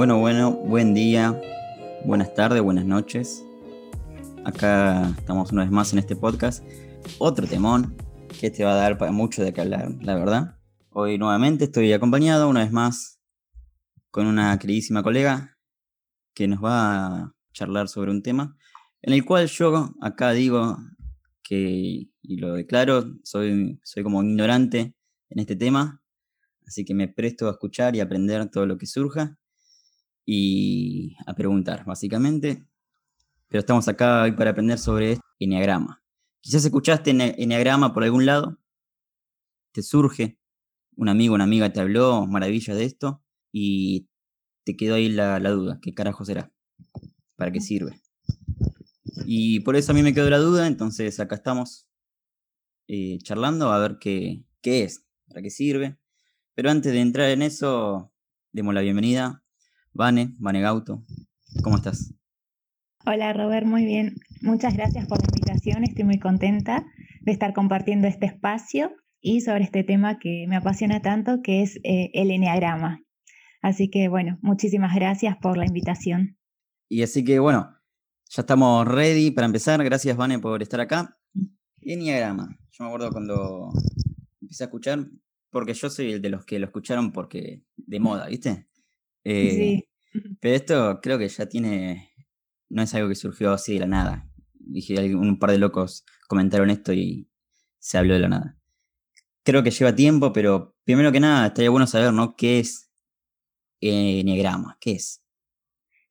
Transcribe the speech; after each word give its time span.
Bueno, 0.00 0.18
bueno, 0.18 0.52
buen 0.52 0.94
día, 0.94 1.38
buenas 2.06 2.32
tardes, 2.32 2.62
buenas 2.62 2.86
noches. 2.86 3.44
Acá 4.46 5.10
estamos 5.18 5.52
una 5.52 5.60
vez 5.60 5.70
más 5.70 5.92
en 5.92 5.98
este 5.98 6.16
podcast. 6.16 6.64
Otro 7.18 7.46
temón 7.46 7.94
que 8.40 8.50
te 8.50 8.64
va 8.64 8.72
a 8.72 8.76
dar 8.76 8.96
para 8.96 9.12
mucho 9.12 9.44
de 9.44 9.52
qué 9.52 9.60
hablar, 9.60 9.90
la 10.00 10.14
verdad. 10.14 10.56
Hoy 10.88 11.18
nuevamente 11.18 11.64
estoy 11.64 11.92
acompañado 11.92 12.48
una 12.48 12.60
vez 12.60 12.72
más 12.72 13.20
con 14.10 14.26
una 14.26 14.58
queridísima 14.58 15.02
colega 15.02 15.58
que 16.32 16.48
nos 16.48 16.64
va 16.64 17.06
a 17.06 17.34
charlar 17.52 17.86
sobre 17.88 18.10
un 18.10 18.22
tema 18.22 18.56
en 19.02 19.12
el 19.12 19.22
cual 19.22 19.48
yo 19.48 19.90
acá 20.00 20.32
digo 20.32 20.78
que, 21.42 22.08
y 22.22 22.36
lo 22.38 22.54
declaro, 22.54 23.04
soy, 23.22 23.78
soy 23.84 24.02
como 24.02 24.22
ignorante 24.22 24.94
en 25.28 25.38
este 25.40 25.56
tema, 25.56 26.02
así 26.66 26.86
que 26.86 26.94
me 26.94 27.06
presto 27.06 27.48
a 27.48 27.50
escuchar 27.50 27.94
y 27.96 28.00
aprender 28.00 28.50
todo 28.50 28.64
lo 28.64 28.78
que 28.78 28.86
surja 28.86 29.36
y 30.32 31.16
a 31.26 31.34
preguntar, 31.34 31.84
básicamente. 31.84 32.64
Pero 33.48 33.58
estamos 33.58 33.88
acá 33.88 34.22
hoy 34.22 34.30
para 34.30 34.50
aprender 34.50 34.78
sobre 34.78 35.18
Enneagrama. 35.40 36.04
Quizás 36.40 36.64
escuchaste 36.64 37.10
Enneagrama 37.10 37.92
por 37.92 38.04
algún 38.04 38.26
lado, 38.26 38.56
te 39.72 39.82
surge, 39.82 40.38
un 40.94 41.08
amigo, 41.08 41.34
una 41.34 41.42
amiga 41.42 41.72
te 41.72 41.80
habló 41.80 42.28
maravilla 42.28 42.76
de 42.76 42.84
esto 42.84 43.24
y 43.50 44.08
te 44.64 44.76
quedó 44.76 44.94
ahí 44.94 45.08
la, 45.08 45.40
la 45.40 45.50
duda, 45.50 45.80
¿qué 45.82 45.94
carajo 45.94 46.24
será? 46.24 46.52
¿Para 47.34 47.50
qué 47.50 47.60
sirve? 47.60 48.00
Y 49.26 49.60
por 49.60 49.74
eso 49.74 49.90
a 49.90 49.96
mí 49.96 50.02
me 50.04 50.14
quedó 50.14 50.30
la 50.30 50.38
duda, 50.38 50.68
entonces 50.68 51.18
acá 51.18 51.34
estamos 51.34 51.88
eh, 52.86 53.18
charlando 53.24 53.72
a 53.72 53.80
ver 53.80 53.98
qué, 53.98 54.44
qué 54.62 54.84
es, 54.84 55.04
para 55.26 55.42
qué 55.42 55.50
sirve. 55.50 55.98
Pero 56.54 56.70
antes 56.70 56.92
de 56.92 57.00
entrar 57.00 57.30
en 57.30 57.42
eso, 57.42 58.12
demos 58.52 58.74
la 58.74 58.82
bienvenida. 58.82 59.42
Vane, 59.92 60.34
Vane 60.38 60.60
Gauto, 60.60 61.04
¿cómo 61.62 61.76
estás? 61.76 62.14
Hola 63.04 63.32
Robert, 63.32 63.66
muy 63.66 63.84
bien. 63.84 64.16
Muchas 64.40 64.74
gracias 64.76 65.06
por 65.06 65.18
la 65.18 65.26
invitación. 65.26 65.84
Estoy 65.84 66.04
muy 66.04 66.18
contenta 66.18 66.86
de 67.22 67.32
estar 67.32 67.52
compartiendo 67.54 68.06
este 68.06 68.26
espacio 68.26 68.92
y 69.20 69.40
sobre 69.40 69.64
este 69.64 69.84
tema 69.84 70.18
que 70.18 70.46
me 70.48 70.56
apasiona 70.56 71.02
tanto, 71.02 71.42
que 71.42 71.62
es 71.62 71.76
eh, 71.82 72.10
el 72.14 72.30
enneagrama. 72.30 73.02
Así 73.62 73.90
que 73.90 74.08
bueno, 74.08 74.38
muchísimas 74.42 74.94
gracias 74.94 75.36
por 75.36 75.56
la 75.56 75.66
invitación. 75.66 76.38
Y 76.88 77.02
así 77.02 77.24
que 77.24 77.38
bueno, 77.38 77.74
ya 78.30 78.42
estamos 78.42 78.86
ready 78.86 79.30
para 79.32 79.46
empezar. 79.46 79.82
Gracias, 79.82 80.16
Vane, 80.16 80.38
por 80.38 80.62
estar 80.62 80.80
acá. 80.80 81.18
Enneagrama. 81.80 82.56
Yo 82.70 82.84
me 82.84 82.90
acuerdo 82.90 83.10
cuando 83.10 83.72
empecé 84.40 84.64
a 84.64 84.66
escuchar, 84.66 85.06
porque 85.50 85.74
yo 85.74 85.90
soy 85.90 86.12
el 86.12 86.22
de 86.22 86.30
los 86.30 86.44
que 86.44 86.58
lo 86.58 86.66
escucharon 86.66 87.12
porque 87.12 87.64
de 87.76 88.00
moda, 88.00 88.26
¿viste? 88.28 88.69
Eh, 89.24 89.50
sí. 89.50 89.88
Pero 90.40 90.54
esto 90.54 91.00
creo 91.02 91.18
que 91.18 91.28
ya 91.28 91.46
tiene. 91.46 92.10
No 92.68 92.82
es 92.82 92.94
algo 92.94 93.08
que 93.08 93.14
surgió 93.14 93.52
así 93.52 93.74
de 93.74 93.80
la 93.80 93.86
nada. 93.86 94.30
Dije, 94.54 95.14
un 95.14 95.38
par 95.38 95.50
de 95.50 95.58
locos 95.58 96.04
comentaron 96.28 96.70
esto 96.70 96.92
y 96.92 97.28
se 97.78 97.98
habló 97.98 98.14
de 98.14 98.20
la 98.20 98.28
nada. 98.28 98.58
Creo 99.42 99.62
que 99.62 99.70
lleva 99.70 99.94
tiempo, 99.94 100.32
pero 100.32 100.76
primero 100.84 101.10
que 101.10 101.18
nada 101.18 101.48
estaría 101.48 101.70
bueno 101.70 101.86
saber, 101.86 102.12
¿no? 102.12 102.36
¿Qué 102.36 102.60
es 102.60 102.90
enneagrama? 103.80 104.76
¿Qué 104.80 104.92
es? 104.92 105.24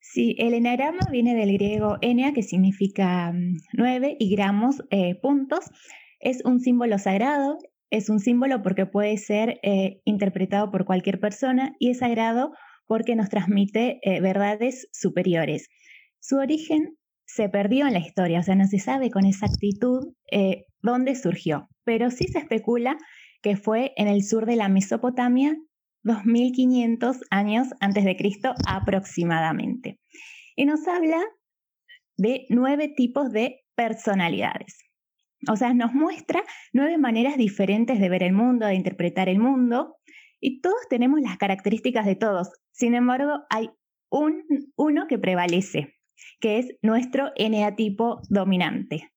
Sí, 0.00 0.34
el 0.38 0.54
enagrama 0.54 1.06
viene 1.10 1.36
del 1.36 1.52
griego 1.52 1.96
enea, 2.00 2.32
que 2.32 2.42
significa 2.42 3.32
mm, 3.32 3.58
nueve, 3.74 4.16
y 4.18 4.34
gramos, 4.34 4.82
eh, 4.90 5.14
puntos. 5.14 5.70
Es 6.18 6.44
un 6.44 6.58
símbolo 6.58 6.98
sagrado, 6.98 7.58
es 7.90 8.10
un 8.10 8.18
símbolo 8.18 8.60
porque 8.62 8.86
puede 8.86 9.16
ser 9.18 9.60
eh, 9.62 10.02
interpretado 10.04 10.70
por 10.70 10.84
cualquier 10.84 11.20
persona 11.20 11.76
y 11.78 11.90
es 11.90 11.98
sagrado 11.98 12.52
porque 12.90 13.14
nos 13.14 13.28
transmite 13.28 14.00
eh, 14.02 14.20
verdades 14.20 14.88
superiores. 14.90 15.68
Su 16.18 16.38
origen 16.38 16.96
se 17.24 17.48
perdió 17.48 17.86
en 17.86 17.92
la 17.92 18.00
historia, 18.00 18.40
o 18.40 18.42
sea, 18.42 18.56
no 18.56 18.66
se 18.66 18.80
sabe 18.80 19.12
con 19.12 19.26
exactitud 19.26 20.12
dónde 20.82 21.14
surgió, 21.14 21.68
pero 21.84 22.10
sí 22.10 22.26
se 22.26 22.38
especula 22.38 22.98
que 23.42 23.56
fue 23.56 23.92
en 23.94 24.08
el 24.08 24.24
sur 24.24 24.44
de 24.44 24.56
la 24.56 24.68
Mesopotamia 24.68 25.56
2500 26.02 27.18
años 27.30 27.68
antes 27.78 28.04
de 28.04 28.16
Cristo 28.16 28.56
aproximadamente. 28.66 30.00
Y 30.56 30.64
nos 30.64 30.88
habla 30.88 31.22
de 32.16 32.44
nueve 32.48 32.88
tipos 32.88 33.30
de 33.30 33.60
personalidades. 33.76 34.78
O 35.48 35.54
sea, 35.54 35.74
nos 35.74 35.94
muestra 35.94 36.42
nueve 36.72 36.98
maneras 36.98 37.36
diferentes 37.36 38.00
de 38.00 38.08
ver 38.08 38.24
el 38.24 38.32
mundo, 38.32 38.66
de 38.66 38.74
interpretar 38.74 39.28
el 39.28 39.38
mundo, 39.38 39.94
y 40.40 40.60
todos 40.60 40.80
tenemos 40.88 41.20
las 41.20 41.38
características 41.38 42.06
de 42.06 42.16
todos. 42.16 42.48
Sin 42.72 42.94
embargo, 42.94 43.44
hay 43.50 43.70
un, 44.10 44.72
uno 44.76 45.06
que 45.08 45.18
prevalece, 45.18 45.94
que 46.40 46.58
es 46.58 46.66
nuestro 46.82 47.30
eneatipo 47.36 48.20
dominante. 48.28 49.12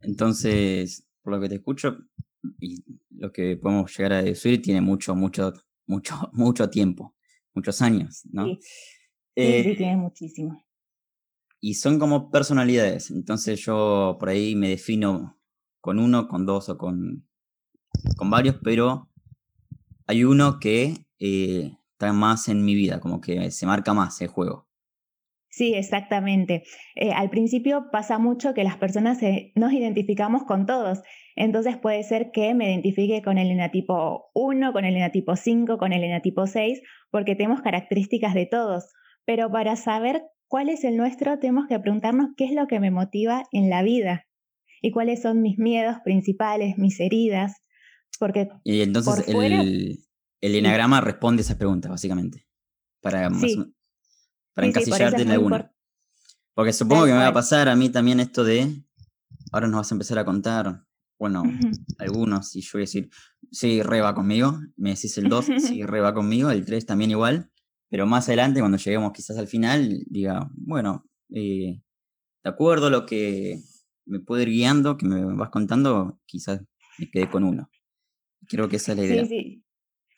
Entonces, 0.00 1.06
por 1.22 1.34
lo 1.34 1.40
que 1.40 1.48
te 1.48 1.54
escucho 1.56 1.98
y 2.60 2.84
lo 3.10 3.32
que 3.32 3.56
podemos 3.56 3.96
llegar 3.96 4.12
a 4.12 4.22
decir, 4.22 4.62
tiene 4.62 4.80
mucho, 4.80 5.14
mucho 5.14 5.52
mucho, 5.88 6.14
mucho 6.32 6.70
tiempo, 6.70 7.16
muchos 7.54 7.82
años, 7.82 8.22
¿no? 8.30 8.44
Sí, 8.44 8.58
sí, 8.62 9.74
tiene 9.76 9.92
eh, 9.92 9.96
muchísimo. 9.96 10.64
Y 11.60 11.74
son 11.74 11.98
como 11.98 12.30
personalidades, 12.30 13.10
entonces 13.10 13.60
yo 13.64 14.16
por 14.20 14.28
ahí 14.28 14.54
me 14.54 14.68
defino 14.68 15.40
con 15.80 15.98
uno, 15.98 16.28
con 16.28 16.46
dos 16.46 16.68
o 16.68 16.78
con, 16.78 17.26
con 18.16 18.30
varios, 18.30 18.56
pero 18.62 19.07
hay 20.08 20.24
uno 20.24 20.58
que 20.58 20.94
eh, 21.20 21.76
está 21.92 22.12
más 22.12 22.48
en 22.48 22.64
mi 22.64 22.74
vida, 22.74 22.98
como 22.98 23.20
que 23.20 23.52
se 23.52 23.66
marca 23.66 23.94
más 23.94 24.20
el 24.20 24.28
juego. 24.28 24.66
Sí, 25.50 25.74
exactamente. 25.74 26.64
Eh, 26.96 27.12
al 27.12 27.30
principio 27.30 27.86
pasa 27.92 28.18
mucho 28.18 28.54
que 28.54 28.64
las 28.64 28.76
personas 28.76 29.18
nos 29.54 29.72
identificamos 29.72 30.42
con 30.44 30.66
todos 30.66 31.02
entonces 31.40 31.76
puede 31.76 32.02
ser 32.02 32.32
que 32.32 32.52
me 32.52 32.68
identifique 32.68 33.22
con 33.22 33.38
el 33.38 33.52
enatipo 33.52 34.28
1, 34.34 34.72
con 34.72 34.84
el 34.84 34.96
enatipo 34.96 35.36
5, 35.36 35.78
con 35.78 35.92
el 35.92 36.02
enatipo 36.02 36.48
6, 36.48 36.82
porque 37.12 37.36
tenemos 37.36 37.60
características 37.60 38.34
de 38.34 38.46
todos. 38.46 38.92
Pero 39.24 39.48
para 39.48 39.76
saber 39.76 40.24
cuál 40.48 40.68
es 40.68 40.82
el 40.82 40.96
nuestro, 40.96 41.38
tenemos 41.38 41.68
que 41.68 41.78
preguntarnos 41.78 42.30
qué 42.36 42.46
es 42.46 42.50
lo 42.50 42.66
que 42.66 42.80
me 42.80 42.90
motiva 42.90 43.44
en 43.52 43.70
la 43.70 43.84
vida 43.84 44.26
y 44.82 44.90
cuáles 44.90 45.22
son 45.22 45.40
mis 45.40 45.58
miedos 45.58 45.98
principales, 46.02 46.76
mis 46.76 46.98
heridas. 46.98 47.62
Porque 48.18 48.48
y 48.64 48.80
entonces 48.80 49.28
el, 49.28 50.04
el 50.40 50.54
enagrama 50.54 51.00
responde 51.00 51.42
esas 51.42 51.56
preguntas, 51.56 51.90
básicamente, 51.90 52.46
para, 53.00 53.30
para 54.54 54.66
encasillarte 54.66 55.22
en 55.22 55.30
alguna. 55.30 55.72
Porque 56.54 56.72
supongo 56.72 57.04
que 57.04 57.12
me 57.12 57.18
va 57.18 57.28
a 57.28 57.32
pasar 57.32 57.68
a 57.68 57.76
mí 57.76 57.88
también 57.88 58.18
esto 58.18 58.42
de, 58.42 58.82
ahora 59.52 59.68
nos 59.68 59.78
vas 59.78 59.92
a 59.92 59.94
empezar 59.94 60.18
a 60.18 60.24
contar 60.24 60.88
bueno, 61.18 61.42
algunos, 61.98 62.54
y 62.54 62.60
yo 62.60 62.70
voy 62.74 62.82
a 62.82 62.82
decir, 62.82 63.10
sí, 63.50 63.82
re 63.82 64.00
va 64.00 64.14
conmigo, 64.14 64.58
me 64.76 64.90
decís 64.90 65.18
el 65.18 65.28
2, 65.28 65.46
sí, 65.58 65.82
re 65.86 66.00
va 66.00 66.14
conmigo, 66.14 66.50
el 66.50 66.64
3 66.64 66.86
también 66.86 67.10
igual, 67.10 67.50
pero 67.90 68.06
más 68.06 68.28
adelante, 68.28 68.60
cuando 68.60 68.78
lleguemos 68.78 69.12
quizás 69.12 69.36
al 69.36 69.48
final, 69.48 70.04
diga, 70.06 70.48
bueno, 70.52 71.04
eh, 71.30 71.82
de 72.44 72.50
acuerdo 72.50 72.86
a 72.86 72.90
lo 72.90 73.04
que 73.04 73.60
me 74.06 74.20
puede 74.20 74.44
ir 74.44 74.50
guiando, 74.50 74.96
que 74.96 75.06
me 75.06 75.24
vas 75.34 75.50
contando, 75.50 76.20
quizás 76.24 76.60
me 76.98 77.10
quedé 77.10 77.28
con 77.28 77.44
uno. 77.44 77.68
Creo 78.48 78.68
que 78.68 78.76
esa 78.76 78.92
es 78.92 78.98
la 78.98 79.04
idea. 79.04 79.24
Sí, 79.24 79.28
sí, 79.28 79.64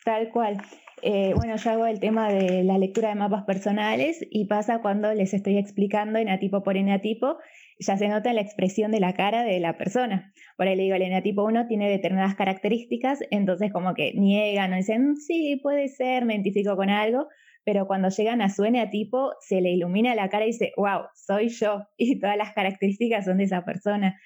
tal 0.04 0.30
cual. 0.30 0.58
Eh, 1.02 1.32
bueno, 1.34 1.56
yo 1.56 1.70
hago 1.70 1.86
el 1.86 1.98
tema 1.98 2.30
de 2.30 2.62
la 2.62 2.76
lectura 2.78 3.08
de 3.08 3.14
mapas 3.14 3.44
personales 3.44 4.18
y 4.30 4.46
pasa 4.46 4.80
cuando 4.82 5.14
les 5.14 5.32
estoy 5.32 5.56
explicando 5.56 6.18
enatipo 6.18 6.62
por 6.62 6.76
enatipo 6.76 7.38
ya 7.80 7.96
se 7.96 8.08
nota 8.08 8.32
la 8.32 8.42
expresión 8.42 8.92
de 8.92 9.00
la 9.00 9.14
cara 9.14 9.42
de 9.42 9.58
la 9.58 9.78
persona. 9.78 10.32
Por 10.56 10.68
ahí 10.68 10.76
le 10.76 10.82
digo, 10.84 10.96
el 10.96 11.02
eneatipo 11.02 11.44
1 11.44 11.66
tiene 11.66 11.88
determinadas 11.88 12.34
características, 12.34 13.20
entonces 13.30 13.72
como 13.72 13.94
que 13.94 14.12
niegan 14.14 14.72
o 14.72 14.76
dicen, 14.76 15.16
sí, 15.16 15.58
puede 15.62 15.88
ser, 15.88 16.26
me 16.26 16.34
identifico 16.34 16.76
con 16.76 16.90
algo, 16.90 17.26
pero 17.64 17.86
cuando 17.86 18.10
llegan 18.10 18.42
a 18.42 18.50
su 18.50 18.64
eneatipo 18.64 19.32
se 19.40 19.62
le 19.62 19.70
ilumina 19.70 20.14
la 20.14 20.28
cara 20.28 20.44
y 20.44 20.48
dice, 20.48 20.72
wow, 20.76 21.04
soy 21.14 21.48
yo, 21.48 21.86
y 21.96 22.20
todas 22.20 22.36
las 22.36 22.52
características 22.52 23.24
son 23.24 23.38
de 23.38 23.44
esa 23.44 23.64
persona. 23.64 24.20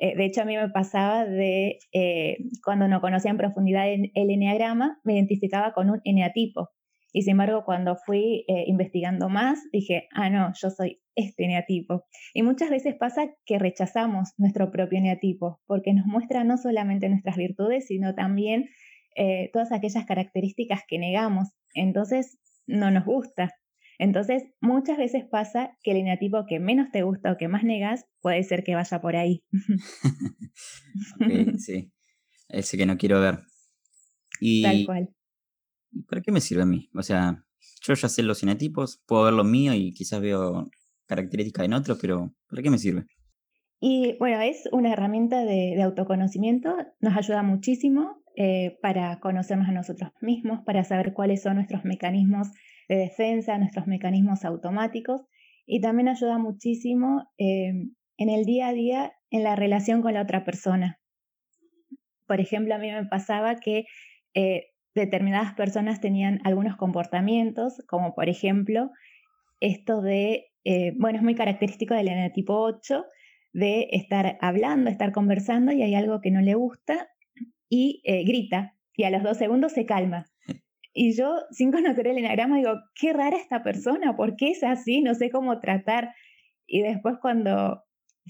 Eh, 0.00 0.16
de 0.16 0.24
hecho, 0.24 0.40
a 0.40 0.44
mí 0.46 0.56
me 0.56 0.70
pasaba 0.70 1.26
de, 1.26 1.78
eh, 1.92 2.38
cuando 2.64 2.88
no 2.88 3.02
conocía 3.02 3.30
en 3.30 3.36
profundidad 3.36 3.88
el, 3.88 4.10
el 4.14 4.30
eneagrama, 4.30 4.98
me 5.04 5.14
identificaba 5.14 5.74
con 5.74 5.90
un 5.90 6.00
eneatipo. 6.04 6.70
Y 7.12 7.22
sin 7.22 7.32
embargo, 7.32 7.64
cuando 7.64 7.96
fui 7.96 8.44
eh, 8.48 8.64
investigando 8.66 9.28
más, 9.28 9.60
dije, 9.72 10.08
ah, 10.14 10.30
no, 10.30 10.52
yo 10.54 10.70
soy 10.70 11.02
este 11.16 11.46
neatipo. 11.46 12.04
Y 12.32 12.42
muchas 12.42 12.70
veces 12.70 12.94
pasa 12.94 13.28
que 13.44 13.58
rechazamos 13.58 14.30
nuestro 14.38 14.70
propio 14.70 15.00
neatipo, 15.02 15.60
porque 15.66 15.92
nos 15.92 16.06
muestra 16.06 16.44
no 16.44 16.56
solamente 16.56 17.08
nuestras 17.08 17.36
virtudes, 17.36 17.86
sino 17.86 18.14
también 18.14 18.70
todas 19.52 19.70
aquellas 19.70 20.06
características 20.06 20.82
que 20.88 20.98
negamos. 20.98 21.48
Entonces, 21.74 22.38
no 22.66 22.90
nos 22.90 23.04
gusta. 23.04 23.52
Entonces, 24.00 24.44
muchas 24.62 24.96
veces 24.96 25.24
pasa 25.30 25.76
que 25.82 25.90
el 25.90 25.98
eneatipo 25.98 26.46
que 26.48 26.58
menos 26.58 26.90
te 26.90 27.02
gusta 27.02 27.32
o 27.32 27.36
que 27.36 27.48
más 27.48 27.64
negas 27.64 28.06
puede 28.22 28.42
ser 28.44 28.64
que 28.64 28.74
vaya 28.74 29.02
por 29.02 29.14
ahí. 29.14 29.44
sí, 31.58 31.92
ese 32.48 32.78
que 32.78 32.86
no 32.86 32.96
quiero 32.96 33.20
ver. 33.20 33.40
Y, 34.40 34.62
Tal 34.62 34.86
cual. 34.86 35.14
¿para 36.08 36.22
qué 36.22 36.32
me 36.32 36.40
sirve 36.40 36.62
a 36.62 36.66
mí? 36.66 36.88
O 36.94 37.02
sea, 37.02 37.44
yo 37.82 37.92
ya 37.92 38.08
sé 38.08 38.22
los 38.22 38.40
cinetipos, 38.40 39.02
puedo 39.06 39.24
ver 39.24 39.34
los 39.34 39.46
míos 39.46 39.76
y 39.76 39.92
quizás 39.92 40.22
veo 40.22 40.70
características 41.06 41.66
en 41.66 41.74
otros, 41.74 41.98
pero 42.00 42.34
¿para 42.48 42.62
qué 42.62 42.70
me 42.70 42.78
sirve? 42.78 43.04
Y 43.80 44.16
bueno, 44.18 44.40
es 44.40 44.66
una 44.72 44.94
herramienta 44.94 45.44
de, 45.44 45.82
autoconocimiento, 45.82 46.74
nos 47.00 47.18
ayuda 47.18 47.42
muchísimo 47.42 48.22
eh, 48.34 48.78
para 48.80 49.20
conocernos 49.20 49.68
a 49.68 49.72
nosotros 49.72 50.10
mismos, 50.22 50.60
para 50.64 50.84
saber 50.84 51.12
cuáles 51.12 51.42
son 51.42 51.56
nuestros 51.56 51.84
mecanismos 51.84 52.48
de 52.90 52.96
defensa, 52.96 53.56
nuestros 53.56 53.86
mecanismos 53.86 54.44
automáticos, 54.44 55.22
y 55.64 55.80
también 55.80 56.08
ayuda 56.08 56.38
muchísimo 56.38 57.30
eh, 57.38 57.72
en 58.16 58.28
el 58.28 58.44
día 58.44 58.66
a 58.66 58.72
día 58.72 59.12
en 59.30 59.44
la 59.44 59.54
relación 59.54 60.02
con 60.02 60.14
la 60.14 60.22
otra 60.22 60.44
persona. 60.44 60.98
Por 62.26 62.40
ejemplo, 62.40 62.74
a 62.74 62.78
mí 62.78 62.90
me 62.90 63.06
pasaba 63.06 63.60
que 63.60 63.84
eh, 64.34 64.70
determinadas 64.96 65.54
personas 65.54 66.00
tenían 66.00 66.40
algunos 66.42 66.76
comportamientos, 66.76 67.80
como 67.86 68.12
por 68.12 68.28
ejemplo 68.28 68.90
esto 69.60 70.02
de, 70.02 70.46
eh, 70.64 70.92
bueno, 70.98 71.18
es 71.18 71.22
muy 71.22 71.36
característico 71.36 71.94
del 71.94 72.08
eneatipo 72.08 72.54
8, 72.54 73.04
de 73.52 73.86
estar 73.92 74.36
hablando, 74.40 74.90
estar 74.90 75.12
conversando 75.12 75.70
y 75.70 75.82
hay 75.82 75.94
algo 75.94 76.20
que 76.20 76.32
no 76.32 76.40
le 76.40 76.54
gusta 76.54 77.08
y 77.68 78.02
grita 78.04 78.74
y 78.96 79.04
a 79.04 79.10
los 79.10 79.22
dos 79.22 79.36
segundos 79.36 79.72
se 79.72 79.86
calma. 79.86 80.29
Y 80.92 81.16
yo, 81.16 81.34
sin 81.50 81.70
conocer 81.70 82.08
el 82.08 82.18
enagrama, 82.18 82.56
digo, 82.56 82.74
qué 82.94 83.12
rara 83.12 83.36
esta 83.36 83.62
persona, 83.62 84.16
¿por 84.16 84.36
qué 84.36 84.50
es 84.50 84.64
así? 84.64 85.02
No 85.02 85.14
sé 85.14 85.30
cómo 85.30 85.60
tratar. 85.60 86.14
Y 86.66 86.82
después 86.82 87.16
cuando 87.20 87.84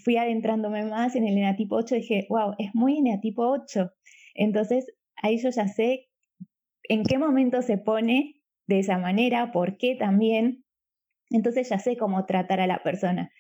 fui 0.05 0.17
adentrándome 0.17 0.85
más 0.85 1.17
en 1.17 1.27
el 1.27 1.35
eneatipo 1.35 1.77
8, 1.77 1.95
dije, 1.97 2.27
wow, 2.29 2.55
es 2.59 2.71
muy 2.75 2.99
eneatipo 2.99 3.49
8. 3.49 3.91
Entonces 4.35 4.87
ahí 5.23 5.39
yo 5.39 5.51
ya 5.51 5.69
sé 5.69 6.09
en 6.85 7.05
qué 7.05 7.19
momento 7.19 7.63
se 7.63 7.79
pone 7.79 8.41
de 8.67 8.79
esa 8.81 8.99
manera, 8.99 9.53
por 9.53 9.77
qué 9.77 9.97
también. 9.97 10.65
Entonces 11.31 11.69
ya 11.69 11.79
sé 11.79 11.97
cómo 11.97 12.27
tratar 12.27 12.61
a 12.61 12.67
la 12.67 12.83
persona. 12.83 13.31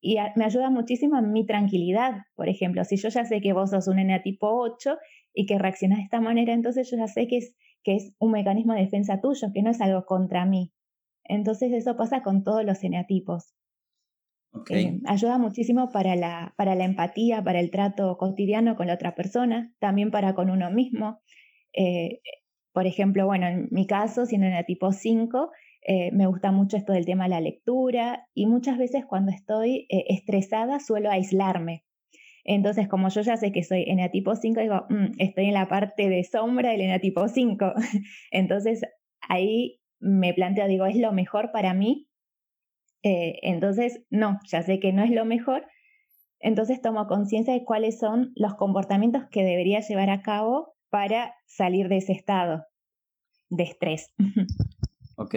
Y 0.00 0.16
me 0.36 0.44
ayuda 0.44 0.70
muchísimo 0.70 1.20
mi 1.20 1.44
tranquilidad. 1.44 2.22
Por 2.34 2.48
ejemplo, 2.48 2.84
si 2.84 2.96
yo 2.96 3.08
ya 3.08 3.24
sé 3.24 3.40
que 3.40 3.52
vos 3.52 3.70
sos 3.70 3.88
un 3.88 3.98
tipo 4.22 4.48
8 4.48 4.96
y 5.34 5.46
que 5.46 5.58
reaccionás 5.58 5.98
de 5.98 6.04
esta 6.04 6.20
manera, 6.20 6.52
entonces 6.54 6.90
yo 6.90 6.96
ya 6.96 7.06
sé 7.06 7.26
que 7.26 7.38
es, 7.38 7.54
que 7.82 7.96
es 7.96 8.14
un 8.18 8.32
mecanismo 8.32 8.74
de 8.74 8.80
defensa 8.80 9.20
tuyo, 9.20 9.48
que 9.52 9.62
no 9.62 9.70
es 9.70 9.80
algo 9.80 10.04
contra 10.04 10.44
mí. 10.44 10.72
Entonces 11.24 11.72
eso 11.72 11.96
pasa 11.96 12.22
con 12.22 12.42
todos 12.44 12.64
los 12.64 12.82
eneatipos. 12.82 13.54
Eh, 14.68 15.00
ayuda 15.06 15.38
muchísimo 15.38 15.90
para 15.92 16.16
la, 16.16 16.54
para 16.56 16.74
la 16.74 16.84
empatía, 16.84 17.42
para 17.42 17.60
el 17.60 17.70
trato 17.70 18.16
cotidiano 18.18 18.76
con 18.76 18.88
la 18.88 18.94
otra 18.94 19.14
persona, 19.14 19.72
también 19.78 20.10
para 20.10 20.34
con 20.34 20.50
uno 20.50 20.70
mismo. 20.70 21.20
Eh, 21.72 22.20
por 22.72 22.86
ejemplo, 22.86 23.26
bueno, 23.26 23.46
en 23.46 23.68
mi 23.70 23.86
caso, 23.86 24.26
siendo 24.26 24.48
en 24.48 24.54
el 24.54 24.66
tipo 24.66 24.92
5, 24.92 25.50
eh, 25.86 26.10
me 26.12 26.26
gusta 26.26 26.50
mucho 26.50 26.76
esto 26.76 26.92
del 26.92 27.06
tema 27.06 27.24
de 27.24 27.30
la 27.30 27.40
lectura 27.40 28.26
y 28.34 28.46
muchas 28.46 28.76
veces 28.76 29.06
cuando 29.06 29.30
estoy 29.30 29.86
estresada 29.88 30.80
suelo 30.80 31.10
aislarme. 31.10 31.84
Entonces, 32.52 32.88
como 32.88 33.08
yo 33.10 33.20
ya 33.20 33.36
sé 33.36 33.52
que 33.52 33.62
soy 33.62 33.86
tipo 34.10 34.34
5, 34.34 34.60
digo, 34.60 34.84
mm, 34.88 35.12
estoy 35.18 35.46
en 35.46 35.54
la 35.54 35.68
parte 35.68 36.08
de 36.08 36.24
sombra 36.24 36.72
del 36.72 37.00
tipo 37.00 37.28
5. 37.28 37.74
entonces, 38.32 38.82
ahí 39.20 39.80
me 40.00 40.34
planteo, 40.34 40.66
digo, 40.66 40.84
¿es 40.86 40.96
lo 40.96 41.12
mejor 41.12 41.52
para 41.52 41.74
mí? 41.74 42.08
Eh, 43.04 43.38
entonces, 43.42 44.00
no, 44.10 44.40
ya 44.48 44.62
sé 44.62 44.80
que 44.80 44.92
no 44.92 45.04
es 45.04 45.12
lo 45.12 45.24
mejor. 45.24 45.64
Entonces 46.40 46.82
tomo 46.82 47.06
conciencia 47.06 47.54
de 47.54 47.64
cuáles 47.64 48.00
son 48.00 48.32
los 48.34 48.56
comportamientos 48.56 49.22
que 49.30 49.44
debería 49.44 49.78
llevar 49.78 50.10
a 50.10 50.22
cabo 50.22 50.74
para 50.88 51.36
salir 51.46 51.86
de 51.88 51.98
ese 51.98 52.14
estado 52.14 52.64
de 53.48 53.62
estrés. 53.62 54.08
Ok. 55.14 55.34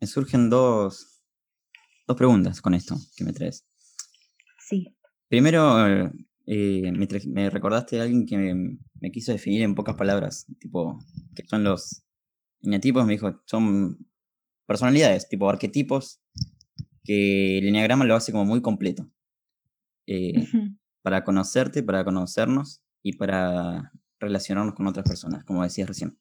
Me 0.00 0.06
surgen 0.08 0.50
dos, 0.50 1.22
dos 2.08 2.16
preguntas 2.16 2.60
con 2.60 2.74
esto 2.74 2.96
que 3.16 3.22
me 3.22 3.32
traes. 3.32 3.64
Sí. 4.66 4.96
Primero, 5.32 6.12
eh, 6.44 6.92
me, 6.92 7.48
recordaste 7.48 7.98
a 7.98 8.02
alguien 8.02 8.26
que 8.26 8.36
me, 8.36 9.10
quiso 9.10 9.32
definir 9.32 9.62
en 9.62 9.74
pocas 9.74 9.96
palabras, 9.96 10.44
tipo, 10.58 11.02
que 11.34 11.42
son 11.46 11.64
los 11.64 12.02
eneatipos, 12.60 13.06
me 13.06 13.14
dijo, 13.14 13.40
son 13.46 14.06
personalidades, 14.66 15.30
tipo 15.30 15.48
arquetipos, 15.48 16.20
que 17.02 17.56
el 17.56 17.68
eneagrama 17.68 18.04
lo 18.04 18.14
hace 18.14 18.30
como 18.30 18.44
muy 18.44 18.60
completo. 18.60 19.10
Eh, 20.06 20.34
para 21.00 21.24
conocerte, 21.24 21.82
para 21.82 22.04
conocernos 22.04 22.82
y 23.02 23.14
para 23.14 23.90
relacionarnos 24.20 24.74
con 24.74 24.86
otras 24.86 25.08
personas, 25.08 25.44
como 25.44 25.62
decías 25.62 25.88
recién. 25.88 26.18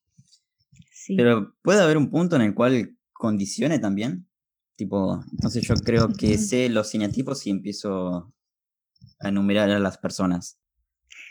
Pero 1.18 1.54
puede 1.62 1.82
haber 1.82 1.98
un 1.98 2.10
punto 2.10 2.38
en 2.38 2.44
el 2.44 2.56
cual 2.56 2.98
condicione 3.12 3.78
también. 3.78 4.30
Tipo, 4.78 5.22
entonces 5.34 5.68
yo 5.68 5.74
creo 5.76 6.08
que 6.18 6.38
sé 6.38 6.70
los 6.70 6.90
cinetipos 6.90 7.46
y 7.46 7.50
empiezo 7.50 8.34
a 9.24 9.30
enumerar 9.30 9.70
a 9.70 9.80
las 9.80 9.98
personas. 9.98 10.60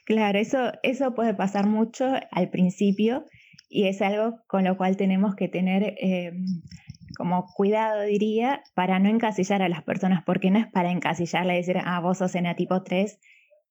Claro, 0.04 0.38
eso, 0.38 0.72
eso 0.82 1.14
puede 1.14 1.34
pasar 1.34 1.66
mucho 1.66 2.06
al 2.30 2.50
principio 2.50 3.24
y 3.68 3.86
es 3.86 4.02
algo 4.02 4.40
con 4.46 4.64
lo 4.64 4.76
cual 4.76 4.96
tenemos 4.96 5.34
que 5.36 5.48
tener 5.48 5.94
em, 5.98 6.44
como 7.16 7.46
cuidado, 7.54 8.02
diría, 8.02 8.62
para 8.74 8.98
no 8.98 9.08
encasillar 9.08 9.62
a 9.62 9.68
las 9.68 9.82
personas, 9.84 10.22
porque 10.24 10.50
no 10.50 10.58
es 10.58 10.66
para 10.68 10.90
encasillarle 10.90 11.54
y 11.54 11.58
decir, 11.58 11.76
ah, 11.84 12.00
vos 12.00 12.18
sos 12.18 12.32
tipo 12.56 12.82
3 12.82 13.18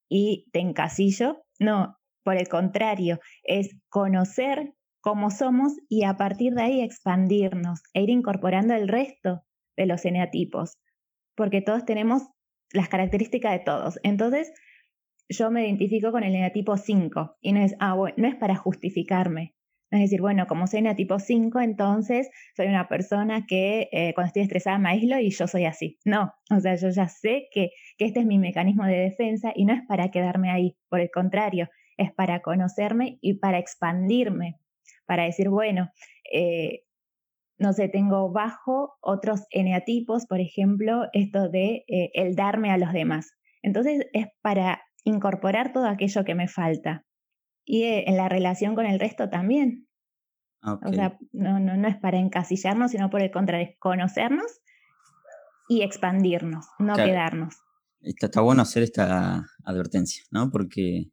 y 0.08 0.48
te 0.52 0.60
encasillo. 0.60 1.44
No, 1.60 1.98
por 2.24 2.38
el 2.38 2.48
contrario, 2.48 3.20
es 3.44 3.76
conocer 3.90 4.74
cómo 5.02 5.30
somos 5.32 5.74
y 5.88 6.04
a 6.04 6.18
partir 6.18 6.54
de 6.54 6.62
ahí 6.62 6.82
expandirnos 6.82 7.82
e 7.94 8.04
ir 8.04 8.10
incorporando 8.10 8.74
el 8.74 8.88
resto 8.88 9.44
de 9.76 9.86
los 9.86 10.06
eneatipos, 10.06 10.78
porque 11.36 11.62
todos 11.62 11.86
tenemos 11.86 12.24
las 12.74 12.90
características 12.90 13.52
de 13.52 13.60
todos. 13.60 14.00
Entonces, 14.04 14.52
yo 15.30 15.52
me 15.52 15.66
identifico 15.66 16.12
con 16.12 16.24
el 16.24 16.36
eneatipo 16.36 16.78
5 16.78 17.38
y 17.42 17.54
no 17.54 17.62
es, 17.62 17.76
ah, 17.80 17.96
no 18.18 18.28
es 18.28 18.36
para 18.36 18.56
justificarme. 18.56 19.56
es 19.92 20.00
decir, 20.02 20.22
bueno, 20.22 20.48
como 20.48 20.68
soy 20.68 20.80
eneatipo 20.80 21.20
5, 21.20 21.60
entonces 21.62 22.30
soy 22.56 22.68
una 22.68 22.88
persona 22.88 23.46
que 23.48 23.90
eh, 23.92 24.14
cuando 24.14 24.28
estoy 24.28 24.44
estresada 24.44 24.78
me 24.78 24.90
aíslo 24.90 25.20
y 25.20 25.30
yo 25.30 25.48
soy 25.48 25.66
así. 25.66 26.00
No, 26.06 26.34
o 26.52 26.60
sea, 26.60 26.76
yo 26.76 26.90
ya 26.90 27.08
sé 27.08 27.48
que, 27.52 27.72
que 27.98 28.06
este 28.06 28.22
es 28.22 28.26
mi 28.26 28.40
mecanismo 28.40 28.86
de 28.86 28.98
defensa 28.98 29.52
y 29.56 29.66
no 29.66 29.74
es 29.74 29.82
para 29.88 30.10
quedarme 30.12 30.52
ahí, 30.52 30.78
por 30.90 31.00
el 31.00 31.10
contrario, 31.12 31.70
es 31.98 32.12
para 32.14 32.42
conocerme 32.42 33.20
y 33.22 33.36
para 33.36 33.60
expandirme, 33.60 34.60
para 35.06 35.26
decir, 35.26 35.50
bueno, 35.50 35.92
eh, 36.32 36.84
no 37.60 37.74
sé, 37.74 37.90
tengo 37.90 38.32
bajo 38.32 38.98
otros 39.02 39.42
eneatipos, 39.52 40.26
por 40.26 40.40
ejemplo, 40.40 41.08
esto 41.14 41.50
de 41.50 41.84
eh, 41.88 42.12
el 42.14 42.36
darme 42.36 42.72
a 42.72 42.78
los 42.78 42.94
demás. 42.94 43.34
Entonces 43.62 44.06
es 44.14 44.28
para 44.42 44.82
incorporar 45.04 45.74
todo 45.74 45.86
aquello 45.86 46.24
que 46.24 46.36
me 46.36 46.48
falta. 46.48 47.06
Y 47.66 47.84
eh, 47.84 48.06
en 48.08 48.18
la 48.18 48.30
relación 48.30 48.76
con 48.76 48.86
el 48.86 49.00
resto 49.00 49.30
también. 49.30 49.88
O 50.62 50.92
sea, 50.92 51.18
no, 51.32 51.60
no, 51.60 51.78
no 51.78 51.88
es 51.88 51.98
para 51.98 52.18
encasillarnos, 52.18 52.92
sino 52.92 53.10
por 53.10 53.22
el 53.22 53.32
contrario, 53.32 53.68
es 53.70 53.76
conocernos 53.80 54.60
y 55.70 55.84
expandirnos, 55.84 56.66
no 56.80 56.96
quedarnos. 56.96 57.56
Está, 58.02 58.26
está, 58.26 58.42
bueno 58.42 58.64
hacer 58.64 58.84
esta 58.84 59.46
advertencia, 59.64 60.24
¿no? 60.32 60.50
Porque 60.50 61.12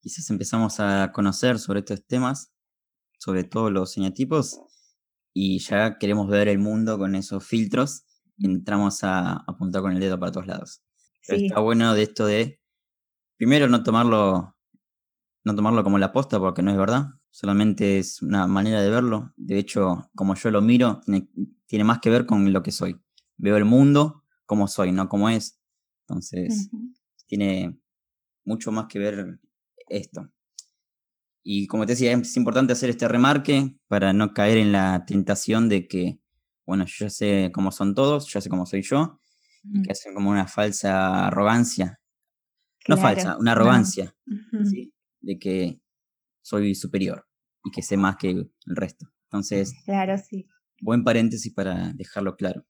quizás 0.00 0.28
empezamos 0.30 0.80
a 0.80 1.12
conocer 1.12 1.58
sobre 1.58 1.80
estos 1.80 2.04
temas, 2.06 2.52
sobre 3.18 3.44
todo 3.44 3.70
los 3.70 3.92
señatipos, 3.92 4.60
y 5.38 5.58
ya 5.58 5.98
queremos 5.98 6.28
ver 6.28 6.48
el 6.48 6.58
mundo 6.58 6.96
con 6.96 7.14
esos 7.14 7.46
filtros 7.46 8.06
y 8.38 8.46
entramos 8.46 9.04
a 9.04 9.32
apuntar 9.46 9.82
con 9.82 9.92
el 9.92 10.00
dedo 10.00 10.18
para 10.18 10.32
todos 10.32 10.46
lados. 10.46 10.82
está 11.28 11.60
bueno 11.60 11.92
de 11.92 12.04
esto 12.04 12.24
de, 12.24 12.58
primero, 13.36 13.68
no 13.68 13.82
tomarlo, 13.82 14.56
no 15.44 15.54
tomarlo 15.54 15.84
como 15.84 15.98
la 15.98 16.10
posta 16.10 16.38
porque 16.40 16.62
no 16.62 16.70
es 16.70 16.78
verdad, 16.78 17.08
solamente 17.28 17.98
es 17.98 18.22
una 18.22 18.46
manera 18.46 18.80
de 18.80 18.88
verlo. 18.88 19.34
De 19.36 19.58
hecho, 19.58 20.10
como 20.14 20.34
yo 20.36 20.50
lo 20.50 20.62
miro, 20.62 21.02
tiene, 21.66 21.84
más 21.84 21.98
que 21.98 22.08
ver 22.08 22.24
con 22.24 22.50
lo 22.50 22.62
que 22.62 22.72
soy. 22.72 22.98
Veo 23.36 23.58
el 23.58 23.66
mundo 23.66 24.24
como 24.46 24.66
soy, 24.66 24.90
no 24.90 25.06
como 25.10 25.28
es. 25.28 25.60
Entonces, 26.08 26.70
tiene 27.26 27.78
mucho 28.42 28.72
más 28.72 28.86
que 28.86 28.98
ver 28.98 29.38
esto. 29.90 30.30
Y 31.48 31.68
como 31.68 31.86
te 31.86 31.92
decía, 31.92 32.12
es 32.12 32.36
importante 32.36 32.72
hacer 32.72 32.90
este 32.90 33.06
remarque 33.06 33.76
para 33.86 34.12
no 34.12 34.34
caer 34.34 34.58
en 34.58 34.72
la 34.72 35.04
tentación 35.06 35.68
de 35.68 35.86
que, 35.86 36.18
bueno, 36.66 36.84
yo 36.86 37.06
ya 37.06 37.10
sé 37.10 37.52
cómo 37.54 37.70
son 37.70 37.94
todos, 37.94 38.32
ya 38.32 38.40
sé 38.40 38.50
cómo 38.50 38.66
soy 38.66 38.82
yo, 38.82 39.20
y 39.62 39.82
que 39.82 39.92
hacen 39.92 40.12
como 40.12 40.30
una 40.30 40.48
falsa 40.48 41.28
arrogancia. 41.28 42.00
No 42.88 42.96
falsa, 42.96 43.36
una 43.38 43.52
arrogancia, 43.52 44.12
de 45.20 45.38
que 45.38 45.80
soy 46.42 46.74
superior 46.74 47.28
y 47.64 47.70
que 47.70 47.82
sé 47.82 47.96
más 47.96 48.16
que 48.16 48.30
el 48.30 48.50
resto. 48.64 49.06
Entonces, 49.26 49.72
claro, 49.84 50.18
sí. 50.18 50.48
buen 50.80 51.04
paréntesis 51.04 51.54
para 51.54 51.92
dejarlo 51.92 52.34
claro. 52.34 52.66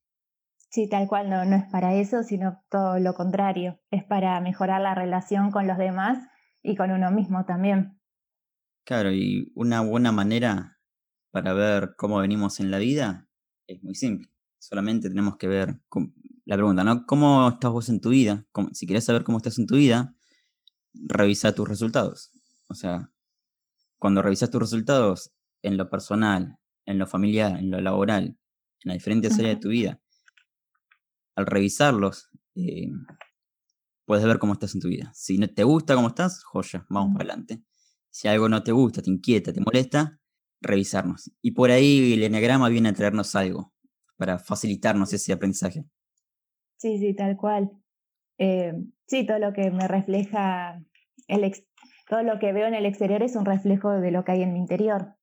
Sí, 0.68 0.86
tal 0.86 1.08
cual, 1.08 1.30
no, 1.30 1.46
no 1.46 1.56
es 1.56 1.64
para 1.72 1.94
eso, 1.94 2.22
sino 2.24 2.62
todo 2.68 2.98
lo 2.98 3.14
contrario, 3.14 3.80
es 3.90 4.04
para 4.04 4.38
mejorar 4.42 4.82
la 4.82 4.94
relación 4.94 5.50
con 5.50 5.66
los 5.66 5.78
demás 5.78 6.18
y 6.62 6.76
con 6.76 6.90
uno 6.90 7.10
mismo 7.10 7.46
también. 7.46 7.95
Claro, 8.86 9.10
y 9.10 9.50
una 9.56 9.80
buena 9.80 10.12
manera 10.12 10.78
para 11.32 11.52
ver 11.54 11.96
cómo 11.96 12.18
venimos 12.18 12.60
en 12.60 12.70
la 12.70 12.78
vida 12.78 13.28
es 13.66 13.82
muy 13.82 13.96
simple. 13.96 14.30
Solamente 14.60 15.08
tenemos 15.08 15.36
que 15.38 15.48
ver 15.48 15.80
la 16.44 16.54
pregunta, 16.54 16.84
¿no? 16.84 17.04
¿Cómo 17.04 17.48
estás 17.48 17.72
vos 17.72 17.88
en 17.88 18.00
tu 18.00 18.10
vida? 18.10 18.46
si 18.70 18.86
quieres 18.86 19.04
saber 19.04 19.24
cómo 19.24 19.38
estás 19.38 19.58
en 19.58 19.66
tu 19.66 19.74
vida, 19.74 20.14
revisa 20.94 21.52
tus 21.52 21.68
resultados. 21.68 22.30
O 22.68 22.74
sea, 22.74 23.10
cuando 23.98 24.22
revisas 24.22 24.52
tus 24.52 24.60
resultados 24.60 25.32
en 25.62 25.76
lo 25.76 25.90
personal, 25.90 26.56
en 26.84 27.00
lo 27.00 27.08
familiar, 27.08 27.58
en 27.58 27.72
lo 27.72 27.80
laboral, 27.80 28.24
en 28.24 28.38
las 28.84 28.98
diferentes 28.98 29.36
áreas 29.36 29.56
de 29.56 29.60
tu 29.62 29.70
vida, 29.70 30.00
al 31.34 31.46
revisarlos, 31.46 32.30
eh, 32.54 32.92
puedes 34.04 34.24
ver 34.24 34.38
cómo 34.38 34.52
estás 34.52 34.76
en 34.76 34.80
tu 34.80 34.86
vida. 34.86 35.10
Si 35.12 35.38
no 35.38 35.48
te 35.48 35.64
gusta 35.64 35.96
cómo 35.96 36.06
estás, 36.06 36.44
joya, 36.44 36.86
vamos 36.88 37.16
para 37.16 37.30
adelante. 37.30 37.64
Si 38.16 38.28
algo 38.28 38.48
no 38.48 38.62
te 38.62 38.72
gusta, 38.72 39.02
te 39.02 39.10
inquieta, 39.10 39.52
te 39.52 39.60
molesta, 39.60 40.18
revisarnos. 40.62 41.30
Y 41.42 41.50
por 41.50 41.70
ahí 41.70 42.14
el 42.14 42.22
enagrama 42.22 42.70
viene 42.70 42.88
a 42.88 42.94
traernos 42.94 43.36
algo 43.36 43.74
para 44.16 44.38
facilitarnos 44.38 45.12
ese 45.12 45.34
aprendizaje. 45.34 45.84
Sí, 46.78 46.98
sí, 46.98 47.14
tal 47.14 47.36
cual. 47.36 47.70
Eh, 48.38 48.72
sí, 49.06 49.26
todo 49.26 49.38
lo 49.38 49.52
que 49.52 49.70
me 49.70 49.86
refleja, 49.86 50.82
el 51.28 51.52
todo 52.08 52.22
lo 52.22 52.38
que 52.38 52.54
veo 52.54 52.66
en 52.66 52.72
el 52.72 52.86
exterior 52.86 53.22
es 53.22 53.36
un 53.36 53.44
reflejo 53.44 53.90
de 54.00 54.10
lo 54.10 54.24
que 54.24 54.32
hay 54.32 54.42
en 54.44 54.54
mi 54.54 54.60
interior, 54.60 55.14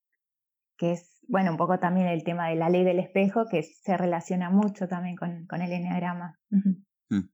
que 0.78 0.92
es, 0.92 1.20
bueno, 1.28 1.50
un 1.50 1.58
poco 1.58 1.80
también 1.80 2.06
el 2.06 2.24
tema 2.24 2.50
de 2.50 2.58
la 2.58 2.70
ley 2.70 2.84
del 2.84 3.00
espejo, 3.00 3.48
que 3.50 3.64
se 3.64 3.98
relaciona 3.98 4.52
mucho 4.52 4.88
también 4.88 5.16
con, 5.16 5.48
con 5.48 5.64
el 5.64 5.72
enneagrama. 5.72 6.40
Mm. 6.52 6.84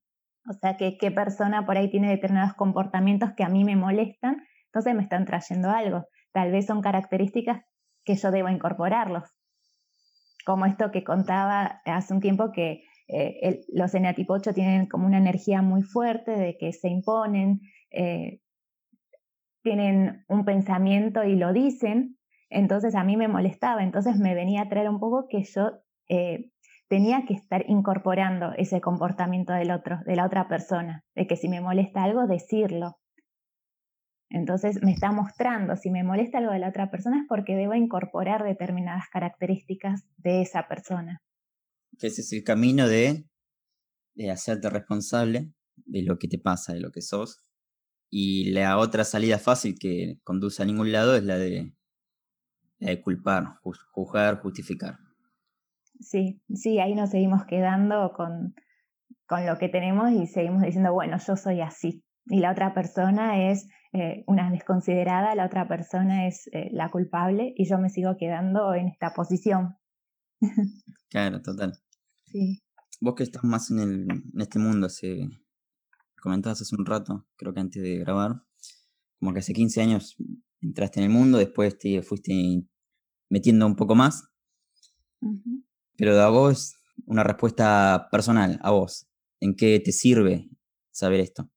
O 0.50 0.54
sea, 0.54 0.78
que 0.78 0.98
qué 0.98 1.12
persona 1.12 1.66
por 1.66 1.78
ahí 1.78 1.92
tiene 1.92 2.10
determinados 2.10 2.56
comportamientos 2.56 3.34
que 3.38 3.44
a 3.44 3.50
mí 3.50 3.64
me 3.64 3.76
molestan, 3.76 4.42
entonces 4.70 4.96
me 4.96 5.04
están 5.04 5.26
trayendo 5.26 5.70
algo. 5.70 6.06
Tal 6.32 6.52
vez 6.52 6.68
son 6.68 6.82
características 6.82 7.64
que 8.04 8.16
yo 8.16 8.32
debo 8.32 8.50
incorporarlos. 8.50 9.24
Como 10.46 10.66
esto 10.66 10.92
que 10.92 11.04
contaba 11.04 11.82
hace 11.86 12.14
un 12.14 12.22
tiempo 12.22 12.52
que 12.52 12.84
eh, 13.08 13.62
los 13.74 13.94
eneatipo 13.96 14.34
8 14.34 14.54
tienen 14.54 14.88
como 14.88 15.08
una 15.08 15.18
energía 15.18 15.62
muy 15.62 15.82
fuerte 15.82 16.32
de 16.32 16.58
que 16.58 16.72
se 16.72 16.90
imponen, 16.90 17.62
eh, 17.92 18.40
tienen 19.64 20.24
un 20.28 20.46
pensamiento 20.46 21.24
y 21.24 21.36
lo 21.36 21.52
dicen, 21.52 22.18
entonces 22.50 22.96
a 22.96 23.04
mí 23.04 23.18
me 23.18 23.28
molestaba, 23.28 23.84
entonces 23.84 24.18
me 24.18 24.36
venía 24.36 24.62
a 24.62 24.70
traer 24.70 24.90
un 24.90 25.00
poco 25.00 25.28
que 25.28 25.44
yo 25.44 25.72
eh, 26.08 26.52
tenía 26.88 27.26
que 27.26 27.34
estar 27.34 27.66
incorporando 27.68 28.54
ese 28.58 28.82
comportamiento 28.82 29.54
del 29.54 29.72
otro, 29.72 30.00
de 30.06 30.16
la 30.16 30.26
otra 30.26 30.48
persona, 30.48 31.04
de 31.16 31.28
que 31.28 31.36
si 31.36 31.50
me 31.50 31.62
molesta 31.62 32.04
algo, 32.04 32.28
decirlo. 32.28 32.98
Entonces 34.30 34.82
me 34.84 34.92
está 34.92 35.12
mostrando, 35.12 35.76
si 35.76 35.90
me 35.90 36.04
molesta 36.04 36.38
algo 36.38 36.52
de 36.52 36.60
la 36.60 36.70
otra 36.70 36.92
persona 36.92 37.22
es 37.22 37.26
porque 37.28 37.56
debo 37.56 37.74
incorporar 37.74 38.44
determinadas 38.44 39.06
características 39.12 40.04
de 40.18 40.42
esa 40.42 40.68
persona. 40.68 41.22
Que 41.98 42.08
ese 42.08 42.22
es 42.22 42.32
el 42.34 42.44
camino 42.44 42.88
de, 42.88 43.26
de 44.14 44.32
hacerte 44.32 44.70
responsable 44.70 45.52
de 45.78 46.04
lo 46.04 46.20
que 46.20 46.28
te 46.28 46.38
pasa, 46.38 46.74
de 46.74 46.80
lo 46.80 46.92
que 46.92 47.02
sos. 47.02 47.44
Y 48.12 48.52
la 48.52 48.78
otra 48.78 49.04
salida 49.04 49.40
fácil 49.40 49.78
que 49.80 50.20
conduce 50.24 50.62
a 50.62 50.66
ningún 50.66 50.92
lado 50.92 51.16
es 51.16 51.24
la 51.24 51.38
de, 51.38 51.74
la 52.78 52.92
de 52.92 53.02
culpar, 53.02 53.60
juzgar, 53.92 54.40
justificar 54.42 55.00
sí, 56.00 56.42
sí, 56.54 56.80
ahí 56.80 56.96
nos 56.96 57.12
seguimos 57.12 57.46
quedando 57.46 58.14
con, 58.14 58.56
con 59.28 59.46
lo 59.46 59.58
que 59.58 59.70
tenemos 59.70 60.12
y 60.12 60.28
seguimos 60.28 60.62
diciendo, 60.62 60.94
bueno, 60.94 61.18
yo 61.26 61.36
soy 61.36 61.62
así. 61.62 62.04
Y 62.30 62.40
la 62.40 62.52
otra 62.52 62.74
persona 62.74 63.50
es 63.52 63.68
eh, 63.92 64.24
una 64.28 64.52
desconsiderada, 64.52 65.34
la 65.34 65.48
otra 65.48 65.68
persona 65.68 66.28
es 66.28 66.48
eh, 66.54 66.70
la 66.72 66.90
culpable 66.92 67.54
y 67.58 67.68
yo 67.68 67.80
me 67.80 67.90
sigo 67.90 68.16
quedando 68.18 68.74
en 68.74 68.88
esta 68.88 69.14
posición. 69.14 69.76
Claro, 71.12 71.42
total. 71.42 71.74
Sí. 72.28 72.62
Vos 73.02 73.16
que 73.16 73.24
estás 73.24 73.44
más 73.44 73.72
en, 73.72 73.80
el, 73.80 74.08
en 74.12 74.42
este 74.42 74.60
mundo, 74.60 74.86
hace, 74.86 75.28
comentabas 76.22 76.62
hace 76.62 76.76
un 76.76 76.86
rato, 76.86 77.26
creo 77.36 77.52
que 77.52 77.62
antes 77.62 77.82
de 77.82 77.98
grabar, 77.98 78.44
como 79.18 79.34
que 79.34 79.40
hace 79.40 79.54
15 79.54 79.82
años 79.82 80.18
entraste 80.62 81.00
en 81.00 81.06
el 81.08 81.12
mundo, 81.12 81.40
después 81.40 81.80
te 81.80 82.04
fuiste 82.04 82.64
metiendo 83.28 83.66
un 83.66 83.76
poco 83.76 83.96
más. 83.96 84.30
Pero 85.98 86.20
a 86.22 86.30
vos, 86.30 86.76
una 87.08 87.24
respuesta 87.24 88.08
personal, 88.12 88.60
a 88.62 88.70
vos, 88.70 89.08
¿en 89.40 89.56
qué 89.56 89.80
te 89.80 89.92
sirve 89.92 90.48
saber 90.92 91.22
esto? 91.22 91.50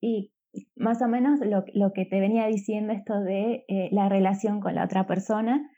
Y 0.00 0.32
más 0.76 1.02
o 1.02 1.08
menos 1.08 1.40
lo, 1.40 1.92
que 1.92 2.04
te 2.06 2.20
venía 2.20 2.46
diciendo 2.46 2.92
esto 2.92 3.20
de 3.20 3.64
eh, 3.68 3.88
la 3.92 4.08
relación 4.08 4.60
con 4.60 4.74
la 4.74 4.84
otra 4.84 5.06
persona, 5.06 5.70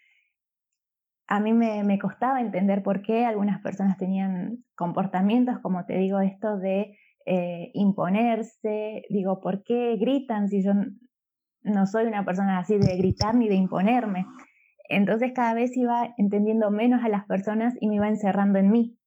a 1.27 1.41
mí 1.41 1.53
me, 1.53 1.85
me, 1.85 1.99
costaba 1.99 2.41
entender 2.41 2.83
por 2.83 3.03
qué 3.03 3.25
algunas 3.25 3.61
personas 3.61 3.97
tenían 3.99 4.65
comportamientos, 4.75 5.61
como 5.61 5.85
te 5.87 5.97
digo, 5.97 6.21
esto 6.21 6.57
de 6.59 6.97
eh, 7.27 7.71
imponerse, 7.75 9.05
digo, 9.09 9.41
¿por 9.41 9.63
qué 9.63 9.97
gritan 9.97 10.49
si 10.49 10.65
yo 10.65 10.73
no 11.63 11.87
soy 11.87 12.07
una 12.07 12.25
persona 12.25 12.59
así 12.59 12.79
de 12.79 12.97
gritar 12.97 13.35
ni 13.35 13.49
de 13.49 13.55
imponerme? 13.55 14.27
Entonces 14.89 15.33
cada 15.33 15.55
vez 15.55 15.77
iba 15.77 16.15
entendiendo 16.17 16.71
menos 16.71 17.05
a 17.05 17.09
las 17.09 17.27
personas 17.27 17.75
y 17.81 17.89
me 17.89 17.97
iba 17.97 18.09
encerrando 18.09 18.59
en 18.59 18.71
mí. 18.71 18.99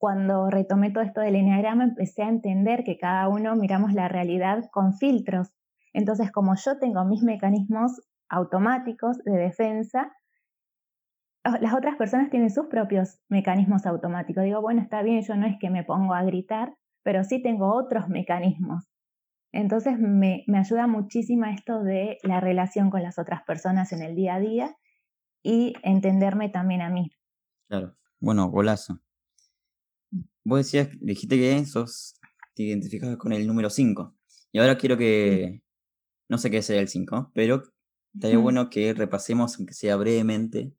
Cuando 0.00 0.50
retomé 0.50 0.90
todo 0.90 1.04
esto 1.04 1.20
del 1.20 1.36
enneagrama, 1.36 1.84
empecé 1.84 2.24
a 2.24 2.28
entender 2.28 2.82
que 2.82 2.98
cada 2.98 3.28
uno 3.28 3.54
miramos 3.54 3.92
la 3.92 4.08
realidad 4.08 4.64
con 4.72 4.94
filtros. 4.94 5.52
Entonces, 5.92 6.32
como 6.32 6.56
yo 6.56 6.78
tengo 6.78 7.04
mis 7.04 7.22
mecanismos 7.22 8.00
automáticos 8.28 9.18
de 9.24 9.36
defensa, 9.36 10.10
las 11.44 11.74
otras 11.74 11.96
personas 11.96 12.30
tienen 12.30 12.50
sus 12.50 12.66
propios 12.66 13.20
mecanismos 13.28 13.86
automáticos. 13.86 14.42
Digo, 14.42 14.60
bueno, 14.60 14.80
está 14.80 15.02
bien, 15.02 15.22
yo 15.22 15.36
no 15.36 15.46
es 15.46 15.56
que 15.60 15.70
me 15.70 15.84
pongo 15.84 16.14
a 16.14 16.24
gritar, 16.24 16.74
pero 17.02 17.22
sí 17.22 17.40
tengo 17.40 17.72
otros 17.72 18.08
mecanismos 18.08 18.90
entonces 19.52 19.98
me, 19.98 20.44
ayuda 20.54 20.86
muchísimo 20.86 21.46
esto 21.46 21.82
de 21.82 22.18
la 22.22 22.40
relación 22.40 22.90
con 22.90 23.02
las 23.02 23.18
otras 23.18 23.42
personas 23.42 23.92
en 23.92 24.02
el 24.02 24.14
día 24.14 24.36
a 24.36 24.40
día 24.40 24.76
y 25.42 25.74
entenderme 25.82 26.48
también 26.48 26.82
a 26.82 26.90
mí. 26.90 27.10
Claro, 27.68 27.96
bueno, 28.20 28.48
golazo. 28.48 29.00
Vos 30.44 30.58
decías, 30.58 30.88
dijiste 31.00 31.36
que 31.36 31.64
sos, 31.66 32.18
te 32.54 32.64
identificas 32.64 33.16
con 33.16 33.32
el 33.32 33.46
número 33.46 33.70
5. 33.70 34.16
Y 34.52 34.58
ahora 34.58 34.78
quiero 34.78 34.96
que, 34.96 35.62
no 36.28 36.38
sé 36.38 36.50
qué 36.50 36.62
sea 36.62 36.80
el 36.80 36.88
5, 36.88 37.32
pero 37.34 37.62
estaría 38.14 38.38
bueno 38.38 38.70
que 38.70 38.92
repasemos, 38.94 39.56
aunque 39.58 39.74
sea 39.74 39.96
brevemente, 39.96 40.74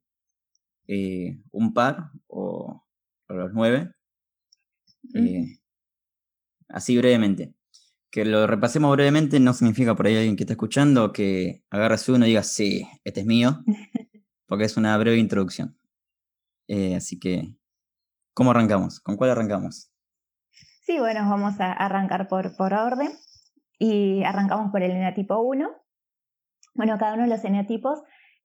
eh, 0.88 1.40
un 1.52 1.72
par 1.72 2.10
o, 2.26 2.84
los 3.28 3.52
nueve. 3.54 3.90
Eh, 5.14 5.58
así 6.68 6.96
brevemente 6.98 7.54
que 8.12 8.26
lo 8.26 8.46
repasemos 8.46 8.92
brevemente 8.92 9.40
no 9.40 9.54
significa 9.54 9.96
por 9.96 10.06
ahí 10.06 10.16
alguien 10.16 10.36
que 10.36 10.42
está 10.42 10.52
escuchando 10.52 11.14
que 11.14 11.64
agarre 11.70 11.96
uno 12.08 12.26
y 12.26 12.28
diga, 12.28 12.42
sí, 12.42 12.86
este 13.04 13.20
es 13.20 13.26
mío, 13.26 13.64
porque 14.46 14.64
es 14.64 14.76
una 14.76 14.96
breve 14.98 15.16
introducción. 15.16 15.78
Eh, 16.68 16.94
así 16.94 17.18
que, 17.18 17.56
¿cómo 18.34 18.50
arrancamos? 18.50 19.00
¿Con 19.00 19.16
cuál 19.16 19.30
arrancamos? 19.30 19.90
Sí, 20.84 20.98
bueno, 20.98 21.28
vamos 21.28 21.60
a 21.60 21.72
arrancar 21.72 22.28
por, 22.28 22.56
por 22.56 22.74
orden 22.74 23.10
y 23.78 24.24
arrancamos 24.24 24.70
por 24.70 24.82
el 24.82 24.92
eneatipo 24.92 25.38
1. 25.40 25.70
Bueno, 26.74 26.98
cada 26.98 27.14
uno 27.14 27.24
de 27.24 27.28
los 27.28 27.44
eneatipos 27.44 28.02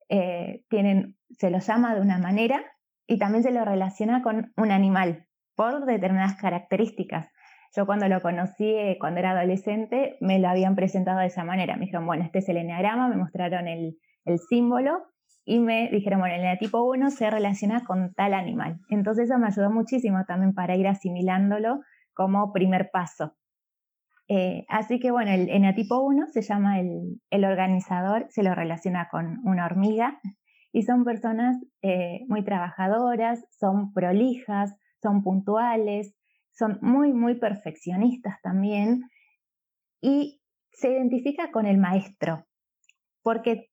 eh, 0.08 0.64
tienen, 0.68 1.16
se 1.38 1.50
lo 1.50 1.58
llama 1.58 1.94
de 1.94 2.00
una 2.00 2.18
manera 2.18 2.62
y 3.06 3.18
también 3.18 3.42
se 3.42 3.50
lo 3.50 3.64
relaciona 3.64 4.22
con 4.22 4.52
un 4.56 4.70
animal 4.70 5.26
por 5.54 5.84
determinadas 5.86 6.36
características. 6.40 7.28
Yo 7.76 7.84
cuando 7.84 8.08
lo 8.08 8.22
conocí, 8.22 8.64
eh, 8.64 8.96
cuando 9.00 9.20
era 9.20 9.32
adolescente, 9.32 10.16
me 10.20 10.38
lo 10.38 10.48
habían 10.48 10.74
presentado 10.74 11.20
de 11.20 11.26
esa 11.26 11.44
manera. 11.44 11.76
Me 11.76 11.86
dijeron, 11.86 12.06
bueno, 12.06 12.24
este 12.24 12.38
es 12.38 12.48
el 12.48 12.56
eneagrama, 12.56 13.08
me 13.08 13.16
mostraron 13.16 13.68
el, 13.68 13.98
símbolo 14.48 15.04
y 15.48 15.60
me 15.60 15.88
dijeron, 15.88 16.20
bueno, 16.20 16.34
el 16.34 16.42
eneatipo 16.42 16.82
1 16.82 17.10
se 17.10 17.30
relaciona 17.30 17.82
con 17.86 18.12
tal 18.12 18.34
animal. 18.34 18.80
Entonces 18.90 19.30
eso 19.30 19.38
me 19.38 19.46
ayudó 19.46 19.70
muchísimo 19.70 20.26
también 20.26 20.52
para 20.52 20.76
ir 20.76 20.86
asimilándolo 20.86 21.80
como 22.12 22.52
primer 22.52 22.90
paso. 22.92 23.34
Eh, 24.28 24.66
así 24.68 25.00
que 25.00 25.10
bueno, 25.10 25.30
el 25.30 25.48
eneatipo 25.48 26.00
1 26.00 26.26
se 26.26 26.42
llama 26.42 26.80
el, 26.80 27.44
organizador, 27.46 28.26
se 28.28 28.42
lo 28.42 28.54
relaciona 28.54 29.08
con 29.10 29.38
una 29.42 29.64
hormiga 29.64 30.20
y 30.70 30.82
son 30.82 31.04
personas 31.04 31.56
eh, 31.80 32.26
muy 32.28 32.44
trabajadoras, 32.44 33.42
son 33.58 33.94
prolijas, 33.94 34.76
son 35.00 35.22
puntuales, 35.22 36.14
son 36.52 36.78
muy, 36.82 37.14
muy 37.14 37.36
perfeccionistas 37.36 38.38
también 38.42 39.08
y 40.02 40.42
se 40.72 40.92
identifica 40.92 41.50
con 41.50 41.64
el 41.64 41.78
maestro, 41.78 42.44
porque 43.22 43.70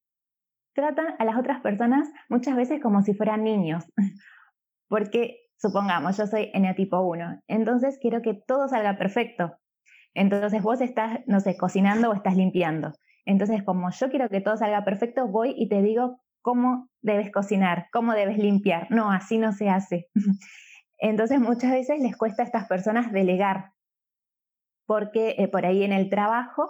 tratan 0.76 1.16
a 1.18 1.26
las 1.26 1.38
otras 1.38 1.62
personas 1.62 2.08
muchas 2.30 2.56
veces 2.56 2.82
como 2.82 3.02
si 3.02 3.16
fueran 3.16 3.44
niños, 3.44 3.86
porque 4.88 5.40
supongamos, 5.58 6.18
yo 6.18 6.28
soy 6.28 6.52
eneatipo 6.54 7.00
1, 7.02 7.42
entonces 7.48 7.98
quiero 8.00 8.22
que 8.22 8.36
todo 8.36 8.68
salga 8.68 8.98
perfecto. 8.98 9.58
Entonces 10.14 10.62
vos 10.62 10.80
estás, 10.80 11.20
no 11.26 11.40
sé, 11.42 11.58
cocinando 11.58 12.10
o 12.10 12.14
estás 12.14 12.38
limpiando. 12.38 12.94
Entonces, 13.26 13.64
como 13.64 13.90
yo 13.90 14.10
quiero 14.10 14.30
que 14.30 14.40
todo 14.40 14.56
salga 14.56 14.86
perfecto, 14.86 15.28
voy 15.28 15.54
y 15.58 15.68
te 15.68 15.82
digo 15.82 16.22
cómo 16.42 16.90
debes 17.02 17.32
cocinar, 17.32 17.88
cómo 17.92 18.14
debes 18.14 18.38
limpiar. 18.38 18.88
No, 18.92 19.12
así 19.12 19.38
no 19.38 19.52
se 19.52 19.68
hace. 19.68 20.08
Entonces 21.00 21.40
muchas 21.40 21.72
veces 21.72 22.00
les 22.00 22.16
cuesta 22.16 22.44
a 22.44 22.46
estas 22.46 22.68
personas 22.68 23.12
delegar, 23.12 23.72
porque 24.86 25.36
eh, 25.38 25.48
por 25.48 25.66
ahí 25.66 25.84
en 25.84 25.92
el 25.92 26.10
trabajo 26.10 26.70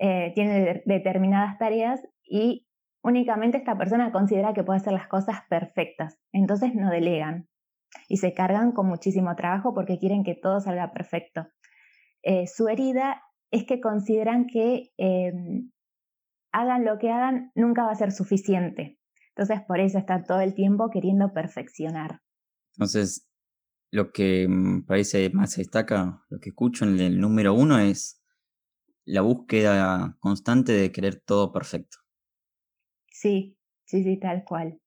eh, 0.00 0.32
tiene 0.34 0.82
determinadas 0.86 1.58
tareas 1.58 2.00
y 2.22 2.67
únicamente 3.08 3.58
esta 3.58 3.76
persona 3.76 4.12
considera 4.12 4.54
que 4.54 4.64
puede 4.64 4.78
hacer 4.78 4.92
las 4.92 5.08
cosas 5.08 5.42
perfectas, 5.48 6.18
entonces 6.32 6.74
no 6.74 6.90
delegan 6.90 7.48
y 8.08 8.18
se 8.18 8.34
cargan 8.34 8.72
con 8.72 8.86
muchísimo 8.86 9.34
trabajo 9.34 9.74
porque 9.74 9.98
quieren 9.98 10.24
que 10.24 10.34
todo 10.34 10.60
salga 10.60 10.92
perfecto. 10.92 11.46
Eh, 12.22 12.46
su 12.46 12.68
herida 12.68 13.22
es 13.50 13.64
que 13.64 13.80
consideran 13.80 14.46
que 14.46 14.92
em, 14.98 15.70
hagan 16.52 16.84
lo 16.84 16.98
que 16.98 17.10
hagan, 17.10 17.50
nunca 17.54 17.84
va 17.84 17.92
a 17.92 17.96
ser 17.96 18.12
suficiente. 18.12 18.98
Entonces 19.30 19.60
por 19.66 19.80
eso 19.80 19.98
está 19.98 20.22
todo 20.24 20.40
el 20.40 20.54
tiempo 20.54 20.90
queriendo 20.90 21.32
perfeccionar. 21.32 22.20
Entonces, 22.74 23.28
lo 23.90 24.12
que 24.12 24.46
mm, 24.48 24.84
parece 24.84 25.30
más 25.30 25.52
se 25.52 25.62
destaca, 25.62 26.22
lo 26.28 26.38
que 26.40 26.50
escucho 26.50 26.84
en 26.84 26.98
el 27.00 27.20
número 27.20 27.54
uno 27.54 27.78
es 27.78 28.22
la 29.04 29.22
búsqueda 29.22 30.16
constante 30.20 30.72
de 30.72 30.92
querer 30.92 31.20
todo 31.20 31.50
perfecto. 31.52 31.98
Sí, 33.20 33.58
sí, 33.84 34.04
sí, 34.04 34.16
tal 34.20 34.44
cual. 34.44 34.80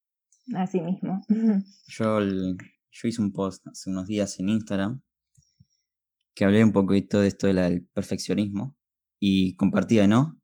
Así 0.56 0.80
mismo. 0.80 1.22
Yo, 1.88 2.22
yo 2.22 3.08
hice 3.08 3.22
un 3.22 3.34
post 3.34 3.68
hace 3.68 3.90
unos 3.90 4.08
días 4.08 4.40
en 4.40 4.48
Instagram 4.48 5.02
que 6.34 6.46
hablé 6.46 6.64
un 6.64 6.72
poquito 6.72 7.20
de 7.20 7.28
esto 7.28 7.48
del 7.48 7.86
perfeccionismo 7.94 8.78
y 9.20 9.56
compartía, 9.58 10.08
¿no? 10.08 10.42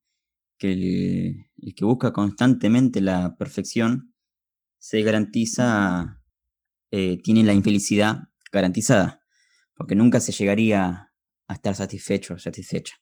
Que 0.58 0.74
el, 0.74 1.76
que 1.76 1.86
busca 1.86 2.12
constantemente 2.12 3.00
la 3.00 3.38
perfección 3.38 4.14
se 4.80 5.02
garantiza, 5.02 6.22
eh, 6.92 7.22
tiene 7.24 7.44
la 7.44 7.54
infelicidad 7.54 8.18
garantizada, 8.52 9.22
porque 9.76 9.96
nunca 9.96 10.20
se 10.20 10.34
llegaría 10.34 11.14
a 11.48 11.54
estar 11.54 11.74
satisfecho 11.74 12.34
o 12.34 12.40
satisfecha. 12.40 12.96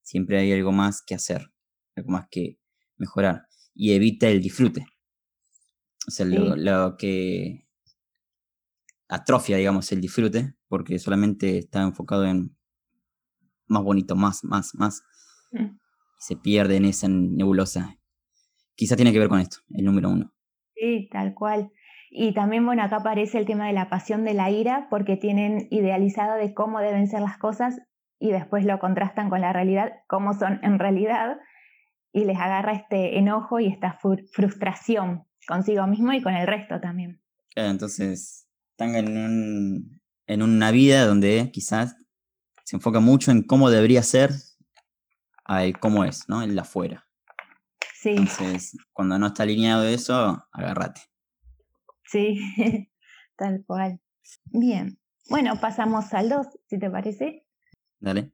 Siempre 0.00 0.38
hay 0.38 0.52
algo 0.52 0.72
más 0.72 1.02
que 1.02 1.14
hacer, 1.14 1.52
algo 1.96 2.12
más 2.12 2.28
que 2.30 2.58
mejorar 2.96 3.46
y 3.74 3.92
evita 3.92 4.28
el 4.28 4.40
disfrute. 4.40 4.86
O 6.06 6.10
sea, 6.10 6.26
lo, 6.26 6.96
que 6.96 7.66
atrofia, 9.08 9.56
digamos, 9.56 9.90
el 9.92 10.00
disfrute, 10.00 10.54
porque 10.68 10.98
solamente 10.98 11.58
está 11.58 11.82
enfocado 11.82 12.24
en 12.24 12.56
más 13.66 13.82
bonito, 13.82 14.16
más, 14.16 14.44
más, 14.44 14.74
más. 14.74 15.02
Mm. 15.52 15.78
se 16.18 16.36
pierde 16.36 16.76
en 16.76 16.86
esa 16.86 17.08
nebulosa. 17.08 17.98
Quizá 18.74 18.96
tiene 18.96 19.12
que 19.12 19.18
ver 19.18 19.28
con 19.28 19.40
esto, 19.40 19.58
el 19.70 19.84
número 19.84 20.08
uno. 20.08 20.32
Sí, 20.74 21.08
tal 21.12 21.34
cual. 21.34 21.70
Y 22.10 22.34
también, 22.34 22.66
bueno, 22.66 22.82
acá 22.82 22.96
aparece 22.96 23.38
el 23.38 23.46
tema 23.46 23.66
de 23.66 23.72
la 23.72 23.88
pasión 23.88 24.24
de 24.24 24.34
la 24.34 24.50
ira, 24.50 24.88
porque 24.90 25.16
tienen 25.16 25.68
idealizado 25.70 26.36
de 26.36 26.52
cómo 26.52 26.80
deben 26.80 27.06
ser 27.06 27.20
las 27.20 27.38
cosas 27.38 27.80
y 28.18 28.30
después 28.32 28.64
lo 28.64 28.78
contrastan 28.78 29.30
con 29.30 29.40
la 29.40 29.52
realidad, 29.52 29.92
cómo 30.06 30.34
son 30.34 30.60
en 30.62 30.78
realidad, 30.78 31.38
y 32.12 32.24
les 32.24 32.36
agarra 32.36 32.72
este 32.72 33.18
enojo 33.18 33.58
y 33.60 33.68
esta 33.68 33.98
frustración 34.32 35.24
consigo 35.46 35.86
mismo 35.86 36.12
y 36.12 36.22
con 36.22 36.34
el 36.34 36.46
resto 36.46 36.80
también. 36.80 37.22
entonces, 37.54 38.48
están 38.70 38.94
en, 38.94 39.16
un, 39.16 40.00
en 40.26 40.42
una 40.42 40.70
vida 40.70 41.06
donde 41.06 41.50
quizás 41.52 41.96
se 42.64 42.76
enfoca 42.76 43.00
mucho 43.00 43.30
en 43.30 43.42
cómo 43.42 43.70
debería 43.70 44.02
ser 44.02 44.30
a 45.44 45.64
cómo 45.80 46.04
es, 46.04 46.28
¿no? 46.28 46.42
En 46.42 46.54
la 46.54 46.62
afuera. 46.62 47.06
Sí. 47.94 48.10
Entonces, 48.10 48.76
cuando 48.92 49.18
no 49.18 49.28
está 49.28 49.42
alineado 49.42 49.84
eso, 49.84 50.46
agárrate. 50.52 51.02
Sí, 52.04 52.40
tal 53.36 53.64
cual. 53.66 54.00
Bien. 54.46 54.98
Bueno, 55.28 55.58
pasamos 55.60 56.12
al 56.14 56.28
2, 56.28 56.46
si 56.66 56.78
te 56.78 56.90
parece. 56.90 57.46
Dale. 58.00 58.32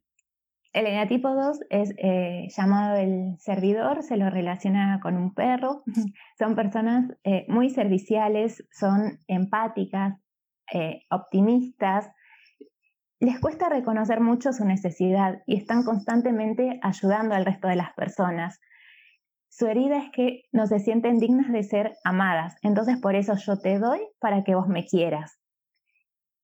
El 0.73 0.87
eneatipo 0.87 1.35
2 1.35 1.61
es 1.71 1.95
eh, 1.97 2.49
llamado 2.57 2.97
el 2.97 3.39
servidor, 3.39 4.03
se 4.03 4.17
lo 4.17 4.29
relaciona 4.29 5.01
con 5.01 5.17
un 5.17 5.35
perro. 5.35 5.83
son 6.39 6.55
personas 6.55 7.11
eh, 7.25 7.47
muy 7.49 7.71
serviciales, 7.71 8.67
son 8.71 9.21
empáticas, 9.27 10.21
eh, 10.73 11.01
optimistas. 11.11 12.11
Les 13.19 13.41
cuesta 13.41 13.69
reconocer 13.69 14.21
mucho 14.21 14.53
su 14.53 14.65
necesidad 14.65 15.43
y 15.47 15.57
están 15.57 15.85
constantemente 15.85 16.79
ayudando 16.83 17.35
al 17.35 17.47
resto 17.47 17.67
de 17.67 17.77
las 17.77 17.93
personas. 17.95 18.61
Su 19.49 19.67
herida 19.67 19.97
es 19.97 20.11
que 20.13 20.43
no 20.53 20.67
se 20.67 20.79
sienten 20.79 21.19
dignas 21.19 21.51
de 21.51 21.63
ser 21.63 21.95
amadas, 22.05 22.57
entonces 22.63 22.99
por 22.99 23.17
eso 23.17 23.35
yo 23.35 23.59
te 23.59 23.79
doy 23.79 24.01
para 24.21 24.45
que 24.45 24.55
vos 24.55 24.69
me 24.69 24.85
quieras. 24.85 25.38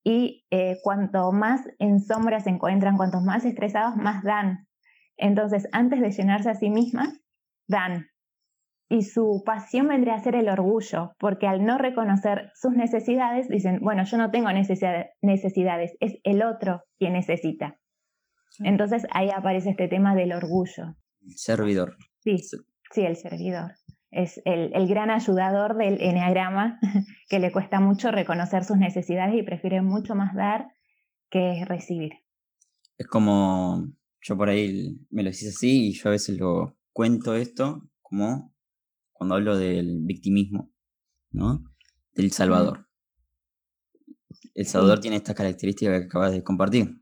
Y 0.05 0.45
eh, 0.51 0.77
cuanto 0.83 1.33
más 1.33 1.63
en 1.79 2.01
sombra 2.01 2.41
se 2.41 2.51
encuentran, 2.51 2.97
cuantos 2.97 3.23
más 3.23 3.45
estresados, 3.45 3.97
más 3.97 4.23
dan. 4.23 4.69
Entonces, 5.17 5.67
antes 5.73 6.01
de 6.01 6.11
llenarse 6.11 6.51
a 6.51 6.55
sí 6.55 6.69
mismas, 6.71 7.09
dan. 7.67 8.09
Y 8.91 9.03
su 9.03 9.43
pasión 9.47 9.89
vendría 9.89 10.15
a 10.15 10.23
ser 10.23 10.35
el 10.35 10.49
orgullo, 10.49 11.13
porque 11.19 11.47
al 11.47 11.65
no 11.65 11.79
reconocer 11.79 12.51
sus 12.55 12.73
necesidades, 12.73 13.49
dicen, 13.49 13.81
bueno, 13.81 14.05
yo 14.05 14.19
no 14.19 14.31
tengo 14.31 14.51
necesidades, 14.53 15.97
es 16.01 16.19
el 16.23 16.43
otro 16.43 16.83
quien 16.99 17.15
necesita. 17.15 17.79
Entonces 18.61 19.07
ahí 19.11 19.31
aparece 19.31 19.71
este 19.71 19.89
tema 19.89 20.15
del 20.15 20.33
orgullo. 20.33 20.95
Servidor. 21.35 21.97
Sí. 22.21 22.37
Sí, 22.93 23.01
el 23.05 23.17
servidor. 23.17 23.73
Es 24.15 24.41
el, 24.45 24.71
gran 24.87 25.11
ayudador 25.11 25.77
del 25.77 26.01
enneagrama 26.01 26.79
que 27.29 27.41
le 27.41 27.51
cuesta 27.51 27.81
mucho 27.81 28.13
reconocer 28.13 28.65
sus 28.65 28.77
necesidades 28.77 29.35
y 29.35 29.43
prefiere 29.43 29.83
mucho 29.83 30.15
más 30.15 30.35
dar 30.37 30.69
que 31.31 31.65
recibir. 31.65 32.13
Es 32.97 33.09
como, 33.09 33.89
yo 34.23 34.37
por 34.37 34.49
ahí 34.49 34.97
me 35.11 35.25
lo 35.25 35.31
hice 35.31 35.49
así 35.49 35.89
y 35.89 35.93
yo 35.95 36.09
a 36.09 36.13
veces 36.13 36.39
lo 36.39 36.77
cuento 36.93 37.35
esto 37.35 37.91
como 38.03 38.55
cuando 39.13 39.35
hablo 39.35 39.57
del 39.57 40.03
victimismo, 40.03 40.73
¿no? 41.33 41.65
Del 42.13 42.31
Salvador. 42.31 42.89
El 44.55 44.67
Salvador 44.67 45.01
tiene 45.01 45.17
esta 45.17 45.35
característica 45.35 45.91
que 45.91 46.07
acabas 46.07 46.31
de 46.31 46.45
compartir. 46.45 47.01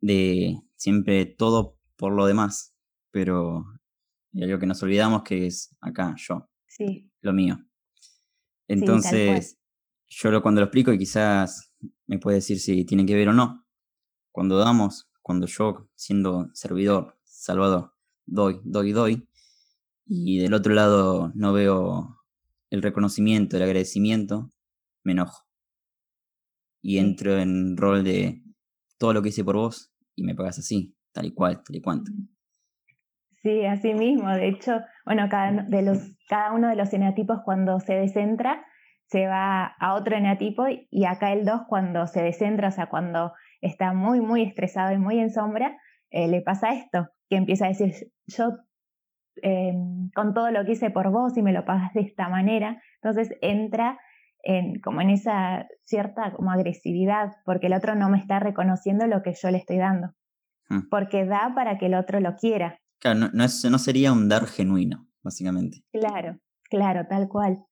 De 0.00 0.60
siempre 0.74 1.24
todo 1.26 1.78
por 1.96 2.12
lo 2.12 2.26
demás, 2.26 2.74
pero 3.12 3.64
y 4.32 4.42
algo 4.42 4.58
que 4.58 4.66
nos 4.66 4.82
olvidamos 4.82 5.22
que 5.22 5.46
es 5.46 5.76
acá, 5.80 6.14
yo. 6.16 6.48
Sí. 6.66 7.10
Lo 7.20 7.32
mío. 7.32 7.58
Entonces, 8.66 9.58
yo 10.08 10.30
lo, 10.30 10.42
cuando 10.42 10.60
lo 10.60 10.66
explico, 10.66 10.92
y 10.92 10.98
quizás 10.98 11.74
me 12.06 12.18
puede 12.18 12.36
decir 12.36 12.58
si 12.58 12.84
tiene 12.84 13.04
que 13.04 13.14
ver 13.14 13.28
o 13.28 13.32
no. 13.32 13.66
Cuando 14.30 14.56
damos, 14.56 15.10
cuando 15.20 15.46
yo, 15.46 15.90
siendo 15.94 16.48
servidor, 16.54 17.18
salvador, 17.24 17.94
doy, 18.24 18.60
doy, 18.64 18.92
doy, 18.92 19.28
y 20.06 20.38
del 20.38 20.54
otro 20.54 20.74
lado 20.74 21.32
no 21.34 21.52
veo 21.52 22.18
el 22.70 22.82
reconocimiento, 22.82 23.56
el 23.56 23.62
agradecimiento, 23.62 24.50
me 25.04 25.12
enojo. 25.12 25.46
Y 26.82 26.98
entro 26.98 27.38
en 27.38 27.76
rol 27.76 28.02
de 28.02 28.42
todo 28.98 29.12
lo 29.12 29.22
que 29.22 29.28
hice 29.28 29.44
por 29.44 29.56
vos 29.56 29.92
y 30.16 30.24
me 30.24 30.34
pagas 30.34 30.58
así, 30.58 30.96
tal 31.12 31.26
y 31.26 31.32
cual, 31.32 31.62
tal 31.62 31.76
y 31.76 31.80
cuanto. 31.80 32.10
Sí, 33.42 33.64
así 33.66 33.94
mismo. 33.94 34.30
De 34.30 34.48
hecho, 34.48 34.80
bueno, 35.04 35.28
cada, 35.28 35.62
de 35.62 35.82
los, 35.82 36.12
cada 36.28 36.52
uno 36.52 36.68
de 36.68 36.76
los 36.76 36.92
eneatipos 36.92 37.40
cuando 37.44 37.80
se 37.80 37.94
descentra 37.94 38.64
se 39.06 39.26
va 39.26 39.66
a 39.78 39.94
otro 39.94 40.16
eneatipo 40.16 40.64
y 40.68 41.04
acá 41.04 41.32
el 41.32 41.44
2 41.44 41.62
cuando 41.68 42.06
se 42.06 42.22
descentra, 42.22 42.68
o 42.68 42.70
sea, 42.70 42.86
cuando 42.86 43.32
está 43.60 43.92
muy, 43.92 44.20
muy 44.20 44.42
estresado 44.42 44.92
y 44.92 44.98
muy 44.98 45.20
en 45.20 45.30
sombra, 45.30 45.76
eh, 46.10 46.28
le 46.28 46.40
pasa 46.40 46.72
esto, 46.72 47.08
que 47.28 47.36
empieza 47.36 47.66
a 47.66 47.68
decir, 47.68 47.92
yo 48.26 48.52
em, 49.42 50.08
con 50.14 50.32
todo 50.32 50.50
lo 50.50 50.64
que 50.64 50.72
hice 50.72 50.90
por 50.90 51.10
vos 51.10 51.36
y 51.36 51.42
me 51.42 51.52
lo 51.52 51.64
pagas 51.64 51.92
de 51.92 52.02
esta 52.02 52.28
manera, 52.28 52.80
entonces 53.02 53.36
entra 53.42 53.98
en, 54.42 54.80
como 54.80 55.00
en 55.00 55.10
esa 55.10 55.66
cierta 55.84 56.32
como 56.32 56.50
agresividad, 56.50 57.32
porque 57.44 57.66
el 57.66 57.74
otro 57.74 57.94
no 57.94 58.08
me 58.08 58.18
está 58.18 58.40
reconociendo 58.40 59.06
lo 59.06 59.22
que 59.22 59.34
yo 59.34 59.50
le 59.50 59.58
estoy 59.58 59.78
dando, 59.78 60.08
hmm. 60.68 60.88
porque 60.90 61.24
da 61.24 61.52
para 61.54 61.78
que 61.78 61.86
el 61.86 61.94
otro 61.94 62.20
lo 62.20 62.36
quiera. 62.36 62.78
Claro, 63.02 63.18
no, 63.18 63.30
no, 63.32 63.78
sería 63.78 64.12
un 64.12 64.28
dar 64.28 64.46
genuino, 64.46 65.08
básicamente. 65.24 65.78
Claro, 65.90 66.38
claro, 66.70 67.04
tal 67.08 67.28
cual. 67.28 67.66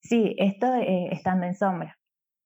Sí, 0.00 0.36
esto 0.38 0.72
eh, 0.72 1.08
estando 1.10 1.46
en 1.46 1.56
sombra, 1.56 1.98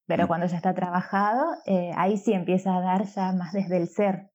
pero 0.07 0.25
mm. 0.25 0.27
cuando 0.29 0.47
ya 0.47 0.57
está 0.57 0.73
trabajado, 0.73 1.45
eh, 1.67 1.91
ahí 1.95 2.17
sí 2.17 2.33
empieza 2.33 2.75
a 2.75 2.81
dar 2.81 3.05
ya 3.05 3.33
más 3.33 3.53
desde 3.53 3.77
el 3.77 3.87
ser. 3.87 4.31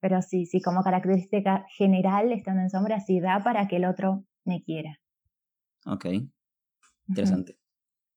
Pero 0.00 0.22
sí, 0.22 0.46
sí, 0.46 0.62
como 0.62 0.82
característica 0.82 1.66
general, 1.76 2.32
estando 2.32 2.62
en 2.62 2.70
sombra, 2.70 3.00
sí 3.00 3.20
da 3.20 3.40
para 3.44 3.68
que 3.68 3.76
el 3.76 3.84
otro 3.84 4.24
me 4.46 4.62
quiera. 4.62 4.96
Ok, 5.84 6.06
interesante. 7.06 7.58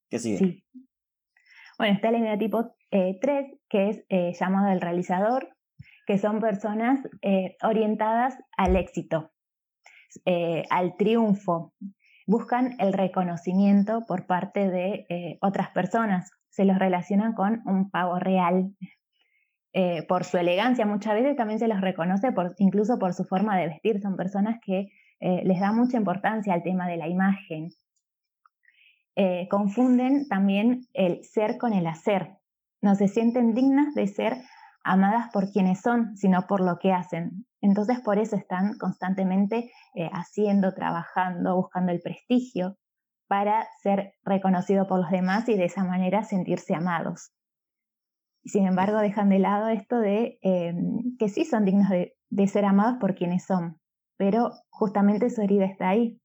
¿Qué 0.10 0.20
sigue? 0.20 0.38
Sí. 0.38 0.63
Bueno, 1.78 1.96
está 1.96 2.08
el 2.08 2.39
tipo 2.39 2.74
3, 2.89 3.20
eh, 3.20 3.60
que 3.68 3.89
es 3.89 4.39
llamado 4.39 4.72
el 4.72 4.80
realizador, 4.80 5.53
que 6.06 6.18
son 6.18 6.39
personas 6.39 7.00
eh, 7.22 7.56
orientadas 7.63 8.38
al 8.58 8.76
éxito, 8.76 9.32
eh, 10.26 10.63
al 10.70 10.96
triunfo. 10.98 11.74
buscan 12.26 12.76
el 12.80 12.94
reconocimiento 12.94 14.06
por 14.08 14.26
parte 14.26 14.70
de 14.70 15.06
eh, 15.10 15.38
otras 15.42 15.70
personas, 15.72 16.32
se 16.50 16.66
los 16.66 16.80
relacionan 16.80 17.34
con 17.34 17.62
un 17.66 17.89
pago 17.89 18.20
real. 18.20 18.76
Por 20.08 20.24
su 20.24 20.38
elegancia, 20.38 20.86
muchas 20.86 21.16
veces 21.16 21.36
también 21.36 21.58
se 21.58 21.68
los 21.68 21.82
reconoce 21.82 22.32
incluso 22.60 23.00
por 23.00 23.16
su 23.16 23.24
forma 23.24 23.58
de 23.58 23.70
vestir. 23.70 24.00
Son 24.02 24.16
personas 24.16 24.60
que 24.63 24.89
les 25.20 25.60
da 25.60 25.72
mucha 25.72 25.98
importancia 25.98 26.54
al 26.54 26.62
tema 26.62 26.88
de 26.88 26.98
la 26.98 27.08
imagen. 27.08 27.72
confunden 29.50 30.28
también 30.28 30.86
el 30.94 31.24
ser 31.24 31.58
con 31.58 31.74
el 31.74 31.88
hacer. 31.88 32.38
No 32.84 32.94
se 32.94 33.08
sienten 33.08 33.56
dignas 33.56 33.96
de 33.96 34.06
ser 34.06 34.38
amadas 34.84 35.30
por 35.32 35.52
quienes 35.52 35.82
son, 35.82 36.15
sino 36.17 36.46
por 36.48 36.62
lo 36.62 36.78
que 36.80 36.91
hacen. 36.91 37.46
Entonces 37.62 38.00
por 38.02 38.19
eso 38.19 38.36
están 38.36 38.78
constantemente 38.78 39.72
eh, 39.96 40.10
haciendo, 40.12 40.74
trabajando, 40.74 41.56
buscando 41.56 41.91
el 41.91 42.02
prestigio 42.02 42.78
para 43.28 43.67
ser 43.82 44.13
reconocido 44.24 44.88
por 44.88 45.00
los 45.00 45.10
demás 45.10 45.48
y 45.50 45.56
de 45.56 45.65
esa 45.65 45.84
manera 45.84 46.24
sentirse 46.24 46.76
amados. 46.76 47.32
Sin 48.46 48.67
embargo, 48.67 49.00
dejan 49.00 49.30
de 49.30 49.39
lado 49.39 49.69
esto 49.69 50.00
de 50.00 50.38
em, 50.41 51.15
que 51.17 51.30
sí 51.30 51.46
son 51.46 51.63
dignos 51.63 51.89
de, 51.89 52.48
ser 52.48 52.65
amados 52.65 52.98
por 53.00 53.15
quienes 53.15 53.46
son, 53.46 53.80
pero 54.17 54.52
justamente 54.69 55.30
su 55.30 55.41
herida 55.41 55.65
está 55.65 55.89
ahí. 55.89 56.19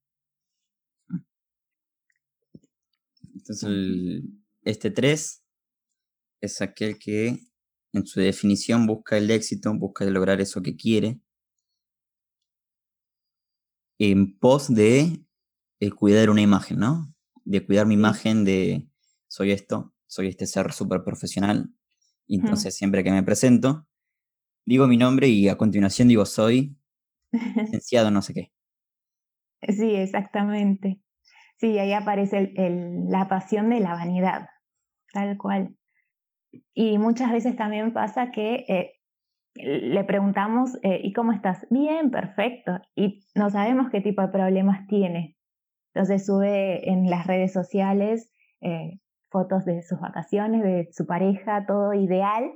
Entonces, 3.35 4.25
este 4.63 4.91
3 4.91 5.45
es 6.41 6.61
aquel 6.61 6.99
que 6.99 7.39
en 7.93 8.07
su 8.07 8.21
definición 8.21 8.87
busca 8.87 9.17
el 9.17 9.31
éxito, 9.31 9.73
busca 9.75 10.05
lograr 10.05 10.41
eso 10.41 10.63
que 10.63 10.77
quiere, 10.77 11.21
en 13.99 14.39
pos 14.39 14.73
de 14.73 15.25
eh, 15.81 15.91
cuidar 15.91 16.31
una 16.31 16.41
imagen, 16.41 16.79
¿no? 16.79 17.13
De 17.45 17.65
cuidar 17.65 17.87
mi 17.87 17.95
imagen 17.95 18.45
de 18.45 18.89
soy 19.27 19.51
esto, 19.51 19.95
soy 20.07 20.29
este 20.29 20.47
ser 20.47 20.73
súper 20.73 21.03
profesional. 21.03 21.71
Y 22.27 22.37
entonces 22.39 22.77
siempre 22.77 23.03
que 23.03 23.11
me 23.11 23.23
presento, 23.23 23.87
digo 24.67 24.87
mi 24.87 24.97
nombre 24.97 25.29
y 25.29 25.49
a 25.49 25.57
continuación 25.57 26.09
digo 26.09 26.27
soy 26.27 26.77
licenciado 27.33 28.11
no 28.11 28.23
sé 28.23 28.35
qué. 28.35 28.53
Sí, 29.67 29.95
exactamente. 29.97 31.01
Sí, 31.59 31.79
ahí 31.79 31.93
aparece 31.93 32.53
la 33.09 33.29
pasión 33.29 33.71
de 33.71 33.81
la 33.81 33.95
vanidad, 33.95 34.49
tal 35.13 35.37
cual. 35.37 35.78
Y 36.75 36.99
muchas 36.99 37.33
veces 37.33 37.57
también 37.57 37.93
pasa 37.93 38.31
que 38.31 38.65
eh, 38.69 38.93
le 39.55 40.05
preguntamos, 40.05 40.79
eh, 40.83 41.01
¿y 41.03 41.13
cómo 41.13 41.33
estás? 41.33 41.67
Bien, 41.71 42.11
perfecto. 42.11 42.81
Y 42.95 43.21
no 43.35 43.51
sabemos 43.51 43.91
qué 43.91 44.01
tipo 44.01 44.23
de 44.23 44.29
problemas 44.29 44.87
tiene. 44.87 45.37
Entonces 45.95 46.27
sube 46.27 46.89
en 46.89 47.11
las 47.11 47.27
redes 47.27 47.53
sociales 47.53 48.31
eh, 48.61 49.01
fotos 49.31 49.65
de 49.65 49.83
sus 49.83 50.01
vacaciones, 50.01 50.63
de 50.63 50.89
su 50.93 51.07
pareja, 51.07 51.67
todo 51.67 51.93
ideal. 51.95 52.53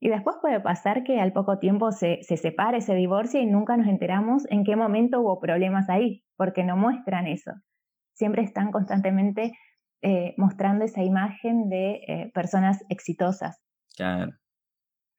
Y 0.00 0.08
después 0.08 0.36
puede 0.40 0.60
pasar 0.60 1.04
que 1.04 1.20
al 1.20 1.32
poco 1.32 1.58
tiempo 1.58 1.92
se, 1.92 2.22
se 2.22 2.36
separe, 2.36 2.80
se 2.80 2.94
divorcie 2.94 3.40
y 3.40 3.46
nunca 3.46 3.76
nos 3.76 3.86
enteramos 3.86 4.44
en 4.50 4.64
qué 4.64 4.76
momento 4.76 5.20
hubo 5.20 5.40
problemas 5.40 5.88
ahí, 5.88 6.24
porque 6.36 6.64
no 6.64 6.76
muestran 6.76 7.28
eso. 7.28 7.52
Siempre 8.14 8.42
están 8.42 8.72
constantemente 8.72 9.52
eh, 10.04 10.34
mostrando 10.36 10.84
esa 10.84 11.04
imagen 11.04 11.68
de 11.68 12.00
eh, 12.08 12.30
personas 12.34 12.84
exitosas. 12.88 13.60
Claro. 13.96 14.32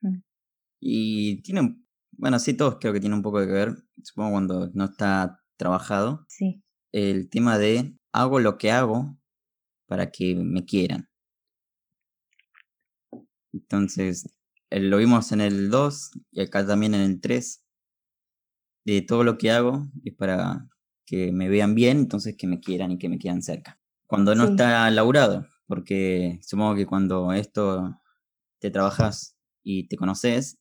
Mm. 0.01 0.17
Y 0.81 1.41
tiene, 1.41 1.77
bueno, 2.11 2.37
sí, 2.37 2.53
todos 2.53 2.79
creo 2.81 2.91
que 2.91 2.99
tienen 2.99 3.17
un 3.17 3.23
poco 3.23 3.39
de 3.39 3.47
que 3.47 3.53
ver, 3.53 3.75
supongo 4.03 4.31
cuando 4.31 4.69
no 4.73 4.85
está 4.85 5.39
trabajado. 5.55 6.25
Sí. 6.27 6.61
El 6.91 7.29
tema 7.29 7.57
de 7.57 7.95
hago 8.11 8.41
lo 8.41 8.57
que 8.57 8.71
hago 8.71 9.17
para 9.87 10.11
que 10.11 10.35
me 10.35 10.65
quieran. 10.65 11.07
Entonces, 13.53 14.37
lo 14.69 14.97
vimos 14.97 15.31
en 15.31 15.39
el 15.39 15.69
2 15.69 16.11
y 16.31 16.41
acá 16.41 16.67
también 16.67 16.93
en 16.93 17.01
el 17.01 17.21
3. 17.21 17.63
De 18.85 19.01
todo 19.01 19.23
lo 19.23 19.37
que 19.37 19.49
hago 19.49 19.87
es 20.03 20.13
para 20.13 20.67
que 21.05 21.31
me 21.31 21.47
vean 21.47 21.73
bien, 21.73 21.99
entonces 21.99 22.35
que 22.37 22.47
me 22.47 22.59
quieran 22.59 22.91
y 22.91 22.97
que 22.97 23.07
me 23.07 23.17
quieran 23.17 23.41
cerca 23.41 23.79
cuando 24.13 24.35
no 24.35 24.43
está 24.43 24.91
laburado, 24.91 25.47
porque 25.65 26.37
supongo 26.43 26.75
que 26.75 26.85
cuando 26.85 27.33
esto 27.33 27.99
te 28.59 28.69
trabajas 28.69 29.35
y 29.63 29.87
te 29.87 29.97
conoces, 29.97 30.59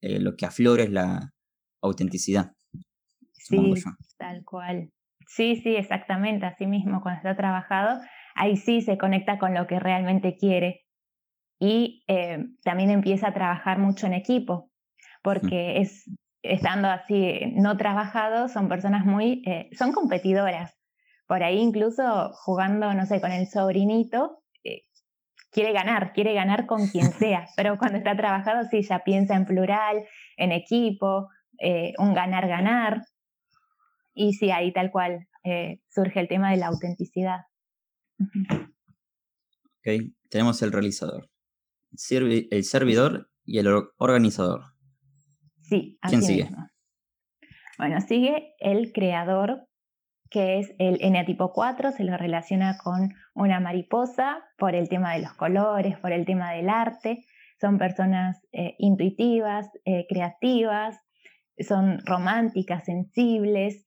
eh, 0.00 0.18
lo 0.18 0.36
que 0.36 0.46
aflora 0.46 0.84
es 0.84 0.90
la 0.90 1.34
autenticidad. 1.82 2.52
Sí, 3.34 3.74
tal 4.16 4.42
cual. 4.42 4.90
Sí, 5.26 5.56
sí, 5.56 5.76
exactamente, 5.76 6.46
así 6.46 6.66
mismo, 6.66 7.02
cuando 7.02 7.18
está 7.18 7.36
trabajado, 7.36 8.00
ahí 8.34 8.56
sí 8.56 8.80
se 8.80 8.96
conecta 8.96 9.38
con 9.38 9.52
lo 9.52 9.66
que 9.66 9.78
realmente 9.78 10.38
quiere 10.38 10.86
y 11.60 12.04
eh, 12.08 12.42
también 12.64 12.88
empieza 12.88 13.28
a 13.28 13.34
trabajar 13.34 13.78
mucho 13.78 14.06
en 14.06 14.14
equipo, 14.14 14.70
porque 15.22 15.82
es 15.82 16.10
estando 16.42 16.88
así 16.88 17.52
no 17.54 17.76
trabajado, 17.76 18.48
son 18.48 18.70
personas 18.70 19.04
muy, 19.04 19.42
eh, 19.44 19.68
son 19.76 19.92
competidoras, 19.92 20.77
por 21.28 21.42
ahí 21.42 21.58
incluso 21.58 22.32
jugando, 22.32 22.92
no 22.94 23.06
sé, 23.06 23.20
con 23.20 23.30
el 23.30 23.46
sobrinito, 23.46 24.42
eh, 24.64 24.82
quiere 25.52 25.72
ganar, 25.72 26.12
quiere 26.14 26.32
ganar 26.34 26.66
con 26.66 26.88
quien 26.88 27.12
sea, 27.12 27.46
pero 27.54 27.78
cuando 27.78 27.98
está 27.98 28.16
trabajado 28.16 28.66
sí, 28.68 28.82
ya 28.82 29.04
piensa 29.04 29.36
en 29.36 29.44
plural, 29.44 30.04
en 30.36 30.52
equipo, 30.52 31.28
eh, 31.60 31.92
un 31.98 32.14
ganar-ganar, 32.14 33.02
y 34.14 34.32
sí, 34.32 34.50
ahí 34.50 34.72
tal 34.72 34.90
cual 34.90 35.28
eh, 35.44 35.80
surge 35.90 36.18
el 36.18 36.28
tema 36.28 36.50
de 36.50 36.56
la 36.56 36.68
autenticidad. 36.68 37.42
Ok, 38.18 40.10
tenemos 40.28 40.60
el 40.62 40.72
realizador, 40.72 41.30
el 41.92 42.64
servidor 42.64 43.30
y 43.44 43.58
el 43.58 43.68
organizador. 43.98 44.62
Sí, 45.60 45.98
así 46.00 46.16
¿Quién 46.16 46.22
sigue? 46.22 46.50
Bueno, 47.78 48.00
sigue 48.00 48.54
el 48.58 48.92
creador, 48.92 49.67
que 50.30 50.58
es 50.58 50.74
el 50.78 50.98
eneatipo 51.00 51.52
4, 51.52 51.92
se 51.92 52.04
lo 52.04 52.16
relaciona 52.16 52.78
con 52.78 53.14
una 53.34 53.60
mariposa 53.60 54.44
por 54.58 54.74
el 54.74 54.88
tema 54.88 55.14
de 55.14 55.22
los 55.22 55.32
colores, 55.34 55.98
por 55.98 56.12
el 56.12 56.26
tema 56.26 56.52
del 56.52 56.68
arte. 56.68 57.24
Son 57.60 57.78
personas 57.78 58.40
eh, 58.52 58.74
intuitivas, 58.78 59.70
eh, 59.84 60.06
creativas, 60.08 60.98
son 61.58 61.98
románticas, 62.04 62.84
sensibles. 62.84 63.86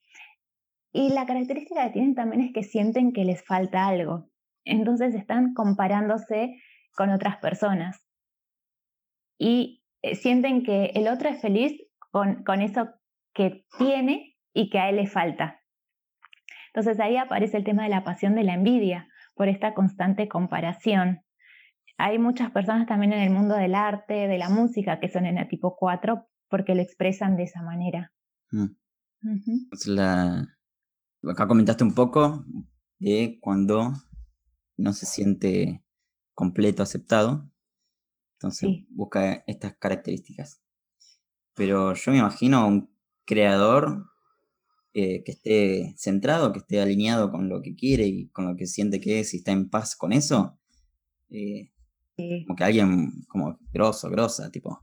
Y 0.92 1.14
la 1.14 1.26
característica 1.26 1.86
que 1.86 1.94
tienen 1.94 2.16
también 2.16 2.42
es 2.42 2.54
que 2.54 2.64
sienten 2.64 3.14
que 3.14 3.24
les 3.24 3.46
falta 3.46 3.88
algo. 3.88 4.30
Entonces 4.66 5.16
están 5.16 5.54
comparándose 5.54 6.56
con 6.96 7.10
otras 7.12 7.38
personas. 7.38 8.04
Y 9.38 9.84
eh, 10.02 10.16
sienten 10.16 10.64
que 10.64 10.92
el 10.96 11.08
otro 11.08 11.30
es 11.30 11.42
feliz 11.42 11.82
con, 12.12 12.44
con 12.44 12.62
eso 12.62 12.90
que 13.34 13.66
tiene 13.78 14.36
y 14.54 14.70
que 14.70 14.80
a 14.80 14.90
él 14.90 14.98
le 14.98 15.08
falta. 15.08 15.61
Entonces 16.74 17.00
ahí 17.00 17.18
aparece 17.18 17.58
el 17.58 17.64
tema 17.64 17.84
de 17.84 17.90
la 17.90 18.04
pasión 18.04 18.36
de 18.36 18.44
la 18.44 18.54
envidia 18.54 19.08
por 19.36 19.50
esta 19.50 19.74
constante 19.74 20.28
comparación. 20.28 21.22
Hay 21.98 22.18
muchas 22.18 22.52
personas 22.52 22.88
también 22.88 23.14
en 23.14 23.22
el 23.22 23.30
mundo 23.30 23.56
del 23.56 23.76
arte, 23.76 24.28
de 24.28 24.38
la 24.38 24.50
música, 24.50 25.00
que 25.00 25.10
son 25.10 25.26
en 25.26 25.38
el 25.38 25.48
tipo 25.48 25.76
4 25.76 26.28
porque 26.50 26.76
lo 26.76 26.82
expresan 26.82 27.36
de 27.36 27.44
esa 27.44 27.62
manera. 27.62 28.14
Mm. 28.52 28.68
Acá 31.30 31.48
comentaste 31.48 31.84
un 31.84 31.94
poco 31.94 32.46
de 33.00 33.38
cuando 33.42 33.94
no 34.78 34.94
se 34.94 35.06
siente 35.06 35.84
completo 36.34 36.84
aceptado, 36.84 37.52
entonces 38.38 38.70
busca 38.90 39.44
estas 39.46 39.76
características. 39.78 40.62
Pero 41.54 41.94
yo 41.94 42.12
me 42.12 42.18
imagino 42.18 42.58
a 42.58 42.66
un 42.66 42.92
creador 43.26 44.08
eh, 44.94 45.24
que 45.24 45.32
esté 45.32 45.94
centrado, 45.96 46.52
que 46.52 46.60
esté 46.60 46.82
alineado 46.82 47.32
con 47.32 47.48
lo 47.48 47.62
que 47.62 47.76
quiere 47.76 48.08
y 48.08 48.28
con 48.28 48.46
lo 48.46 48.58
que 48.58 48.68
siente 48.68 49.00
que 49.00 49.22
es 49.22 49.34
y 49.34 49.38
está 49.38 49.54
en 49.54 49.70
paz 49.70 49.96
con 49.96 50.12
eso, 50.12 50.60
eh, 51.30 51.72
como 52.46 52.58
que 52.58 52.64
alguien 52.66 53.24
como 53.30 53.58
grosso, 53.72 54.10
grosa, 54.10 54.52
tipo, 54.52 54.82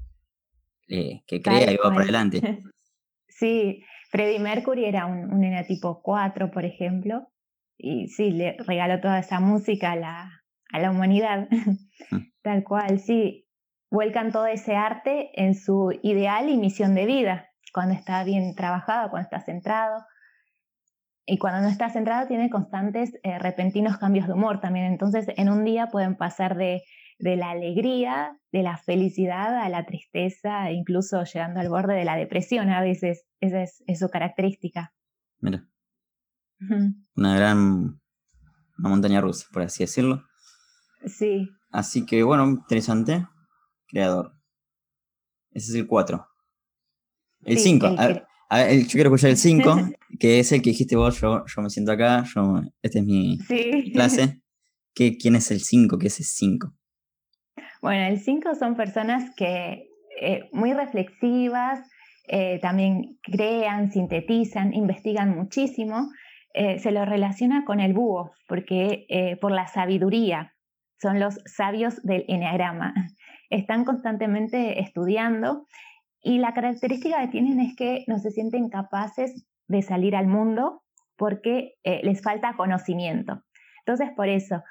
eh, 0.88 1.21
que 1.27 1.42
crea 1.42 1.71
y 1.71 1.77
va 1.77 1.90
para 1.90 2.03
adelante. 2.03 2.40
Sí, 3.29 3.85
Freddie 4.11 4.40
Mercury 4.40 4.87
era 4.87 5.07
un, 5.07 5.33
un 5.33 5.66
tipo 5.66 6.03
4, 6.03 6.51
por 6.51 6.64
ejemplo, 6.64 7.29
y 7.77 8.09
sí, 8.09 8.33
le 8.33 8.57
regaló 8.66 9.01
toda 9.01 9.21
esa 9.21 9.38
música 9.38 9.92
a 9.92 9.97
la, 9.97 10.42
a 10.73 10.79
la 10.81 10.90
humanidad, 10.90 11.49
mm. 12.11 12.16
tal 12.42 12.64
cual, 12.64 12.99
sí, 12.99 13.47
vuelcan 13.90 14.33
todo 14.33 14.47
ese 14.47 14.75
arte 14.75 15.31
en 15.35 15.55
su 15.55 15.97
ideal 16.03 16.49
y 16.49 16.57
misión 16.57 16.97
de 16.97 17.07
vida 17.07 17.47
cuando 17.72 17.94
está 17.94 18.24
bien 18.24 18.54
trabajado, 18.54 19.11
cuando 19.11 19.24
está 19.24 19.40
centrado. 19.40 20.04
Y 21.26 21.37
cuando 21.38 21.61
no 21.61 21.68
está 21.68 21.90
centrado 21.90 22.26
tiene 22.26 22.48
constantes 22.48 23.12
eh, 23.22 23.38
repentinos 23.38 23.98
cambios 23.98 24.26
de 24.26 24.33
humor 24.33 24.61
también. 24.61 24.87
Entonces 24.87 25.26
en 25.37 25.50
un 25.50 25.64
día 25.64 25.88
pueden 25.88 26.16
pasar 26.16 26.57
de, 26.57 26.83
la 27.18 27.50
alegría, 27.50 28.38
de 28.50 28.62
la 28.62 28.78
felicidad 28.78 29.59
a 29.59 29.68
la 29.68 29.85
tristeza, 29.85 30.70
incluso 30.70 31.22
llegando 31.24 31.61
al 31.61 31.68
borde 31.68 31.94
de 31.94 32.04
la 32.04 32.16
depresión 32.16 32.70
a 32.70 32.81
veces. 32.81 33.26
Esa 33.40 33.62
es, 33.62 33.98
su 33.98 34.09
característica. 34.09 34.92
Mira. 35.40 35.64
Una 37.14 37.37
gran 37.37 38.00
una 38.78 38.88
montaña 38.88 39.20
rusa, 39.20 39.46
por 39.52 39.62
así 39.62 39.83
decirlo. 39.83 40.24
Sí. 41.04 41.50
Así 41.70 42.07
que 42.07 42.22
bueno, 42.22 42.46
interesante. 42.46 43.26
Creador. 43.88 44.33
Ese 45.50 45.72
es 45.72 45.74
el 45.74 45.87
4. 45.87 46.27
El 47.44 47.59
5. 47.59 47.88
yo 47.88 47.96
quiero 48.90 49.09
escuchar 49.09 49.31
el 49.31 49.37
5, 49.37 49.77
que 50.20 50.40
es 50.40 50.53
el 50.53 50.62
que 50.62 50.70
dijiste 50.70 50.96
vos, 50.96 51.20
yo, 51.20 51.44
yo 51.46 51.62
me 51.62 51.70
siento 51.70 51.92
acá, 51.92 52.24
yo, 52.35 52.62
esta 52.83 52.98
es 52.98 53.05
mi 53.05 53.38
clase. 53.92 54.40
¿Qué, 54.94 55.16
¿Quién 55.16 55.37
es 55.37 55.51
el 55.51 55.61
5? 55.61 55.98
¿Qué 55.98 56.09
es 56.09 56.18
el 56.18 56.27
5? 56.27 56.72
Bueno, 57.81 58.07
el 58.07 58.18
5 58.18 58.55
son 58.57 58.74
personas 58.74 59.31
que 59.37 59.88
eh, 60.20 60.48
muy 60.53 60.72
reflexivas, 60.72 61.81
eh, 62.27 62.59
también 62.61 63.18
crean, 63.22 63.92
sintetizan, 63.92 64.74
investigan 64.74 65.35
muchísimo. 65.35 66.11
Eh, 66.55 66.79
se 66.81 66.90
lo 66.90 67.05
relaciona 67.05 67.64
con 67.64 67.79
el 67.79 67.92
búho, 67.92 68.33
porque 68.48 69.07
por 69.40 69.53
la 69.53 69.66
sabiduría, 69.66 70.55
son 71.01 71.20
los 71.20 71.38
sabios 71.44 72.03
del 72.03 72.24
enneagrama. 72.27 72.92
Están 73.51 73.85
constantemente 73.85 74.81
estudiando 74.81 75.66
y 76.22 76.38
la 76.38 76.54
característica 76.54 77.20
que 77.20 77.28
tienen 77.28 77.61
es 77.61 77.76
que 77.76 78.04
no 78.07 78.18
se 78.18 78.31
sienten 78.31 78.68
capaces 78.68 79.46
de 79.66 79.83
salir 79.83 80.16
al 80.16 80.26
mundo 80.26 80.83
porque 81.16 81.74
les 81.85 82.22
falta 82.22 82.57
conocimiento. 82.57 83.42
Entonces, 83.81 84.11
por 84.16 84.28
eso, 84.28 84.62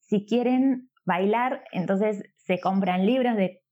si 0.00 0.26
quieren 0.26 0.90
bailar, 1.04 1.64
entonces 1.72 2.22
se 2.36 2.60
compran 2.60 3.06
libros 3.06 3.36
de 3.36 3.62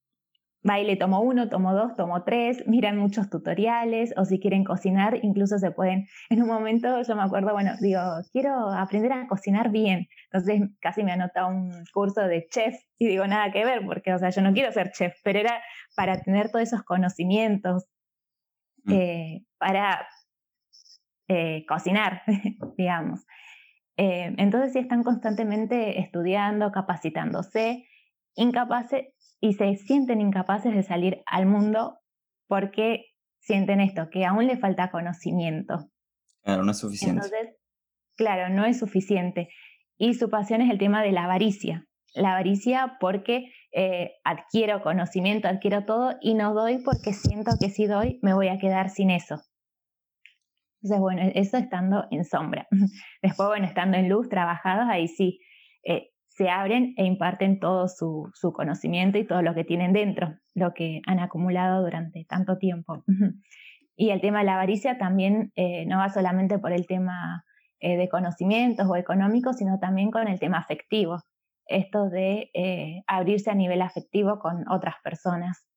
baile 0.63 0.97
tomo 0.97 1.21
uno, 1.21 1.49
tomo 1.49 1.75
dos, 1.75 1.97
tomo 1.97 2.23
tres, 2.23 2.67
miran 2.67 2.99
muchos 2.99 3.31
tutoriales 3.31 4.13
o 4.17 4.25
si 4.25 4.39
quieren 4.39 4.65
cocinar, 4.65 5.19
incluso 5.23 5.59
se 5.59 5.71
pueden, 5.71 6.07
en 6.29 6.43
un 6.43 6.49
momento 6.49 7.03
yo 7.03 7.17
me 7.17 7.23
acuerdo, 7.23 7.53
bueno, 7.53 7.73
digo, 7.81 8.01
quiero 8.33 8.71
aprender 8.71 9.13
a 9.13 9.27
cocinar 9.27 9.71
bien, 9.71 10.09
entonces 10.31 10.69
casi 10.81 11.03
me 11.03 11.13
anota 11.13 11.47
un 11.47 11.73
curso 11.93 12.23
de 12.23 12.47
chef 12.49 12.77
y 12.99 13.07
digo, 13.07 13.27
nada 13.27 13.51
que 13.53 13.65
ver, 13.65 13.85
porque, 13.87 14.13
o 14.13 14.19
sea, 14.19 14.31
yo 14.31 14.43
no 14.43 14.53
quiero 14.53 14.71
ser 14.73 14.91
chef, 14.93 15.15
pero 15.25 15.39
era 15.39 15.63
para 15.97 16.21
tener 16.21 16.51
todos 16.51 16.65
esos 16.65 16.83
conocimientos, 16.83 17.87
mm. 18.85 18.93
eh, 18.93 19.45
para 19.59 20.07
eh, 21.29 21.65
cocinar, 21.67 22.23
digamos. 22.77 23.25
Eh, 23.97 24.35
entonces 24.39 24.73
sí 24.73 24.79
están 24.79 25.03
constantemente 25.03 26.01
estudiando, 26.01 26.73
capacitándose, 26.73 27.87
incapaces 28.35 29.09
y 29.41 29.55
se 29.55 29.77
sienten 29.77 30.21
incapaces 30.21 30.75
de 30.75 30.83
salir 30.83 31.23
al 31.27 31.47
mundo 31.47 31.99
porque 32.47 33.07
sienten 33.41 33.81
esto, 33.81 34.09
que 34.11 34.25
aún 34.25 34.47
le 34.47 34.59
falta 34.59 34.91
conocimiento. 34.91 35.91
Claro, 36.43 36.63
no 36.63 36.73
es 36.73 36.79
suficiente. 36.79 37.25
Entonces, 37.25 37.57
claro, 38.17 38.55
no 38.55 38.67
es 38.67 38.79
suficiente. 38.79 39.49
Y 39.97 40.15
su 40.15 40.31
pasión 40.31 40.61
es 40.63 40.71
el 40.71 40.79
tema 40.79 41.03
de 41.03 41.13
la 41.13 41.25
avaricia. 41.25 41.87
La 42.15 42.33
avaricia 42.33 42.97
porque 43.01 43.53
eh, 43.73 44.13
adquiero 44.25 44.83
conocimiento, 44.83 45.49
adquiero 45.49 45.85
todo 45.85 46.17
y 46.21 46.35
no 46.35 46.55
doy 46.55 46.83
porque 46.83 47.13
siento 47.13 47.53
que 47.61 47.71
si 47.71 47.87
doy 47.87 48.19
me 48.23 48.35
voy 48.35 48.49
a 48.49 48.59
quedar 48.59 48.91
sin 48.91 49.11
eso. 49.11 49.37
Entonces, 50.83 51.01
bueno, 51.01 51.31
eso 51.35 51.57
estando 51.57 52.07
en 52.11 52.25
sombra. 52.25 52.67
Después, 53.23 53.49
bueno, 53.49 53.67
estando 53.67 53.97
en 53.97 54.09
luz, 54.09 54.29
trabajados, 54.29 54.87
ahí 54.89 55.09
sí, 55.09 55.41
eh, 55.85 56.10
se 56.41 56.49
abren 56.49 56.95
e 56.97 57.05
imparten 57.05 57.61
todo 57.61 57.87
su, 57.87 58.33
conocimiento 58.55 59.19
y 59.19 59.27
todo 59.27 59.43
lo 59.43 59.55
que 59.55 59.65
tienen 59.65 59.93
dentro, 59.93 60.39
lo 60.55 60.73
que 60.73 61.03
han 61.07 61.21
acumulado 61.21 61.83
durante 61.83 62.25
tanto 62.25 62.57
tiempo. 62.57 63.05
Y 63.95 64.11
el 64.11 64.23
tema 64.23 64.39
de 64.39 64.47
la 64.47 64.55
avaricia 64.55 64.97
también 64.97 65.53
eh, 65.55 65.85
no 65.87 65.99
va 65.99 66.09
solamente 66.09 66.59
por 66.59 66.73
el 66.73 66.87
tema 66.87 67.45
eh, 67.81 67.99
de 67.99 68.09
conocimientos 68.09 68.87
o 68.89 68.97
económicos, 68.97 69.57
sino 69.59 69.79
también 69.79 70.11
con 70.11 70.29
el 70.29 70.41
tema 70.41 70.57
afectivo. 70.57 71.19
Esto 71.67 72.09
de 72.09 72.51
abrirse 73.07 73.51
a 73.51 73.55
nivel 73.55 73.83
afectivo 73.83 74.39
con 74.39 74.65
otras 74.71 74.95
personas. 75.05 75.69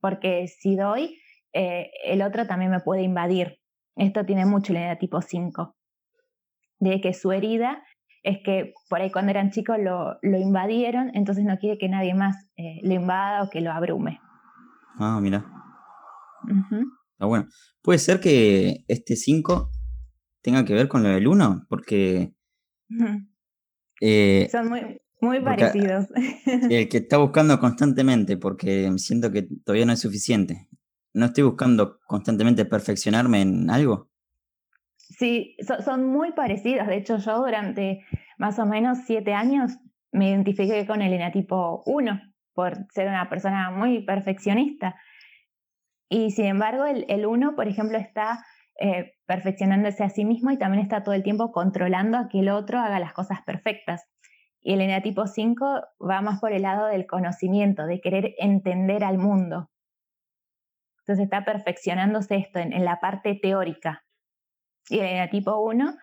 Porque 0.00 0.46
si 0.46 0.76
doy, 0.76 1.18
el 1.52 2.22
otro 2.22 2.46
también 2.46 2.70
me 2.70 2.80
puede 2.80 3.02
invadir 3.02 3.58
esto 3.96 4.24
tiene 4.24 4.46
mucho 4.46 4.72
la 4.72 4.80
idea 4.80 4.98
tipo 4.98 5.20
5, 5.20 5.76
de 6.80 7.00
que 7.00 7.12
su 7.12 7.32
herida 7.32 7.82
es 8.22 8.38
que 8.44 8.74
por 8.88 9.00
ahí 9.00 9.10
cuando 9.10 9.30
eran 9.30 9.50
chicos 9.50 9.76
lo, 9.78 10.18
lo 10.22 10.38
invadieron, 10.38 11.10
entonces 11.14 11.44
no 11.44 11.58
quiere 11.58 11.78
que 11.78 11.88
nadie 11.88 12.14
más 12.14 12.36
eh, 12.56 12.80
lo 12.82 12.94
invada 12.94 13.42
o 13.42 13.50
que 13.50 13.60
lo 13.60 13.72
abrume. 13.72 14.20
Ah, 14.98 15.18
mira. 15.20 15.44
Está 17.12 17.26
bueno. 17.26 17.46
Puede 17.82 17.98
ser 17.98 18.20
que 18.20 18.84
este 18.88 19.16
5 19.16 19.70
tenga 20.42 20.64
que 20.64 20.74
ver 20.74 20.88
con 20.88 21.02
lo 21.02 21.08
del 21.08 21.26
1, 21.26 21.66
porque... 21.68 22.34
Eh, 24.00 24.48
Son 24.50 24.68
muy, 24.68 25.00
muy 25.20 25.40
parecidos. 25.40 26.06
El 26.70 26.88
que 26.88 26.98
está 26.98 27.18
buscando 27.18 27.58
constantemente, 27.58 28.36
porque 28.36 28.92
siento 28.96 29.30
que 29.30 29.48
todavía 29.64 29.86
no 29.86 29.92
es 29.92 30.00
suficiente 30.00 30.68
no 31.14 31.26
estoy 31.26 31.44
buscando 31.44 32.00
constantemente 32.06 32.64
perfeccionarme 32.64 33.42
en 33.42 33.70
algo. 33.70 34.10
Sí, 35.22 35.56
son 35.84 36.04
muy 36.06 36.32
parecidos. 36.32 36.88
De 36.88 36.96
hecho, 36.96 37.16
yo 37.18 37.38
durante 37.38 38.04
más 38.38 38.58
o 38.58 38.66
menos 38.66 38.98
siete 39.06 39.34
años 39.34 39.78
me 40.10 40.30
identifiqué 40.30 40.84
con 40.84 41.00
el 41.00 41.12
enatipo 41.12 41.84
1 41.86 42.20
por 42.54 42.92
ser 42.92 43.06
una 43.06 43.28
persona 43.28 43.70
muy 43.70 44.04
perfeccionista. 44.04 44.96
Y 46.08 46.32
sin 46.32 46.46
embargo, 46.46 46.86
el 46.86 47.24
1, 47.24 47.54
por 47.54 47.68
ejemplo, 47.68 47.98
está 47.98 48.44
eh, 48.80 49.12
perfeccionándose 49.24 50.02
a 50.02 50.10
sí 50.10 50.24
mismo 50.24 50.50
y 50.50 50.58
también 50.58 50.82
está 50.82 51.04
todo 51.04 51.14
el 51.14 51.22
tiempo 51.22 51.52
controlando 51.52 52.18
a 52.18 52.28
que 52.28 52.40
el 52.40 52.48
otro 52.48 52.80
haga 52.80 52.98
las 52.98 53.12
cosas 53.12 53.42
perfectas. 53.42 54.02
Y 54.60 54.72
el 54.72 54.80
enatipo 54.80 55.28
5 55.28 55.82
va 56.00 56.20
más 56.20 56.40
por 56.40 56.52
el 56.52 56.62
lado 56.62 56.86
del 56.86 57.06
conocimiento, 57.06 57.86
de 57.86 58.00
querer 58.00 58.34
entender 58.38 59.04
al 59.04 59.18
mundo. 59.18 59.70
Entonces 61.02 61.26
está 61.26 61.44
perfeccionándose 61.44 62.38
esto 62.38 62.58
en, 62.58 62.84
la 62.84 62.98
parte 62.98 63.38
teórica. 63.40 64.02
El 64.90 65.30
tipo 65.30 65.58
1, 65.60 65.96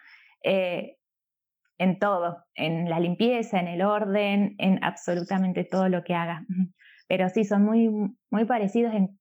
eh, 0.43 0.97
en 1.77 1.99
todo, 1.99 2.45
en 2.55 2.89
la 2.89 2.99
limpieza, 2.99 3.59
en 3.59 3.67
el 3.67 3.81
orden, 3.81 4.55
en 4.57 4.83
absolutamente 4.83 5.63
todo 5.63 5.89
lo 5.89 6.03
que 6.03 6.13
haga. 6.13 6.45
Pero 7.07 7.29
sí, 7.29 7.43
son 7.43 7.63
muy, 7.63 7.89
muy 8.29 8.45
parecidos 8.45 8.93
en, 8.93 9.19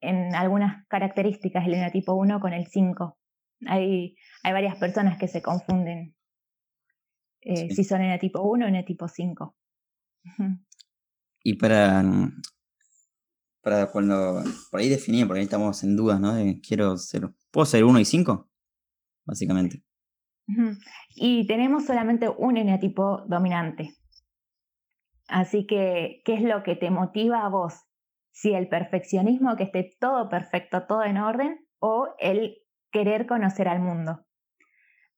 en 0.00 0.34
algunas 0.34 0.86
características 0.88 1.66
el 1.66 1.74
enatipo 1.74 2.14
1 2.14 2.40
con 2.40 2.52
el 2.52 2.66
5. 2.66 3.18
Hay, 3.66 4.16
hay 4.42 4.52
varias 4.52 4.76
personas 4.76 5.18
que 5.18 5.28
se 5.28 5.42
confunden 5.42 6.14
eh, 7.40 7.72
si 7.72 7.84
son 7.84 8.02
enatipo 8.02 8.42
1 8.42 8.64
o 8.64 8.68
enatipo 8.68 9.06
5. 9.06 9.56
Y 11.44 11.54
para 11.54 12.02
para 13.66 13.90
cuando, 13.90 14.44
por 14.70 14.78
ahí 14.78 14.88
definí, 14.88 15.24
por 15.24 15.36
ahí 15.36 15.42
estamos 15.42 15.82
en 15.82 15.96
dudas, 15.96 16.20
¿no? 16.20 16.34
De 16.34 16.60
quiero 16.60 16.96
ser, 16.96 17.30
¿puedo 17.50 17.66
ser 17.66 17.82
1 17.82 17.98
y 17.98 18.04
5? 18.04 18.48
Básicamente. 19.26 19.82
Y 21.14 21.46
tenemos 21.46 21.86
solamente 21.86 22.28
un 22.28 22.56
eneatipo 22.56 23.22
dominante. 23.26 23.90
Así 25.28 25.66
que, 25.66 26.22
¿qué 26.24 26.34
es 26.34 26.42
lo 26.42 26.62
que 26.62 26.76
te 26.76 26.90
motiva 26.90 27.44
a 27.44 27.48
vos? 27.48 27.74
Si 28.30 28.52
el 28.52 28.68
perfeccionismo, 28.68 29.56
que 29.56 29.64
esté 29.64 29.96
todo 29.98 30.28
perfecto, 30.28 30.86
todo 30.86 31.02
en 31.02 31.18
orden, 31.18 31.66
o 31.80 32.14
el 32.20 32.58
querer 32.92 33.26
conocer 33.26 33.68
al 33.68 33.80
mundo. 33.80 34.24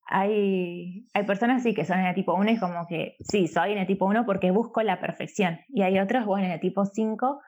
Hay, 0.07 1.07
hay 1.13 1.25
personas 1.25 1.61
sí 1.61 1.75
que 1.75 1.85
son 1.85 1.99
tipo 2.15 2.33
1 2.33 2.51
y 2.51 2.59
como 2.59 2.87
que, 2.87 3.15
sí, 3.19 3.47
soy 3.47 3.85
tipo 3.85 4.05
1 4.05 4.25
porque 4.25 4.49
busco 4.49 4.81
la 4.81 4.99
perfección. 4.99 5.59
Y 5.67 5.83
hay 5.83 5.99
otros, 5.99 6.25
bueno, 6.25 6.59
tipo 6.59 6.85
5 6.85 7.39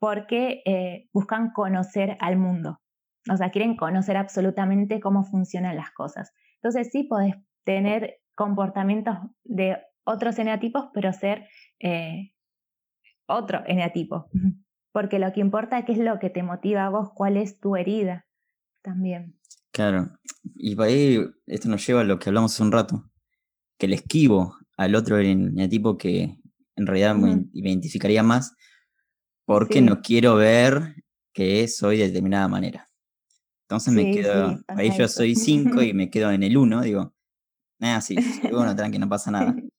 porque 0.00 0.62
eh, 0.64 1.08
buscan 1.12 1.52
conocer 1.52 2.16
al 2.20 2.36
mundo. 2.36 2.80
O 3.30 3.36
sea, 3.36 3.50
quieren 3.50 3.76
conocer 3.76 4.16
absolutamente 4.16 5.00
cómo 5.00 5.24
funcionan 5.24 5.76
las 5.76 5.90
cosas. 5.90 6.32
Entonces 6.56 6.90
sí 6.90 7.04
podés 7.04 7.34
tener 7.64 8.20
comportamientos 8.34 9.16
de 9.44 9.78
otros 10.04 10.38
eneatipos, 10.38 10.86
pero 10.94 11.12
ser 11.12 11.46
eh, 11.80 12.32
otro 13.26 13.62
eneatipo. 13.66 14.30
Porque 14.92 15.18
lo 15.18 15.32
que 15.32 15.40
importa 15.40 15.78
es 15.78 15.84
qué 15.84 15.92
es 15.92 15.98
lo 15.98 16.18
que 16.18 16.30
te 16.30 16.42
motiva 16.42 16.86
a 16.86 16.88
vos, 16.88 17.10
cuál 17.14 17.36
es 17.36 17.60
tu 17.60 17.76
herida 17.76 18.26
también. 18.82 19.38
Claro, 19.70 20.08
y 20.56 20.74
por 20.74 20.86
ahí 20.86 21.20
esto 21.46 21.68
nos 21.68 21.86
lleva 21.86 22.00
a 22.00 22.04
lo 22.04 22.18
que 22.18 22.30
hablamos 22.30 22.54
hace 22.54 22.62
un 22.62 22.72
rato, 22.72 23.04
que 23.78 23.86
le 23.86 23.96
esquivo 23.96 24.56
al 24.76 24.94
otro 24.94 25.18
eneatipo 25.18 25.98
que 25.98 26.40
en 26.74 26.86
realidad 26.86 27.14
me 27.14 27.44
identificaría 27.52 28.22
más 28.22 28.56
porque 29.48 29.80
no 29.80 30.02
quiero 30.02 30.36
ver 30.36 30.96
que 31.32 31.66
soy 31.68 31.96
de 31.96 32.08
determinada 32.08 32.48
manera. 32.48 32.87
Entonces 33.68 33.92
me 33.92 34.10
quedo, 34.12 34.58
ahí 34.68 34.90
yo 34.96 35.06
soy 35.08 35.34
5 35.34 35.82
y 35.82 35.92
me 35.94 36.08
quedo 36.08 36.30
en 36.30 36.42
el 36.42 36.56
1, 36.56 36.80
digo, 36.80 37.12
ah, 37.82 38.00
sí, 38.00 38.16
1, 38.50 38.74
tranqui, 38.74 38.98
no 38.98 39.08
pasa 39.08 39.30
nada. 39.30 39.54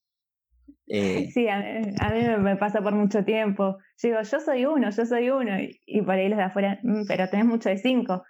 Eh, 0.92 1.30
sí, 1.32 1.48
a, 1.48 1.60
mí 1.60 2.42
me 2.42 2.56
pasa 2.56 2.82
por 2.82 2.96
mucho 2.96 3.24
tiempo. 3.24 3.78
Yo 4.02 4.10
digo, 4.10 4.22
yo 4.24 4.40
soy 4.40 4.66
1, 4.66 4.90
yo 4.90 5.06
soy 5.06 5.30
1, 5.30 5.52
y, 5.86 6.02
por 6.02 6.16
ahí 6.16 6.28
los 6.30 6.38
de 6.40 6.46
afuera, 6.46 6.80
mm, 6.82 7.04
pero 7.08 7.30
tenés 7.30 7.46
mucho 7.46 7.70
de 7.70 7.78
5. 7.78 8.24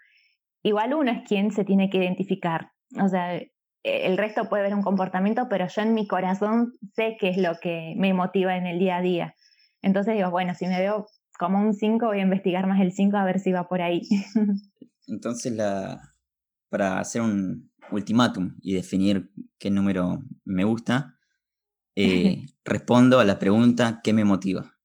Igual 0.63 0.93
uno 0.93 1.09
es 1.09 1.25
quien 1.25 1.51
se 1.51 1.63
tiene 1.63 1.89
que 1.89 1.99
identificar. 1.99 2.71
O 3.01 3.07
sea, 3.07 3.37
e, 3.37 3.49
el 3.83 4.17
resto 4.17 4.49
puede 4.49 4.63
ver 4.63 4.75
un 4.75 4.81
comportamiento, 4.81 5.47
pero 5.49 5.69
yo 5.69 5.81
en 5.81 5.93
mi 5.93 6.05
corazón 6.05 6.73
sé 6.97 7.15
qué 7.17 7.29
es 7.29 7.37
lo 7.37 7.53
que 7.61 7.93
me 7.95 8.13
motiva 8.13 8.57
en 8.57 8.67
el 8.67 8.77
día 8.77 8.97
a 8.97 9.01
día. 9.01 9.35
Entonces 9.81 10.15
digo, 10.15 10.29
bueno, 10.29 10.53
si 10.53 10.67
me 10.67 10.81
veo 10.81 11.05
como 11.39 11.61
un 11.61 11.73
5, 11.73 12.07
voy 12.07 12.19
a 12.19 12.23
investigar 12.23 12.67
más 12.67 12.81
el 12.81 12.91
5 12.91 13.15
a 13.15 13.23
ver 13.23 13.39
si 13.39 13.53
va 13.53 13.69
por 13.69 13.81
ahí. 13.81 14.01
Entonces, 15.09 15.53
la, 15.53 16.15
para 16.69 16.99
hacer 16.99 17.21
un 17.21 17.71
ultimátum 17.91 18.55
y 18.61 18.73
definir 18.73 19.31
qué 19.57 19.69
número 19.69 20.23
me 20.45 20.63
gusta, 20.63 21.19
eh, 21.95 22.45
respondo 22.63 23.19
a 23.19 23.25
la 23.25 23.39
pregunta 23.39 24.01
¿qué 24.03 24.13
me 24.13 24.23
motiva? 24.23 24.77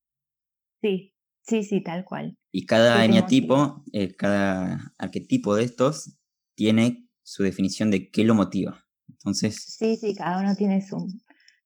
Sí, 0.80 1.14
sí, 1.42 1.62
sí, 1.62 1.82
tal 1.82 2.04
cual. 2.04 2.36
Y 2.52 2.66
cada 2.66 3.04
eneatipo, 3.04 3.84
eh, 3.92 4.14
cada 4.14 4.94
arquetipo 4.98 5.54
de 5.54 5.64
estos 5.64 6.18
tiene 6.54 7.08
su 7.22 7.42
definición 7.42 7.90
de 7.90 8.10
qué 8.10 8.24
lo 8.24 8.34
motiva. 8.34 8.86
Entonces. 9.08 9.76
Sí, 9.78 9.96
sí, 9.96 10.14
cada 10.14 10.40
uno 10.40 10.54
tiene 10.54 10.80
su, 10.86 11.06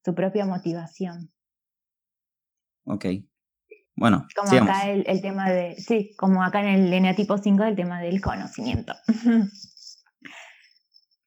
su 0.05 0.15
propia 0.15 0.47
motivación. 0.47 1.33
Ok. 2.85 3.07
Bueno, 3.99 4.27
como 4.37 4.63
acá 4.63 4.89
el, 4.91 5.05
el, 5.07 5.21
tema 5.21 5.51
de, 5.51 5.75
sí, 5.77 6.15
como 6.17 6.43
acá 6.45 6.61
en 6.61 6.69
el 6.69 6.93
eneatipo 6.93 7.37
5 7.37 7.65
el 7.65 7.75
tema 7.75 8.01
del 8.01 8.21
conocimiento. 8.21 8.95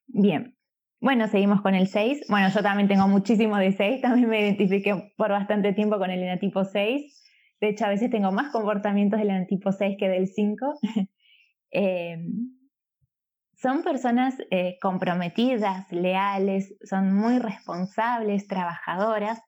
Bien, 0.06 0.56
bueno, 1.02 1.26
seguimos 1.26 1.60
con 1.62 1.74
el 1.74 1.88
6. 1.88 2.26
Bueno, 2.28 2.48
yo 2.48 2.62
también 2.62 2.88
tengo 2.88 3.08
muchísimo 3.08 3.56
de 3.56 3.72
6, 3.72 4.00
también 4.00 4.28
me 4.28 4.40
identifiqué 4.40 5.12
por 5.16 5.30
bastante 5.30 5.72
tiempo 5.72 5.98
con 5.98 6.10
el 6.10 6.20
eneatipo 6.20 6.64
6. 6.64 7.22
De 7.60 7.68
hecho, 7.68 7.84
a 7.84 7.88
veces 7.88 8.08
tengo 8.08 8.32
más 8.32 8.52
comportamientos 8.52 9.18
del 9.18 9.30
eneatipo 9.30 9.72
6 9.72 9.96
que 9.98 10.08
del 10.08 10.28
5. 10.28 10.78
eh, 11.72 12.16
son 13.56 13.82
personas 13.82 14.36
eh, 14.50 14.78
comprometidas, 14.80 15.90
leales, 15.92 16.74
son 16.84 17.14
muy 17.14 17.38
responsables, 17.38 18.46
trabajadoras. 18.46 19.40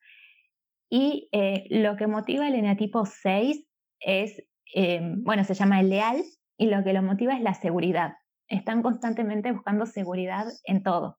Y 0.97 1.29
eh, 1.33 1.67
lo 1.71 1.97
que 1.97 2.07
motiva 2.07 2.47
el 2.47 2.55
eneatipo 2.55 3.05
6 3.05 3.67
es, 3.99 4.45
eh, 4.77 5.01
bueno, 5.03 5.43
se 5.43 5.55
llama 5.55 5.81
el 5.81 5.91
leal 5.91 6.23
y 6.57 6.67
lo 6.69 6.85
que 6.85 6.93
lo 6.93 7.03
motiva 7.03 7.35
es 7.35 7.41
la 7.41 7.55
seguridad. 7.55 8.13
Están 8.47 8.81
constantemente 8.81 9.51
buscando 9.51 9.87
seguridad 9.87 10.47
en 10.63 10.85
todo. 10.85 11.19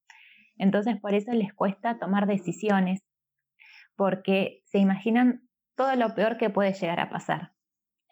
Entonces, 0.58 0.96
por 1.02 1.14
eso 1.14 1.34
les 1.34 1.54
cuesta 1.54 2.00
tomar 2.00 2.26
decisiones, 2.26 3.02
porque 3.98 4.62
se 4.64 4.78
imaginan 4.78 5.42
todo 5.76 5.94
lo 5.98 6.16
peor 6.16 6.38
que 6.38 6.50
puede 6.50 6.72
llegar 6.72 7.02
a 7.02 7.10
pasar. 7.10 7.52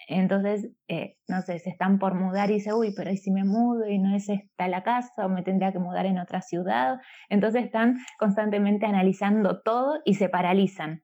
Entonces, 0.09 0.69
eh, 0.89 1.15
no 1.29 1.43
sé, 1.43 1.59
se 1.59 1.69
están 1.69 1.97
por 1.97 2.13
mudar 2.13 2.51
y 2.51 2.55
dice, 2.55 2.73
uy, 2.73 2.93
pero 2.93 3.09
¿y 3.09 3.15
si 3.15 3.31
me 3.31 3.45
mudo 3.45 3.87
y 3.87 3.99
no 3.99 4.13
es 4.13 4.27
esta 4.27 4.67
la 4.67 4.83
casa 4.83 5.25
o 5.25 5.29
me 5.29 5.43
tendría 5.43 5.71
que 5.71 5.79
mudar 5.79 6.07
en 6.07 6.19
otra 6.19 6.41
ciudad? 6.41 6.99
Entonces 7.29 7.63
están 7.63 7.99
constantemente 8.19 8.85
analizando 8.85 9.61
todo 9.61 10.01
y 10.03 10.15
se 10.15 10.27
paralizan. 10.27 11.03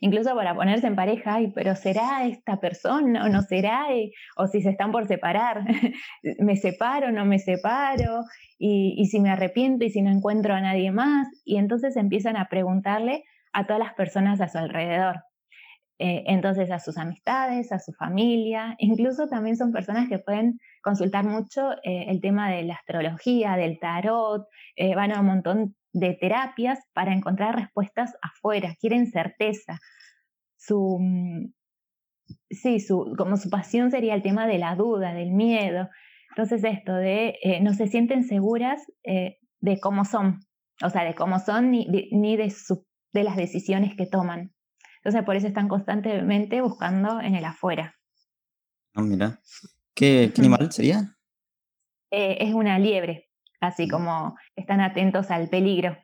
Incluso 0.00 0.34
para 0.34 0.54
ponerse 0.54 0.86
en 0.86 0.96
pareja, 0.96 1.38
pero 1.54 1.74
¿será 1.74 2.26
esta 2.26 2.60
persona 2.60 3.24
o 3.24 3.28
no 3.28 3.42
será? 3.42 3.86
o 4.36 4.46
si 4.46 4.60
se 4.60 4.70
están 4.70 4.92
por 4.92 5.06
separar, 5.06 5.64
¿me 6.38 6.56
separo 6.56 7.10
no 7.10 7.24
me 7.24 7.38
separo? 7.38 8.24
Y, 8.58 8.94
y 8.96 9.06
si 9.06 9.20
me 9.20 9.30
arrepiento 9.30 9.84
y 9.84 9.90
si 9.90 10.02
no 10.02 10.10
encuentro 10.10 10.54
a 10.54 10.60
nadie 10.60 10.90
más. 10.90 11.28
Y 11.44 11.56
entonces 11.56 11.96
empiezan 11.96 12.36
a 12.36 12.46
preguntarle 12.46 13.24
a 13.52 13.66
todas 13.66 13.80
las 13.80 13.94
personas 13.94 14.40
a 14.40 14.48
su 14.48 14.58
alrededor. 14.58 15.16
Eh, 16.00 16.22
entonces 16.26 16.70
a 16.70 16.78
sus 16.78 16.96
amistades, 16.96 17.72
a 17.72 17.80
su 17.80 17.92
familia, 17.92 18.76
incluso 18.78 19.26
también 19.26 19.56
son 19.56 19.72
personas 19.72 20.08
que 20.08 20.20
pueden 20.20 20.60
consultar 20.80 21.24
mucho 21.24 21.72
eh, 21.82 22.04
el 22.06 22.20
tema 22.20 22.50
de 22.50 22.62
la 22.62 22.74
astrología, 22.74 23.56
del 23.56 23.80
tarot, 23.80 24.46
eh, 24.76 24.94
van 24.94 25.10
a 25.10 25.20
un 25.20 25.26
montón 25.26 25.74
de 25.92 26.14
terapias 26.14 26.80
para 26.92 27.12
encontrar 27.12 27.56
respuestas 27.56 28.12
afuera, 28.22 28.74
quieren 28.80 29.10
certeza. 29.10 29.78
Su, 30.56 30.98
mm, 31.00 31.52
sí, 32.50 32.80
su, 32.80 33.14
como 33.16 33.36
su 33.36 33.50
pasión 33.50 33.90
sería 33.90 34.14
el 34.14 34.22
tema 34.22 34.46
de 34.46 34.58
la 34.58 34.74
duda, 34.74 35.14
del 35.14 35.32
miedo. 35.32 35.88
Entonces 36.30 36.62
esto 36.64 36.94
de 36.94 37.38
no 37.62 37.72
se 37.72 37.86
sienten 37.86 38.22
seguras 38.24 38.82
de 39.02 39.80
cómo 39.80 40.04
son, 40.04 40.40
o 40.84 40.90
sea, 40.90 41.04
de 41.04 41.14
cómo 41.14 41.38
son 41.40 41.70
ni 41.70 41.86
ni 42.12 42.36
de, 42.36 42.50
su, 42.50 42.86
de 43.12 43.24
las 43.24 43.36
decisiones 43.36 43.96
que 43.96 44.06
toman. 44.06 44.52
Entonces 44.98 45.24
por 45.24 45.36
eso 45.36 45.46
están 45.46 45.68
constantemente 45.68 46.60
buscando 46.60 47.20
en 47.20 47.34
el 47.34 47.44
afuera. 47.44 47.96
Ah, 48.94 49.02
mira. 49.02 49.40
¿Qué, 49.94 50.32
animal 50.38 50.70
sería? 50.70 51.16
Eh, 52.10 52.38
es 52.40 52.54
una 52.54 52.78
liebre, 52.78 53.27
así 53.60 53.88
como 53.88 54.36
están 54.56 54.80
atentos 54.80 55.30
al 55.30 55.48
peligro. 55.48 55.96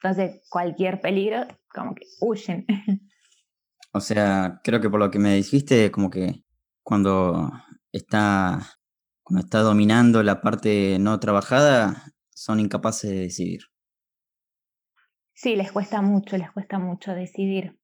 Entonces 0.00 0.46
cualquier 0.48 1.00
peligro, 1.00 1.46
como 1.72 1.94
que 1.94 2.04
huyen. 2.20 2.66
O 3.90 4.00
sea, 4.00 4.60
creo 4.62 4.82
que 4.82 4.90
por 4.90 5.00
lo 5.00 5.10
que 5.10 5.18
me 5.18 5.34
dijiste, 5.34 5.90
como 5.90 6.10
que 6.10 6.44
cuando 6.82 7.50
está, 7.90 8.60
cuando 9.22 9.44
está 9.44 9.60
dominando 9.60 10.22
la 10.22 10.42
parte 10.42 10.98
no 11.00 11.18
trabajada, 11.18 12.12
son 12.30 12.60
incapaces 12.60 13.10
de 13.10 13.20
decidir. 13.20 13.60
Sí, 15.34 15.56
les 15.56 15.72
cuesta 15.72 16.02
mucho, 16.02 16.36
les 16.36 16.50
cuesta 16.52 16.78
mucho 16.78 17.12
decidir. 17.14 17.78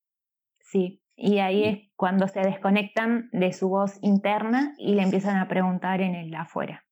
Sí, 0.60 1.02
y 1.16 1.38
ahí 1.38 1.64
es 1.64 1.78
cuando 1.96 2.28
se 2.28 2.40
desconectan 2.40 3.28
de 3.32 3.52
su 3.52 3.68
voz 3.68 3.98
interna 4.02 4.74
y 4.78 4.94
le 4.94 5.02
empiezan 5.02 5.36
a 5.36 5.48
preguntar 5.48 6.00
en 6.00 6.14
el 6.14 6.34
afuera. 6.34 6.84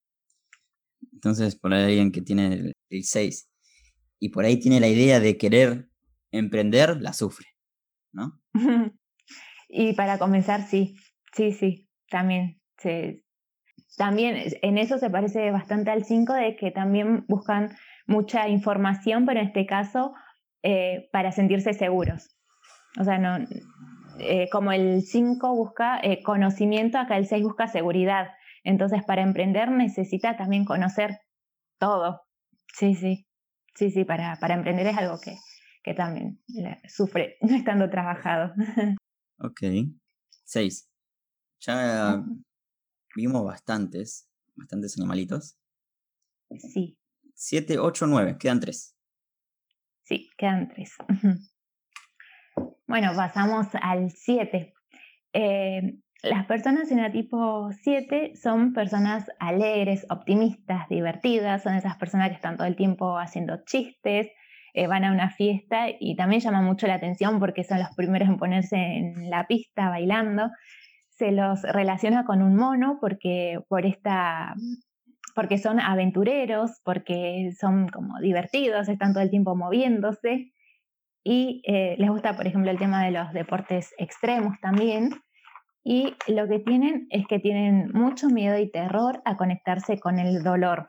Entonces, 1.23 1.55
por 1.55 1.73
ahí 1.73 1.85
alguien 1.85 2.11
que 2.11 2.21
tiene 2.21 2.73
el 2.91 3.05
6 3.05 3.49
y 4.19 4.31
por 4.31 4.45
ahí 4.45 4.59
tiene 4.59 4.81
la 4.81 4.89
idea 4.89 5.21
de 5.21 5.37
querer 5.37 5.89
emprender, 6.33 7.01
la 7.01 7.13
sufre, 7.13 7.47
¿no? 8.13 8.41
y 9.69 9.93
para 9.93 10.19
comenzar, 10.19 10.67
sí, 10.67 10.97
sí, 11.33 11.53
sí, 11.53 11.89
también. 12.11 12.61
también 13.97 14.53
en 14.63 14.79
eso 14.79 14.99
se 14.99 15.11
parece 15.11 15.53
bastante 15.53 15.93
al 15.93 16.05
5 16.05 16.33
de 16.33 16.57
que 16.57 16.73
también 16.73 17.25
buscan 17.29 17.77
mucha 18.07 18.49
información, 18.49 19.25
pero 19.25 19.39
en 19.39 19.47
este 19.47 19.65
caso 19.65 20.15
eh, 20.65 21.09
para 21.13 21.31
sentirse 21.31 21.73
seguros. 21.73 22.37
O 22.99 23.05
sea, 23.05 23.19
no, 23.19 23.47
eh, 24.19 24.49
como 24.51 24.73
el 24.73 25.03
5 25.03 25.55
busca 25.55 26.01
eh, 26.03 26.23
conocimiento, 26.23 26.99
acá 26.99 27.17
el 27.17 27.27
6 27.27 27.43
busca 27.45 27.69
seguridad. 27.69 28.31
Entonces, 28.65 29.03
para 29.05 29.23
emprender 29.23 29.71
necesita 29.71 30.37
también 30.37 30.65
conocer 30.65 31.19
todo. 31.79 32.23
Sí, 32.75 32.95
sí, 32.95 33.27
sí, 33.75 33.91
sí, 33.91 34.05
para, 34.05 34.37
para 34.37 34.55
emprender 34.55 34.87
es 34.87 34.97
algo 34.97 35.19
que, 35.21 35.37
que 35.83 35.95
también 35.95 36.43
sufre 36.89 37.37
no 37.41 37.57
estando 37.57 37.91
trabajado. 37.91 38.55
Ok. 39.39 39.61
6. 40.45 40.89
Ya 41.61 42.23
vimos 43.15 43.45
bastantes, 43.45 44.29
bastantes 44.55 44.99
animalitos. 44.99 45.57
Sí. 46.59 46.99
7, 47.35 47.79
8, 47.79 48.07
9, 48.07 48.37
quedan 48.39 48.61
3. 48.61 48.97
Sí, 50.05 50.31
quedan 50.37 50.69
3. 50.69 50.97
Bueno, 52.87 53.13
pasamos 53.17 53.69
al 53.81 54.11
7. 54.11 54.75
Eh, 55.33 55.99
las 56.23 56.47
personas 56.47 56.91
en 56.93 57.01
el 57.01 57.11
tipo 57.11 57.71
7 57.83 58.35
son 58.37 58.73
personas 58.73 59.29
alegres, 59.41 60.07
optimistas, 60.09 60.89
divertidas, 60.89 61.63
son 61.65 61.75
esas 61.75 61.97
personas 61.97 62.29
que 62.29 62.37
están 62.37 62.57
todo 62.57 62.69
el 62.69 62.77
tiempo 62.77 63.19
haciendo 63.19 63.59
chistes, 63.65 64.29
eh, 64.75 64.87
van 64.87 65.05
a 65.05 65.13
una 65.13 65.31
fiesta 65.31 65.87
y 65.99 66.15
también 66.15 66.41
llama 66.41 66.63
mucho 66.63 66.87
la 66.87 66.95
atención 66.95 67.41
porque 67.41 67.65
son 67.65 67.81
los 67.81 67.95
primeros 67.97 68.29
en 68.29 68.39
ponerse 68.39 68.77
en 68.77 69.31
la 69.31 69.47
pista 69.47 69.89
bailando. 69.89 70.51
Se 71.11 71.33
los 71.33 71.63
relaciona 71.63 72.25
con 72.25 72.41
un 72.41 72.57
mono 72.57 72.99
porque, 73.01 73.59
por 73.69 73.85
esta, 73.85 74.55
porque 75.35 75.59
son 75.59 75.81
aventureros, 75.81 76.81
porque 76.85 77.51
son 77.59 77.89
como 77.89 78.21
divertidos, 78.21 78.89
están 78.89 79.13
todo 79.13 79.23
el 79.25 79.31
tiempo 79.31 79.57
moviéndose 79.57 80.53
y 81.25 81.63
eh, 81.67 81.97
les 81.99 82.11
gusta, 82.11 82.35
por 82.37 82.47
ejemplo, 82.47 82.71
el 82.71 82.79
tema 82.79 83.05
de 83.05 83.11
los 83.11 83.33
deportes 83.33 83.93
extremos 83.99 84.59
también. 84.61 85.11
Y 85.85 86.15
lo 86.29 86.47
que 86.49 86.61
tienen 86.61 87.07
es 87.11 87.27
que 87.27 87.39
tienen 87.39 87.91
mucho 87.93 88.29
miedo 88.29 88.59
y 88.59 88.71
terror 88.71 89.21
a 89.25 89.37
conectarse 89.37 89.99
con 89.99 90.19
el 90.19 90.43
dolor 90.43 90.87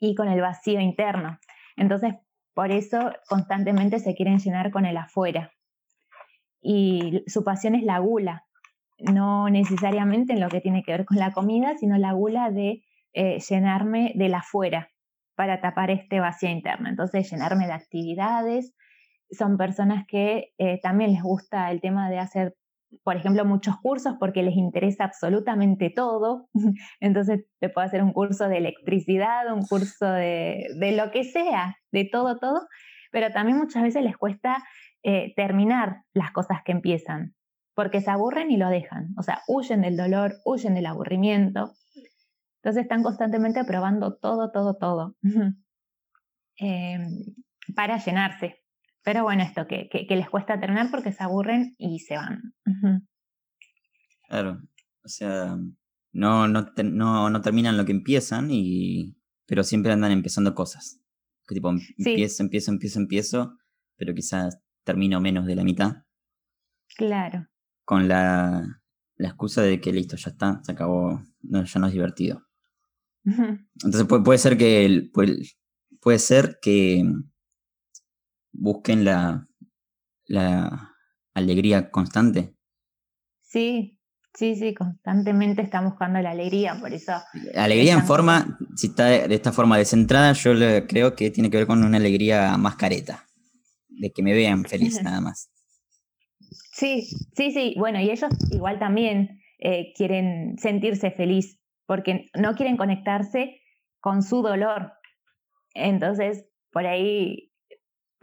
y 0.00 0.14
con 0.14 0.28
el 0.28 0.40
vacío 0.40 0.80
interno. 0.80 1.38
Entonces, 1.76 2.14
por 2.54 2.70
eso 2.70 3.12
constantemente 3.28 3.98
se 3.98 4.14
quieren 4.14 4.38
llenar 4.38 4.70
con 4.70 4.86
el 4.86 4.96
afuera. 4.96 5.52
Y 6.62 7.24
su 7.26 7.42
pasión 7.42 7.74
es 7.74 7.82
la 7.82 7.98
gula, 7.98 8.46
no 8.98 9.50
necesariamente 9.50 10.32
en 10.32 10.40
lo 10.40 10.48
que 10.48 10.60
tiene 10.60 10.82
que 10.82 10.92
ver 10.92 11.04
con 11.04 11.18
la 11.18 11.32
comida, 11.32 11.76
sino 11.76 11.98
la 11.98 12.12
gula 12.12 12.50
de 12.50 12.84
eh, 13.12 13.38
llenarme 13.40 14.12
del 14.14 14.34
afuera 14.34 14.90
para 15.34 15.60
tapar 15.60 15.90
este 15.90 16.20
vacío 16.20 16.48
interno. 16.48 16.88
Entonces, 16.88 17.28
llenarme 17.30 17.66
de 17.66 17.72
actividades, 17.72 18.72
son 19.30 19.56
personas 19.56 20.06
que 20.06 20.52
eh, 20.58 20.80
también 20.80 21.12
les 21.12 21.22
gusta 21.22 21.70
el 21.70 21.80
tema 21.80 22.08
de 22.08 22.18
hacer 22.18 22.54
por 23.02 23.16
ejemplo, 23.16 23.44
muchos 23.44 23.76
cursos 23.80 24.14
porque 24.18 24.42
les 24.42 24.56
interesa 24.56 25.04
absolutamente 25.04 25.90
todo. 25.90 26.48
Entonces 27.00 27.44
te 27.60 27.68
puedo 27.68 27.86
hacer 27.86 28.02
un 28.02 28.12
curso 28.12 28.48
de 28.48 28.58
electricidad, 28.58 29.52
un 29.52 29.66
curso 29.66 30.06
de, 30.06 30.68
lo 30.96 31.10
que 31.10 31.24
sea, 31.24 31.76
de 31.92 32.08
todo, 32.10 32.38
todo. 32.38 32.66
Pero 33.10 33.30
también 33.30 33.58
muchas 33.58 33.82
veces 33.82 34.02
les 34.02 34.16
cuesta 34.16 34.62
eh, 35.02 35.32
terminar 35.36 36.02
las 36.12 36.30
cosas 36.32 36.58
que 36.64 36.72
empiezan, 36.72 37.34
porque 37.74 38.00
se 38.00 38.10
aburren 38.10 38.50
y 38.50 38.56
lo 38.56 38.68
dejan. 38.68 39.14
O 39.18 39.22
sea, 39.22 39.42
huyen 39.48 39.82
del 39.82 39.96
dolor, 39.96 40.34
huyen 40.44 40.74
del 40.74 40.86
aburrimiento. 40.86 41.72
Entonces 42.62 42.82
están 42.82 43.02
constantemente 43.02 43.64
probando 43.64 44.16
todo, 44.16 44.50
todo, 44.50 44.76
todo. 44.76 45.16
Em, 46.56 47.34
para 47.74 47.98
llenarse. 47.98 48.63
Pero 49.04 49.22
bueno, 49.22 49.42
esto 49.42 49.66
que, 49.66 49.88
que, 49.88 50.16
les 50.16 50.30
cuesta 50.30 50.58
terminar 50.58 50.90
porque 50.90 51.12
se 51.12 51.22
aburren 51.22 51.74
y 51.78 52.00
se 52.00 52.16
van. 52.16 52.54
Claro, 54.28 54.62
o 55.04 55.08
sea, 55.08 55.58
no, 56.12 56.48
no, 56.48 56.66
no, 56.82 57.30
no, 57.30 57.40
terminan 57.42 57.76
lo 57.76 57.84
que 57.84 57.92
empiezan, 57.92 58.48
y, 58.50 59.14
pero 59.46 59.62
siempre 59.62 59.92
andan 59.92 60.10
empezando 60.10 60.54
cosas. 60.54 61.00
Que 61.46 61.54
tipo, 61.54 61.70
empiezo, 61.98 62.42
empiezo, 62.42 62.70
empiezo, 62.70 62.98
empiezo, 62.98 63.58
pero 63.96 64.14
quizás 64.14 64.58
termino 64.84 65.20
menos 65.20 65.44
de 65.44 65.56
la 65.56 65.64
mitad. 65.64 66.04
Claro. 66.96 67.46
Con 67.84 68.08
la, 68.08 68.80
la 69.16 69.28
excusa 69.28 69.60
de 69.60 69.82
que 69.82 69.92
listo, 69.92 70.16
ya 70.16 70.30
está, 70.30 70.60
se 70.64 70.72
acabó, 70.72 71.22
no, 71.42 71.62
ya 71.62 71.80
no 71.80 71.88
es 71.88 71.92
divertido. 71.92 72.42
Entonces 73.24 74.04
puede, 74.04 74.22
puede 74.22 74.38
ser 74.38 74.56
que 74.56 75.10
puede, 75.12 75.42
puede 76.00 76.18
ser 76.18 76.58
que 76.62 77.02
busquen 78.54 79.04
la, 79.04 79.46
la 80.26 80.94
alegría 81.34 81.90
constante. 81.90 82.54
Sí, 83.42 83.98
sí, 84.34 84.56
sí, 84.56 84.74
constantemente 84.74 85.62
están 85.62 85.84
buscando 85.84 86.20
la 86.20 86.30
alegría, 86.30 86.76
por 86.80 86.92
eso. 86.92 87.12
Alegría 87.54 87.94
en 87.94 88.04
forma, 88.04 88.58
si 88.74 88.88
está 88.88 89.06
de 89.06 89.34
esta 89.34 89.52
forma 89.52 89.78
descentrada, 89.78 90.32
yo 90.32 90.52
creo 90.86 91.14
que 91.14 91.30
tiene 91.30 91.50
que 91.50 91.58
ver 91.58 91.66
con 91.66 91.84
una 91.84 91.98
alegría 91.98 92.56
más 92.56 92.76
careta, 92.76 93.26
de 93.88 94.10
que 94.12 94.22
me 94.22 94.32
vean 94.32 94.64
feliz 94.64 95.00
nada 95.02 95.20
más. 95.20 95.50
Sí, 96.72 97.06
sí, 97.36 97.52
sí, 97.52 97.74
bueno, 97.78 98.00
y 98.00 98.10
ellos 98.10 98.30
igual 98.50 98.78
también 98.80 99.40
eh, 99.60 99.92
quieren 99.96 100.56
sentirse 100.58 101.12
feliz, 101.12 101.60
porque 101.86 102.30
no 102.34 102.54
quieren 102.54 102.76
conectarse 102.76 103.60
con 104.00 104.22
su 104.22 104.42
dolor. 104.42 104.92
Entonces, 105.74 106.46
por 106.72 106.86
ahí 106.86 107.53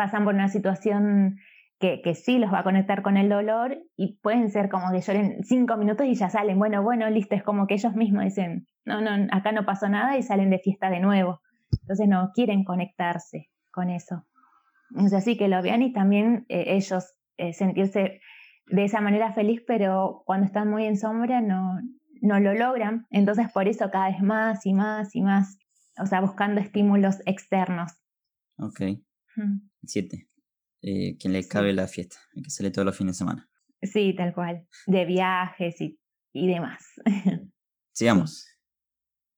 pasan 0.01 0.25
por 0.25 0.33
una 0.33 0.49
situación 0.49 1.37
que, 1.79 2.15
sí 2.15 2.39
los 2.39 2.51
va 2.51 2.59
a 2.59 2.63
conectar 2.63 3.03
con 3.03 3.17
el 3.17 3.29
dolor 3.29 3.77
y 3.95 4.17
pueden 4.23 4.49
ser 4.49 4.67
como 4.67 4.91
que 4.91 5.01
lloren 5.01 5.43
cinco 5.43 5.77
minutos 5.77 6.07
y 6.07 6.15
ya 6.15 6.27
salen, 6.27 6.57
bueno, 6.57 6.81
bueno, 6.81 7.07
listo, 7.07 7.35
es 7.35 7.43
como 7.43 7.67
que 7.67 7.75
ellos 7.75 7.93
mismos 7.93 8.23
dicen, 8.23 8.65
no, 8.83 8.99
no, 8.99 9.27
acá 9.31 9.51
no 9.51 9.63
pasó 9.63 9.89
nada 9.89 10.17
y 10.17 10.23
salen 10.23 10.49
de 10.49 10.57
fiesta 10.57 10.89
de 10.89 10.99
nuevo. 10.99 11.41
Entonces 11.81 12.07
no 12.07 12.31
quieren 12.33 12.63
conectarse 12.63 13.51
con 13.69 13.91
eso. 13.91 14.25
Es 15.05 15.13
así 15.13 15.37
que 15.37 15.47
lo 15.47 15.61
vean 15.61 15.83
y 15.83 15.93
también 15.93 16.45
eh, 16.49 16.63
ellos 16.75 17.13
eh, 17.37 17.53
sentirse 17.53 18.21
de 18.65 18.83
esa 18.83 19.01
manera 19.01 19.33
feliz, 19.33 19.61
pero 19.67 20.23
cuando 20.25 20.47
están 20.47 20.67
muy 20.67 20.85
en 20.87 20.97
sombra 20.97 21.41
no, 21.41 21.79
no 22.21 22.39
lo 22.39 22.55
logran. 22.55 23.05
Entonces 23.11 23.51
por 23.51 23.67
eso 23.67 23.91
cada 23.91 24.09
vez 24.09 24.21
más 24.23 24.65
y 24.65 24.73
más 24.73 25.15
y 25.15 25.21
más, 25.21 25.59
o 25.99 26.07
sea, 26.07 26.21
buscando 26.21 26.59
estímulos 26.59 27.21
externos. 27.27 27.91
Ok. 28.57 28.81
Siete. 29.83 30.27
Eh, 30.83 31.15
quien 31.17 31.33
le 31.33 31.47
cabe 31.47 31.73
la 31.73 31.87
fiesta, 31.87 32.17
hay 32.35 32.41
que 32.41 32.49
sale 32.49 32.71
todos 32.71 32.85
los 32.85 32.97
fines 32.97 33.15
de 33.15 33.19
semana. 33.19 33.49
Sí, 33.83 34.15
tal 34.15 34.33
cual. 34.33 34.67
De 34.87 35.05
viajes 35.05 35.79
y, 35.79 35.99
y 36.33 36.47
demás. 36.47 36.83
Sigamos. 37.93 38.47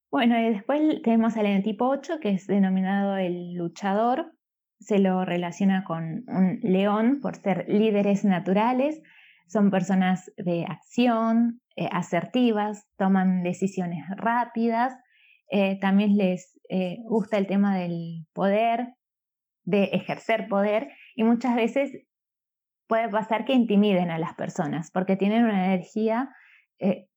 Bueno, 0.10 0.40
y 0.40 0.54
después 0.54 1.02
tenemos 1.02 1.36
al 1.36 1.64
tipo 1.64 1.90
8, 1.90 2.20
que 2.22 2.30
es 2.32 2.48
denominado 2.48 3.18
el 3.18 3.56
luchador. 3.56 4.32
Se 4.80 5.00
lo 5.00 5.26
relaciona 5.26 5.84
con 5.84 6.24
un 6.28 6.60
león 6.62 7.20
por 7.22 7.36
ser 7.36 7.66
líderes 7.68 8.24
naturales. 8.24 9.02
Son 9.48 9.70
personas 9.70 10.32
de 10.38 10.66
acción, 10.66 11.62
eh, 11.76 11.90
asertivas, 11.92 12.88
toman 12.98 13.44
decisiones 13.44 14.06
rápidas. 14.16 14.94
Eh, 15.52 15.78
también 15.80 16.16
les 16.16 16.58
gusta 17.06 17.38
el 17.38 17.46
tema 17.46 17.78
del 17.78 18.26
poder, 18.34 18.96
de 19.64 19.86
ejercer 19.86 20.48
poder 20.48 20.90
y 21.16 21.24
muchas 21.24 21.56
veces 21.56 21.92
puede 22.88 23.10
pasar 23.10 23.46
que 23.46 23.54
intimiden 23.54 24.12
a 24.12 24.20
las 24.20 24.36
personas 24.36 24.92
porque 24.92 25.16
tienen 25.16 25.46
una 25.46 25.66
energía 25.66 26.30
eh, 26.80 27.08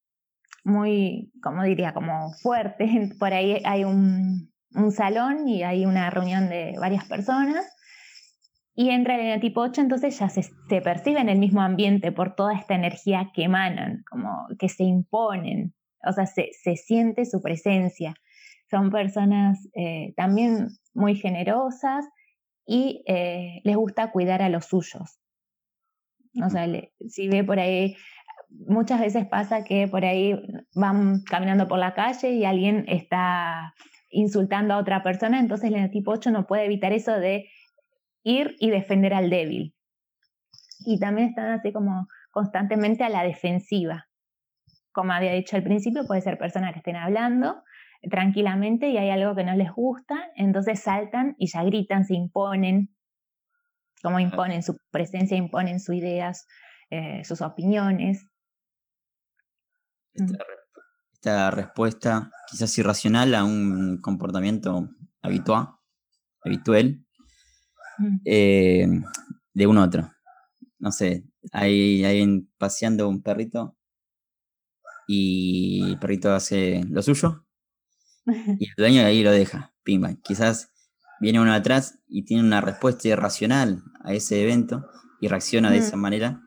muy, 0.64 1.32
como 1.42 1.62
diría, 1.62 1.92
como 1.94 2.32
fuerte. 2.42 3.10
Por 3.18 3.32
ahí 3.32 3.62
hay 3.64 3.84
un, 3.84 4.52
un, 4.74 4.92
salón 4.92 5.48
y 5.48 5.62
hay 5.62 5.86
una 5.86 6.10
reunión 6.10 6.48
de 6.48 6.74
varias 6.78 7.04
personas 7.06 7.64
y 8.74 8.90
entra 8.90 9.16
el 9.16 9.40
tipo 9.40 9.62
8, 9.62 9.80
entonces 9.80 10.18
ya 10.18 10.28
se, 10.28 10.42
se, 10.42 10.80
percibe 10.82 11.20
en 11.20 11.30
el 11.30 11.38
mismo 11.38 11.62
ambiente 11.62 12.12
por 12.12 12.34
toda 12.34 12.52
esta 12.54 12.74
energía 12.74 13.30
que 13.32 13.44
emanan, 13.44 14.04
como 14.10 14.46
que 14.58 14.68
se 14.68 14.84
imponen, 14.84 15.74
o 16.06 16.12
sea, 16.12 16.26
se, 16.26 16.50
se 16.52 16.76
siente 16.76 17.24
su 17.24 17.40
presencia. 17.40 18.14
Son 18.70 18.90
personas 18.90 19.66
eh, 19.74 20.12
también 20.16 20.68
muy 20.92 21.14
generosas, 21.14 22.04
y 22.66 23.04
eh, 23.06 23.60
les 23.64 23.76
gusta 23.76 24.10
cuidar 24.10 24.42
a 24.42 24.48
los 24.48 24.66
suyos. 24.66 25.20
O 26.44 26.50
sea, 26.50 26.66
si 27.08 27.28
ve 27.28 27.44
por 27.44 27.58
ahí, 27.58 27.96
muchas 28.50 29.00
veces 29.00 29.26
pasa 29.26 29.64
que 29.64 29.88
por 29.88 30.04
ahí 30.04 30.34
van 30.74 31.22
caminando 31.22 31.68
por 31.68 31.78
la 31.78 31.94
calle 31.94 32.32
y 32.32 32.44
alguien 32.44 32.84
está 32.88 33.74
insultando 34.10 34.74
a 34.74 34.78
otra 34.78 35.02
persona, 35.02 35.40
entonces 35.40 35.72
el 35.72 35.90
tipo 35.90 36.12
8 36.12 36.30
no 36.30 36.46
puede 36.46 36.64
evitar 36.64 36.92
eso 36.92 37.12
de 37.12 37.48
ir 38.22 38.56
y 38.58 38.70
defender 38.70 39.14
al 39.14 39.30
débil. 39.30 39.74
Y 40.84 40.98
también 40.98 41.28
están 41.28 41.52
así 41.52 41.72
como 41.72 42.06
constantemente 42.30 43.02
a 43.04 43.08
la 43.08 43.22
defensiva. 43.22 44.08
Como 44.92 45.12
había 45.12 45.32
dicho 45.32 45.56
al 45.56 45.62
principio, 45.62 46.06
puede 46.06 46.20
ser 46.20 46.38
personas 46.38 46.72
que 46.72 46.78
estén 46.78 46.96
hablando 46.96 47.62
tranquilamente 48.02 48.88
y 48.88 48.98
hay 48.98 49.10
algo 49.10 49.34
que 49.34 49.44
no 49.44 49.54
les 49.54 49.72
gusta, 49.72 50.16
entonces 50.36 50.80
saltan 50.80 51.34
y 51.38 51.48
ya 51.48 51.62
gritan, 51.64 52.04
se 52.04 52.14
imponen, 52.14 52.94
como 54.02 54.20
imponen 54.20 54.62
su 54.62 54.76
presencia, 54.90 55.36
imponen 55.36 55.80
sus 55.80 55.94
ideas, 55.94 56.46
eh, 56.90 57.24
sus 57.24 57.40
opiniones. 57.42 58.26
Mm. 60.14 60.34
Esta, 61.12 61.50
respuesta 61.50 62.30
quizás 62.48 62.76
irracional 62.78 63.34
a 63.34 63.42
un 63.42 64.00
comportamiento 64.00 64.88
habitual, 65.22 65.70
habitual 66.44 67.04
mm. 67.98 68.16
eh, 68.24 68.86
de 69.54 69.66
un 69.66 69.78
otro. 69.78 70.12
No 70.78 70.92
sé, 70.92 71.24
hay, 71.52 72.04
hay 72.04 72.48
paseando 72.58 73.08
un 73.08 73.22
perrito 73.22 73.76
y 75.08 75.82
el 75.90 75.98
perrito 75.98 76.32
hace 76.32 76.82
lo 76.88 77.02
suyo 77.02 77.45
y 78.26 78.68
el 78.68 78.74
dueño 78.76 79.00
de 79.00 79.06
ahí 79.06 79.22
lo 79.22 79.30
deja, 79.30 79.72
pimba. 79.82 80.14
Quizás 80.22 80.72
viene 81.20 81.40
uno 81.40 81.52
atrás 81.52 81.98
y 82.08 82.24
tiene 82.24 82.42
una 82.42 82.60
respuesta 82.60 83.08
irracional 83.08 83.82
a 84.02 84.12
ese 84.12 84.42
evento 84.42 84.86
y 85.20 85.28
reacciona 85.28 85.70
de 85.70 85.78
esa 85.78 85.96
manera. 85.96 86.40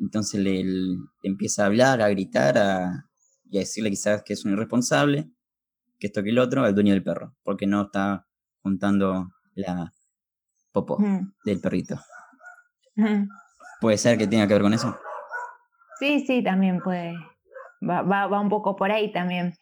Entonces 0.00 0.40
le, 0.40 0.64
empieza 1.22 1.62
a 1.62 1.66
hablar, 1.66 2.02
a 2.02 2.08
gritar 2.08 2.58
a, 2.58 3.06
y 3.50 3.58
a 3.58 3.60
decirle 3.60 3.90
quizás 3.90 4.22
que 4.22 4.34
es 4.34 4.44
un 4.44 4.52
irresponsable, 4.52 5.30
que 5.98 6.08
esto 6.08 6.22
que 6.22 6.30
el 6.30 6.38
otro, 6.38 6.64
al 6.64 6.74
dueño 6.74 6.92
del 6.92 7.02
perro, 7.02 7.34
porque 7.42 7.66
no 7.66 7.82
está 7.82 8.26
juntando 8.62 9.28
la 9.54 9.92
popo 10.72 10.98
del 11.44 11.60
perrito. 11.60 11.98
¿Puede 13.80 13.96
ser 13.96 14.18
que 14.18 14.26
tenga 14.26 14.46
que 14.46 14.54
ver 14.54 14.62
con 14.62 14.74
eso? 14.74 14.98
Sí, 15.98 16.24
sí, 16.26 16.42
también 16.42 16.80
puede. 16.80 17.14
Va, 17.88 18.02
va, 18.02 18.26
va 18.26 18.40
un 18.40 18.50
poco 18.50 18.76
por 18.76 18.90
ahí 18.90 19.12
también. 19.12 19.54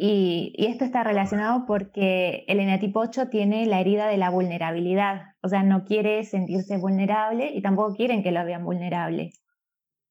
Y, 0.00 0.54
esto 0.56 0.84
está 0.84 1.02
relacionado 1.02 1.66
porque 1.66 2.44
el 2.46 2.60
eneatipo 2.60 3.00
8 3.00 3.30
tiene 3.30 3.66
la 3.66 3.80
herida 3.80 4.06
de 4.06 4.16
la 4.16 4.30
vulnerabilidad, 4.30 5.34
o 5.42 5.48
sea, 5.48 5.64
no 5.64 5.84
quiere 5.84 6.22
sentirse 6.22 6.78
vulnerable 6.78 7.50
y 7.52 7.60
tampoco 7.62 7.96
quieren 7.96 8.22
que 8.22 8.30
lo 8.30 8.44
vean 8.44 8.64
vulnerable. 8.64 9.32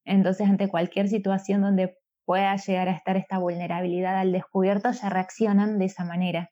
Entonces, 0.03 0.49
ante 0.49 0.67
cualquier 0.67 1.07
situación 1.07 1.61
donde 1.61 1.97
pueda 2.25 2.53
llegar 2.57 2.89
a 2.89 2.91
estar 2.91 3.15
esta 3.15 3.38
vulnerabilidad 3.38 4.17
al 4.17 4.33
descubierto, 4.33 4.91
ya 4.91 5.07
reaccionan 5.07 5.79
de 5.79 5.85
esa 5.85 6.03
manera. 6.03 6.51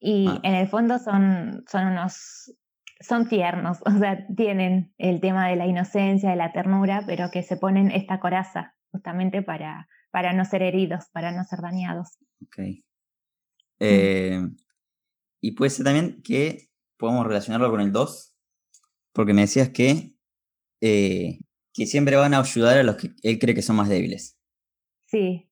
Y 0.00 0.28
ah. 0.30 0.40
en 0.44 0.54
el 0.54 0.68
fondo 0.68 0.98
son, 0.98 1.64
son 1.68 1.88
unos, 1.88 2.56
son 2.98 3.28
tiernos, 3.28 3.82
o 3.84 3.90
sea, 3.90 4.26
tienen 4.34 4.94
el 4.96 5.20
tema 5.20 5.48
de 5.48 5.56
la 5.56 5.66
inocencia, 5.66 6.30
de 6.30 6.36
la 6.36 6.52
ternura, 6.52 7.02
pero 7.06 7.30
que 7.30 7.42
se 7.42 7.58
ponen 7.58 7.90
esta 7.90 8.20
coraza 8.20 8.74
justamente 8.90 9.42
para, 9.42 9.86
para 10.12 10.32
no 10.32 10.44
ser 10.44 10.62
heridos, 10.62 11.06
para 11.12 11.32
no 11.32 11.42
ser 11.42 11.60
dañados. 11.60 12.18
Ok. 12.44 12.58
Eh, 13.80 14.40
y 15.40 15.52
puede 15.52 15.70
ser 15.70 15.84
también 15.84 16.22
que 16.22 16.68
podemos 16.96 17.26
relacionarlo 17.26 17.68
con 17.70 17.80
el 17.80 17.90
2, 17.90 18.36
porque 19.12 19.34
me 19.34 19.40
decías 19.40 19.70
que 19.70 20.14
eh, 20.80 21.40
que 21.74 21.86
siempre 21.86 22.16
van 22.16 22.34
a 22.34 22.40
ayudar 22.40 22.78
a 22.78 22.82
los 22.82 22.96
que 22.96 23.12
él 23.22 23.38
cree 23.38 23.54
que 23.54 23.62
son 23.62 23.76
más 23.76 23.88
débiles. 23.88 24.38
Sí, 25.06 25.50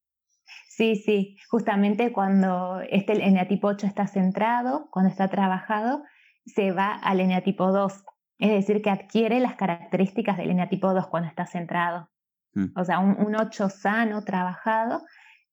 sí, 0.68 0.96
sí. 0.96 1.36
Justamente 1.48 2.12
cuando 2.12 2.80
este 2.90 3.12
eneatipo 3.12 3.68
8 3.68 3.86
está 3.86 4.06
centrado, 4.06 4.88
cuando 4.90 5.11
está 5.11 5.28
trabajado, 5.28 6.02
se 6.46 6.72
va 6.72 6.92
al 6.92 7.20
eneatipo 7.20 7.72
2. 7.72 8.04
Es 8.38 8.50
decir, 8.50 8.82
que 8.82 8.90
adquiere 8.90 9.40
las 9.40 9.54
características 9.54 10.36
del 10.36 10.50
eneatipo 10.50 10.92
2 10.92 11.06
cuando 11.08 11.28
está 11.28 11.46
centrado. 11.46 12.11
Mm. 12.55 12.66
O 12.76 12.84
sea, 12.84 12.98
un, 12.98 13.34
8 13.34 13.68
sano, 13.68 14.24
trabajado, 14.24 15.03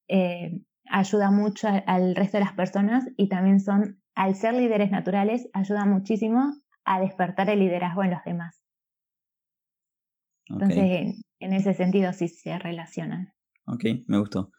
eh, 0.08 0.60
ayuda 0.90 1.32
mucho 1.32 1.68
al 1.86 2.16
resto 2.16 2.38
de 2.38 2.44
las 2.44 2.54
personas 2.54 3.06
y 3.18 3.30
también 3.30 3.60
son, 3.60 4.02
al 4.16 4.36
ser 4.36 4.54
líderes 4.54 4.92
naturales, 4.92 5.50
ayuda 5.54 5.86
muchísimo 5.86 6.54
a 6.86 7.00
despertar 7.00 7.50
el 7.50 7.60
liderazgo 7.60 8.04
en 8.04 8.12
los 8.12 8.24
demás. 8.24 8.64
Entonces, 10.50 11.16
en, 11.40 11.54
ese 11.54 11.74
sentido 11.74 12.14
sí 12.14 12.30
se 12.30 12.58
relacionan. 12.58 13.34
Ok, 13.66 13.84
me 14.08 14.18
gustó. 14.18 14.52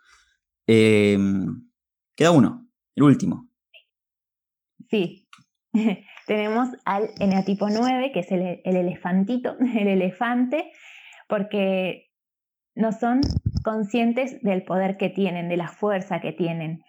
Em, 0.66 1.70
queda 2.14 2.30
uno, 2.30 2.68
el 2.94 3.02
último. 3.02 3.48
Sí, 4.90 5.26
tenemos 6.26 6.68
al 6.84 7.08
eneatipo 7.18 7.68
9, 7.70 8.12
que 8.12 8.20
es 8.20 8.30
el, 8.30 8.60
el 8.62 8.76
elefantito, 8.76 9.56
el 9.74 9.88
elefante, 9.88 10.70
porque 11.26 12.07
no 12.78 12.92
son 12.92 13.20
conscientes 13.64 14.40
del 14.42 14.62
poder 14.62 14.96
que 14.96 15.10
tienen, 15.10 15.48
de 15.48 15.56
la 15.56 15.68
fuerza 15.68 16.20
que 16.20 16.32
tienen. 16.32 16.82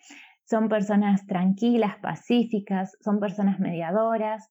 Son 0.46 0.70
personas 0.70 1.26
tranquilas, 1.26 1.98
pacíficas, 1.98 2.96
son 3.02 3.20
personas 3.20 3.60
mediadoras, 3.60 4.50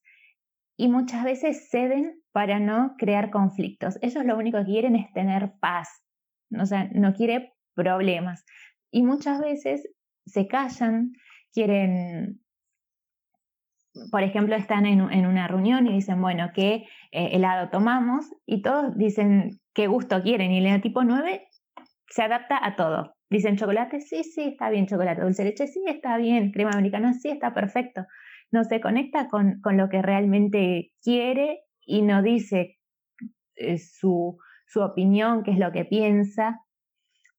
y 0.77 0.87
muchas 0.87 1.23
veces 1.25 1.69
ceden 1.69 2.21
para 2.31 2.59
no 2.59 2.95
crear 2.97 3.31
conflictos. 3.31 3.97
Ellos 4.01 4.23
lo 4.25 4.37
único 4.37 4.59
que 4.59 4.65
quieren 4.65 4.95
es 4.95 5.11
tener 5.11 5.53
paz, 5.59 5.89
o 6.57 6.65
sea, 6.65 6.89
no 6.93 7.13
quiere 7.13 7.53
problemas. 7.73 8.45
Y 8.91 9.03
muchas 9.03 9.41
veces 9.41 9.89
se 10.25 10.47
callan, 10.47 11.11
quieren, 11.53 12.41
por 14.11 14.23
ejemplo, 14.23 14.55
están 14.55 14.85
en, 14.85 15.01
una 15.01 15.47
reunión 15.47 15.87
y 15.87 15.93
dicen, 15.93 16.21
bueno, 16.21 16.51
¿qué 16.53 16.85
eh, 17.11 17.29
helado 17.33 17.69
tomamos? 17.69 18.25
Y 18.45 18.61
todos 18.61 18.97
dicen 18.97 19.59
qué 19.73 19.87
gusto 19.87 20.21
quieren. 20.21 20.51
Y 20.51 20.65
el 20.65 20.81
tipo 20.81 21.03
9 21.03 21.47
se 22.07 22.21
adapta 22.21 22.59
a 22.61 22.75
todo. 22.75 23.15
Dicen 23.29 23.57
chocolate, 23.57 24.01
sí, 24.01 24.23
sí, 24.23 24.41
está 24.43 24.69
bien 24.69 24.87
chocolate. 24.87 25.21
Dulce 25.21 25.43
leche, 25.43 25.67
sí, 25.67 25.83
está 25.87 26.17
bien. 26.17 26.51
Crema 26.51 26.71
americana, 26.71 27.13
sí, 27.13 27.29
está 27.29 27.53
perfecto 27.53 28.05
no 28.51 28.63
se 28.63 28.81
conecta 28.81 29.27
con, 29.27 29.61
lo 29.63 29.89
que 29.89 30.01
realmente 30.01 30.91
quiere 31.01 31.61
y 31.85 32.01
no 32.01 32.21
dice 32.21 32.77
eh, 33.55 33.77
su, 33.77 34.37
opinión, 34.75 35.43
qué 35.43 35.51
es 35.51 35.59
lo 35.59 35.71
que 35.71 35.85
piensa, 35.85 36.61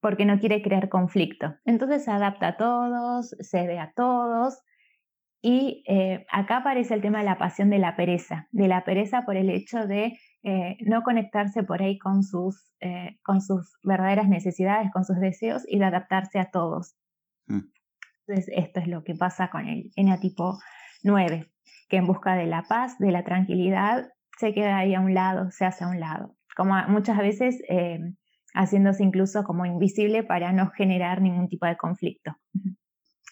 porque 0.01 0.25
no 0.25 0.39
quiere 0.39 0.63
crear 0.63 0.89
conflicto. 0.89 1.55
Entonces 1.65 2.05
se 2.05 2.11
adapta 2.11 2.49
a 2.49 2.57
todos, 2.57 3.37
cede 3.41 3.79
a 3.79 3.93
todos. 3.95 4.61
Y 5.43 5.85
eh, 5.87 6.27
acá 6.31 6.59
aparece 6.59 6.95
el 6.95 7.01
tema 7.01 7.19
de 7.19 7.25
la 7.25 7.39
pasión 7.39 7.71
de 7.71 7.79
la 7.79 7.97
pereza, 7.97 8.49
de 8.51 8.69
la 8.69 8.85
pereza 8.85 9.23
por 9.25 9.37
el 9.37 9.49
hecho 9.49 9.87
de 9.87 10.19
eh, 10.43 10.77
no 10.81 11.03
conectarse 11.03 11.63
por 11.63 11.83
ahí 11.83 11.99
con 11.99 12.23
sus, 12.23 12.73
con 13.23 13.41
sus 13.43 13.77
verdaderas 13.83 14.29
necesidades, 14.29 14.91
con 14.93 15.05
sus 15.05 15.19
deseos 15.21 15.65
y 15.69 15.79
de 15.79 15.85
adaptarse 15.85 16.39
a 16.39 16.51
todos. 16.51 16.95
Mm. 17.47 17.61
Entonces, 18.27 18.55
esto 18.57 18.81
es 18.81 18.87
lo 18.87 19.03
que 19.03 19.15
pasa 19.15 19.51
con 19.51 19.67
el 19.67 19.91
eneatipo 19.97 20.59
9, 21.03 21.51
que 21.89 21.97
en 21.97 22.07
busca 22.07 22.35
de 22.35 22.47
la 22.47 22.63
paz, 22.63 22.99
de 22.99 23.11
la 23.11 23.25
tranquilidad, 23.25 24.13
se 24.39 24.55
queda 24.55 24.79
ahí 24.79 24.95
a 24.95 25.01
un 25.01 25.15
lado, 25.15 25.51
se 25.51 25.65
hace 25.65 25.85
a 25.85 25.89
un 25.89 26.01
lado, 26.01 26.37
como 26.57 26.75
muchas 26.89 27.19
veces 27.19 27.63
eh, 27.69 27.99
haciéndose 28.55 29.03
incluso 29.03 29.45
como 29.45 29.67
invisible 29.67 30.23
para 30.23 30.53
no 30.53 30.71
generar 30.71 31.21
ningún 31.21 31.49
tipo 31.49 31.67
de 31.67 31.77
conflicto. 31.77 32.37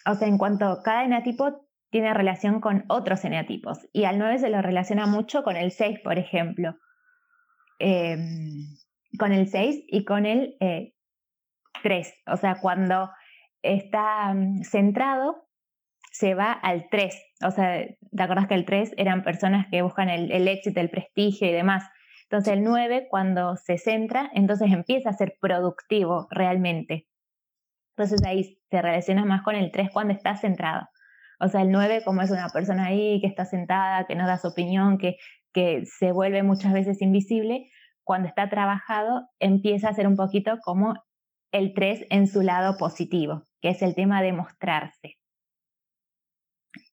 O 0.06 0.14
sea, 0.14 0.28
en 0.28 0.38
cuanto 0.38 0.82
cada 0.82 1.04
eneatipo 1.04 1.66
tiene 1.90 2.12
relación 2.12 2.60
con 2.60 2.84
otros 2.88 3.24
eneatipos, 3.24 3.86
y 3.92 4.04
al 4.04 4.18
9 4.18 4.38
se 4.38 4.50
lo 4.50 4.60
relaciona 4.60 5.06
mucho 5.06 5.42
con 5.42 5.56
el 5.56 5.70
6, 5.70 6.00
por 6.00 6.18
ejemplo, 6.18 6.74
em, 7.78 8.76
con 9.18 9.32
el 9.32 9.48
6 9.48 9.84
y 9.88 10.04
con 10.04 10.26
el 10.26 10.56
3, 11.82 12.08
eh, 12.08 12.12
o 12.26 12.36
sea, 12.36 12.60
cuando 12.60 13.10
está 13.62 14.32
mm, 14.34 14.62
centrado, 14.62 15.48
se 16.12 16.34
va 16.34 16.52
al 16.52 16.88
3. 16.90 17.14
O 17.44 17.50
sea, 17.50 17.86
¿te 17.86 18.22
acordás 18.22 18.48
que 18.48 18.54
el 18.54 18.64
3 18.64 18.94
eran 18.96 19.22
personas 19.22 19.66
que 19.70 19.82
buscan 19.82 20.08
el, 20.08 20.48
éxito, 20.48 20.80
el 20.80 20.90
prestigio 20.90 21.48
y 21.48 21.52
demás? 21.52 21.84
Entonces 22.24 22.54
el 22.54 22.64
9, 22.64 23.06
cuando 23.08 23.56
se 23.56 23.78
centra, 23.78 24.30
entonces 24.34 24.72
empieza 24.72 25.10
a 25.10 25.14
ser 25.14 25.36
productivo 25.40 26.26
realmente. 26.30 27.06
Entonces 27.96 28.22
ahí 28.26 28.58
se 28.70 28.82
relaciona 28.82 29.24
más 29.24 29.42
con 29.42 29.56
el 29.56 29.70
3 29.70 29.90
cuando 29.92 30.12
está 30.12 30.36
centrado. 30.36 30.88
O 31.40 31.48
sea, 31.48 31.62
el 31.62 31.70
9 31.70 32.02
como 32.04 32.22
es 32.22 32.30
una 32.30 32.48
persona 32.48 32.86
ahí 32.86 33.20
que 33.20 33.26
está 33.26 33.44
sentada, 33.44 34.06
que 34.06 34.14
no 34.14 34.26
da 34.26 34.38
su 34.38 34.48
opinión, 34.48 34.98
que, 34.98 35.16
que 35.52 35.84
se 35.86 36.12
vuelve 36.12 36.42
muchas 36.42 36.72
veces 36.72 37.00
invisible, 37.00 37.70
cuando 38.04 38.28
está 38.28 38.48
trabajado 38.48 39.28
empieza 39.38 39.88
a 39.88 39.94
ser 39.94 40.06
un 40.06 40.16
poquito 40.16 40.58
como 40.64 40.94
el 41.52 41.74
3 41.74 42.06
en 42.10 42.26
su 42.26 42.42
lado 42.42 42.76
positivo, 42.78 43.46
que 43.60 43.70
es 43.70 43.82
el 43.82 43.94
tema 43.94 44.22
de 44.22 44.32
mostrarse. 44.32 45.18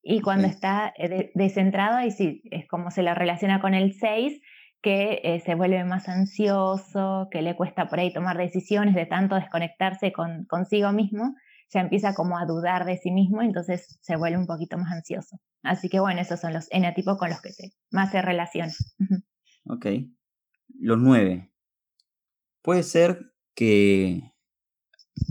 Y 0.02 0.22
cuando 0.22 0.48
está 0.48 0.94
eh, 0.98 1.32
descentrado, 1.34 1.98
ahí 1.98 2.12
sí, 2.12 2.42
es 2.52 2.68
como 2.68 2.92
se 2.92 3.02
la 3.02 3.16
relaciona 3.16 3.60
con 3.60 3.74
el 3.74 3.94
6, 3.94 4.42
que 4.82 5.22
eh, 5.24 5.40
se 5.40 5.56
vuelve 5.56 5.84
más 5.84 6.08
ansioso, 6.08 7.28
que 7.32 7.42
le 7.42 7.56
cuesta 7.56 7.88
por 7.88 8.00
ahí 8.00 8.14
tomar 8.14 8.38
decisiones, 8.38 8.94
de 8.94 9.08
tanto 9.08 9.36
desconectarse 9.36 10.12
con, 10.12 10.46
consigo 10.46 10.92
mismo, 10.92 11.34
ya 11.74 11.82
empieza 11.82 12.14
como 12.14 12.38
a 12.38 12.46
dudar 12.46 12.86
de 12.86 12.98
sí 12.98 13.12
mismo, 13.12 13.42
entonces 13.42 14.00
se 14.02 14.16
vuelve 14.16 14.38
un 14.38 14.48
poquito 14.48 14.78
más 14.78 14.92
ansioso. 14.92 15.38
Así 15.64 15.90
que 15.90 16.00
bueno, 16.00 16.22
esos 16.22 16.40
son 16.40 16.54
los 16.54 16.68
enatipos 16.72 17.18
con 17.18 17.30
los 17.30 17.42
que 17.42 17.52
se, 17.52 17.72
más 17.92 18.12
se 18.12 18.22
relaciona. 18.22 18.74
Ok. 19.68 19.88
Los 20.80 21.00
nueve. 21.00 21.52
Puede 22.62 22.84
ser 22.84 23.34
que, 23.56 24.34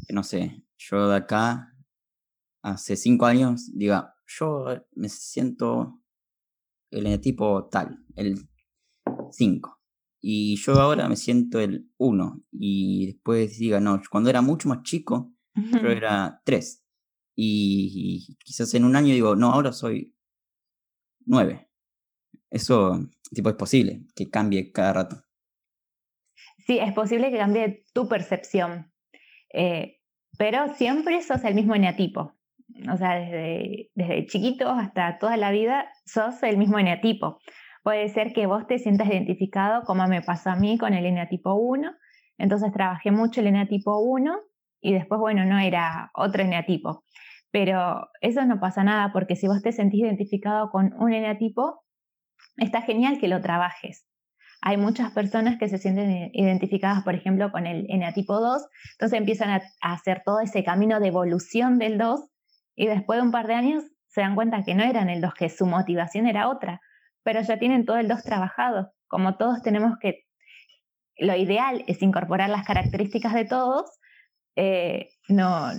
no 0.09 0.25
sé, 0.25 0.65
yo 0.77 1.09
de 1.09 1.17
acá, 1.17 1.73
hace 2.63 2.97
cinco 2.97 3.27
años, 3.27 3.71
diga, 3.75 4.15
yo 4.27 4.67
me 4.97 5.09
siento 5.09 6.01
el 6.91 7.21
tipo 7.21 7.69
tal, 7.69 8.05
el 8.17 8.49
5. 9.31 9.81
Y 10.21 10.57
yo 10.57 10.75
ahora 10.75 11.09
me 11.09 11.17
siento 11.17 11.61
el 11.61 11.91
1. 11.99 12.43
Y 12.53 13.07
después 13.07 13.59
diga, 13.59 13.81
no, 13.81 14.01
cuando 14.11 14.31
era 14.31 14.41
mucho 14.41 14.69
más 14.69 14.83
chico, 14.83 15.34
yo 15.55 15.89
era 15.89 16.41
3. 16.45 16.85
Y, 17.37 18.37
quizás 18.45 18.75
en 18.75 18.85
un 18.85 18.97
año 18.97 19.13
digo, 19.13 19.37
no, 19.37 19.53
ahora 19.53 19.73
soy 19.73 20.17
9. 21.27 21.69
Eso 22.51 23.01
tipo 23.33 23.49
es 23.49 23.57
posible 23.57 24.07
que 24.15 24.31
cambie 24.31 24.71
cada 24.71 24.93
rato. 24.93 25.25
Sí, 26.67 26.79
es 26.79 26.93
posible 26.93 27.31
que 27.31 27.39
cambie 27.39 27.85
tu 27.93 28.09
percepción. 28.09 28.93
Eh, 29.53 30.01
pero 30.39 30.75
siempre 30.75 31.21
sos 31.23 31.45
el 31.45 31.55
mismo 31.55 31.75
eneatipo 31.75 32.35
o 32.93 32.97
sea, 32.97 33.15
desde, 33.15 33.91
desde 33.95 34.27
chiquito 34.27 34.69
hasta 34.71 35.19
toda 35.19 35.37
la 35.37 35.51
vida, 35.51 35.87
sos 36.05 36.43
el 36.43 36.57
mismo 36.57 36.79
eneatipo. 36.79 37.39
Puede 37.83 38.09
ser 38.09 38.33
que 38.33 38.47
vos 38.47 38.67
te 38.67 38.79
sientas 38.79 39.09
identificado 39.09 39.83
como 39.85 40.07
me 40.09 40.23
pasó 40.23 40.51
a 40.51 40.57
mí 40.57 40.79
con 40.79 40.95
el 40.95 41.07
eneatipo 41.07 41.55
1, 41.55 41.93
entonces 42.39 42.73
trabajé 42.73 43.11
mucho 43.11 43.41
el 43.41 43.49
eneatipo 43.49 43.99
1 43.99 44.41
y 44.85 44.93
después, 44.93 45.19
bueno, 45.19 45.47
no 45.47 45.59
era 45.59 46.11
otro 46.13 46.43
eneatipo. 46.43 47.05
Pero 47.51 48.07
eso 48.21 48.45
no 48.45 48.61
pasa 48.61 48.85
nada 48.85 49.13
porque 49.15 49.35
si 49.35 49.49
vos 49.49 49.63
te 49.63 49.73
sentís 49.73 50.01
identificado 50.03 50.71
con 50.71 50.93
un 50.99 51.15
eneatipo, 51.15 51.83
está 52.59 52.83
genial 52.83 53.19
que 53.19 53.29
lo 53.29 53.41
trabajes. 53.41 54.07
Hay 54.61 54.77
muchas 54.77 55.11
personas 55.13 55.59
que 55.59 55.71
se 55.71 55.79
sienten 55.79 56.31
identificadas, 56.35 57.03
por 57.03 57.15
ejemplo, 57.15 57.51
con 57.51 57.67
el 57.67 57.87
eneatipo 57.89 58.41
2, 58.41 58.63
entonces 58.93 59.19
empiezan 59.19 59.51
a, 59.51 59.63
hacer 59.81 60.23
todo 60.23 60.41
ese 60.41 60.63
camino 60.65 61.01
de 61.01 61.09
evolución 61.09 61.79
del 61.79 61.97
2 61.97 62.21
y 62.77 62.87
después 62.87 63.19
de 63.19 63.23
un 63.23 63.33
par 63.33 63.47
de 63.47 63.55
años 63.55 63.85
se 64.09 64.21
dan 64.21 64.35
cuenta 64.35 64.65
que 64.65 64.75
no 64.75 64.85
eran 64.85 65.09
el 65.09 65.23
2, 65.23 65.33
que 65.33 65.49
su 65.49 65.65
motivación 65.65 66.27
era 66.27 66.51
otra, 66.51 66.83
pero 67.23 67.41
ya 67.41 67.59
tienen 67.59 67.87
todo 67.87 67.97
el 67.97 68.09
2 68.09 68.23
trabajado. 68.23 68.93
Como 69.07 69.37
todos 69.39 69.63
tenemos 69.63 69.95
que, 69.99 70.25
lo 71.17 71.35
ideal 71.37 71.85
es 71.87 72.03
incorporar 72.03 72.51
las 72.51 72.67
características 72.67 73.33
de 73.33 73.47
todos, 73.47 73.91
eh, 74.57 75.11
no, 75.29 75.71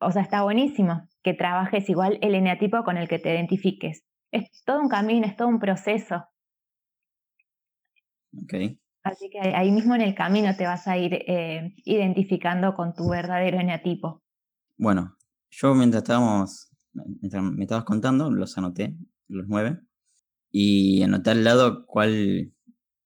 o 0.00 0.10
sea, 0.10 0.22
está 0.22 0.42
buenísimo 0.42 1.08
que 1.22 1.34
trabajes 1.34 1.88
igual 1.88 2.18
el 2.20 2.34
eneatipo 2.34 2.82
con 2.84 2.96
el 2.96 3.08
que 3.08 3.18
te 3.18 3.32
identifiques. 3.32 4.04
Es 4.32 4.62
todo 4.64 4.80
un 4.80 4.88
camino, 4.88 5.26
es 5.26 5.36
todo 5.36 5.48
un 5.48 5.60
proceso. 5.60 6.24
Okay. 8.44 8.80
Así 9.04 9.28
que 9.30 9.40
ahí 9.40 9.70
mismo 9.70 9.94
en 9.94 10.00
el 10.00 10.14
camino 10.14 10.56
te 10.56 10.66
vas 10.66 10.86
a 10.88 10.96
ir 10.96 11.14
eh, 11.26 11.74
identificando 11.84 12.74
con 12.74 12.94
tu 12.94 13.08
verdadero 13.08 13.58
eneatipo. 13.58 14.22
Bueno, 14.78 15.16
yo 15.50 15.74
mientras 15.74 16.02
estábamos, 16.02 16.70
mientras 16.92 17.42
me 17.42 17.64
estabas 17.64 17.84
contando, 17.84 18.30
los 18.30 18.56
anoté, 18.56 18.96
los 19.28 19.46
nueve, 19.48 19.80
y 20.50 21.02
anoté 21.02 21.30
al 21.30 21.44
lado 21.44 21.86
cuál 21.86 22.52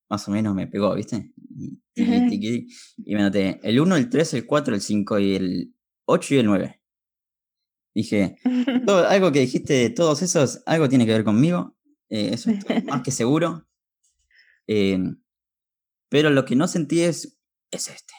más 0.08 0.28
o 0.28 0.30
menos 0.30 0.54
me 0.54 0.66
pegó, 0.66 0.94
¿viste? 0.94 1.32
Y, 1.56 1.82
y 1.96 3.14
me 3.14 3.20
anoté 3.20 3.58
el 3.62 3.80
1, 3.80 3.96
el 3.96 4.10
3, 4.10 4.34
el 4.34 4.46
4, 4.46 4.74
el 4.74 4.80
5 4.80 5.18
y 5.18 5.34
el 5.34 5.74
8 6.04 6.34
y 6.34 6.38
el 6.38 6.46
9. 6.46 6.82
Dije, 7.94 8.36
algo 9.08 9.32
que 9.32 9.40
dijiste 9.40 9.72
de 9.72 9.90
todos 9.90 10.20
esos, 10.20 10.62
algo 10.66 10.88
tiene 10.88 11.06
que 11.06 11.12
ver 11.12 11.24
conmigo. 11.24 11.76
Eh, 12.10 12.30
eso 12.34 12.50
estoy 12.50 12.82
más 12.84 13.02
que 13.02 13.10
seguro. 13.10 13.66
Em, 14.66 15.22
pero 16.10 16.30
lo 16.30 16.44
que 16.44 16.56
no 16.56 16.68
sentí 16.68 17.00
es, 17.00 17.38
es 17.70 17.88
este. 17.88 18.12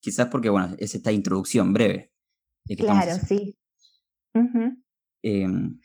Quizás 0.00 0.26
porque, 0.26 0.48
bueno, 0.48 0.74
es 0.78 0.94
esta 0.96 1.12
introducción 1.12 1.72
breve. 1.72 2.12
claro, 2.76 3.12
sí. 3.26 3.56
Em, 5.22 5.80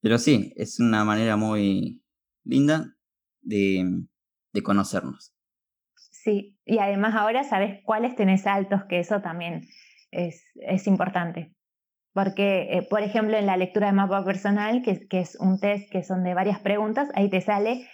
pero 0.00 0.18
sí, 0.18 0.52
es 0.56 0.78
una 0.78 1.04
manera 1.04 1.36
muy 1.36 2.04
linda 2.44 2.96
de, 3.40 4.04
de 4.52 4.62
conocernos. 4.62 5.34
Sí, 6.22 6.56
y 6.64 6.78
además 6.78 7.16
ahora 7.16 7.42
sabes 7.42 7.80
cuáles 7.84 8.14
tenés 8.14 8.46
altos, 8.46 8.84
que 8.84 9.00
eso 9.00 9.20
también 9.22 9.62
es, 10.12 10.44
es 10.54 10.86
importante. 10.86 11.52
Porque, 12.14 12.68
eh, 12.70 12.86
por 12.88 13.02
ejemplo, 13.02 13.36
en 13.36 13.46
la 13.46 13.56
lectura 13.56 13.88
de 13.88 13.94
mapa 13.94 14.24
personal, 14.24 14.82
que, 14.82 15.08
que, 15.08 15.18
es 15.18 15.34
un 15.40 15.58
test 15.58 15.90
que 15.90 16.04
son 16.04 16.22
de 16.22 16.34
varias 16.34 16.60
preguntas, 16.60 17.08
ahí 17.14 17.28
te 17.28 17.40
sale 17.40 17.88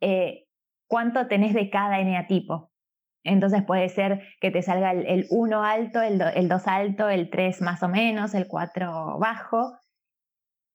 eh, 0.00 0.46
cuánto 0.88 1.28
tenés 1.28 1.54
de 1.54 1.70
cada 1.70 2.00
eneatipo. 2.00 2.72
Entonces 3.22 3.62
puede 3.64 3.88
ser 3.90 4.22
que 4.40 4.50
te 4.50 4.62
salga 4.62 4.90
el 4.90 5.26
1 5.30 5.62
alto, 5.62 6.02
el 6.02 6.48
2 6.48 6.66
alto, 6.66 7.08
el 7.08 7.30
3 7.30 7.60
más 7.60 7.82
o 7.84 7.88
menos, 7.88 8.34
el 8.34 8.48
4 8.48 9.18
bajo. 9.20 9.78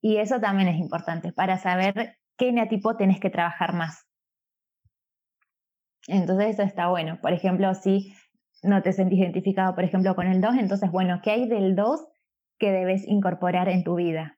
Y 0.02 0.18
eso 0.18 0.40
también 0.40 0.70
es 0.70 0.78
importante 0.78 1.34
para 1.34 1.58
saber 1.58 2.18
qué 2.38 2.50
eneatipo 2.50 2.96
tenés 2.96 3.20
que 3.20 3.30
trabajar 3.30 3.74
más. 3.74 4.06
Entonces 6.08 6.54
eso 6.54 6.64
está 6.64 6.88
bueno. 6.88 7.20
Por 7.22 7.34
ejemplo, 7.34 7.74
si 7.76 8.14
no 8.62 8.82
te 8.82 8.94
sentís 8.94 9.20
identificado, 9.20 9.76
por 9.76 9.84
ejemplo, 9.84 10.16
con 10.16 10.28
el 10.28 10.42
2, 10.42 10.56
entonces, 10.58 10.92
bueno, 10.92 11.20
¿qué 11.24 11.32
hay 11.32 11.48
del 11.48 11.76
2 11.76 12.06
que 12.60 12.72
debes 12.72 13.08
incorporar 13.08 13.70
en 13.70 13.84
tu 13.84 13.96
vida? 13.96 14.38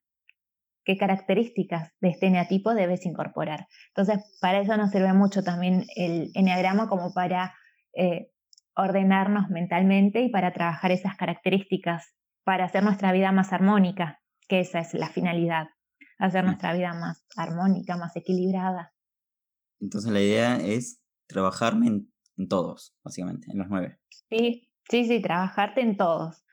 ¿Qué 0.84 0.98
características 0.98 1.94
de 2.00 2.10
este 2.10 2.28
eneatipo 2.28 2.74
debes 2.74 3.06
incorporar? 3.06 3.68
Entonces, 3.90 4.38
para 4.40 4.60
eso 4.60 4.78
nos 4.78 4.92
sirve 4.92 5.14
mucho 5.14 5.44
también 5.44 5.86
el 5.96 6.32
eneagrama 6.36 6.88
como 6.88 7.14
para 7.14 7.56
eh, 7.94 8.32
ordenarnos 8.76 9.50
mentalmente 9.50 10.22
y 10.22 10.30
para 10.30 10.54
trabajar 10.54 10.92
esas 10.92 11.16
características, 11.16 12.14
para 12.44 12.66
hacer 12.66 12.84
nuestra 12.84 13.12
vida 13.12 13.32
más 13.32 13.54
armónica, 13.54 14.22
que 14.48 14.60
esa 14.60 14.80
es 14.80 14.94
la 14.94 15.10
finalidad, 15.10 15.68
hacer 16.20 16.44
mm. 16.44 16.46
nuestra 16.46 16.74
vida 16.74 16.94
más 16.94 17.26
armónica, 17.36 17.98
más 17.98 18.16
equilibrada. 18.16 18.94
Entonces 19.80 20.12
la 20.12 20.22
idea 20.22 20.58
es 20.58 21.02
trabajarme 21.28 21.88
en, 21.88 22.48
todos, 22.50 22.96
básicamente, 23.04 23.48
en 23.52 23.60
los 23.60 23.68
nueve. 23.70 23.98
Sí, 24.30 24.70
sí, 24.90 25.06
sí, 25.06 25.22
trabajarte 25.22 25.82
en 25.82 25.98
todos. 25.98 26.44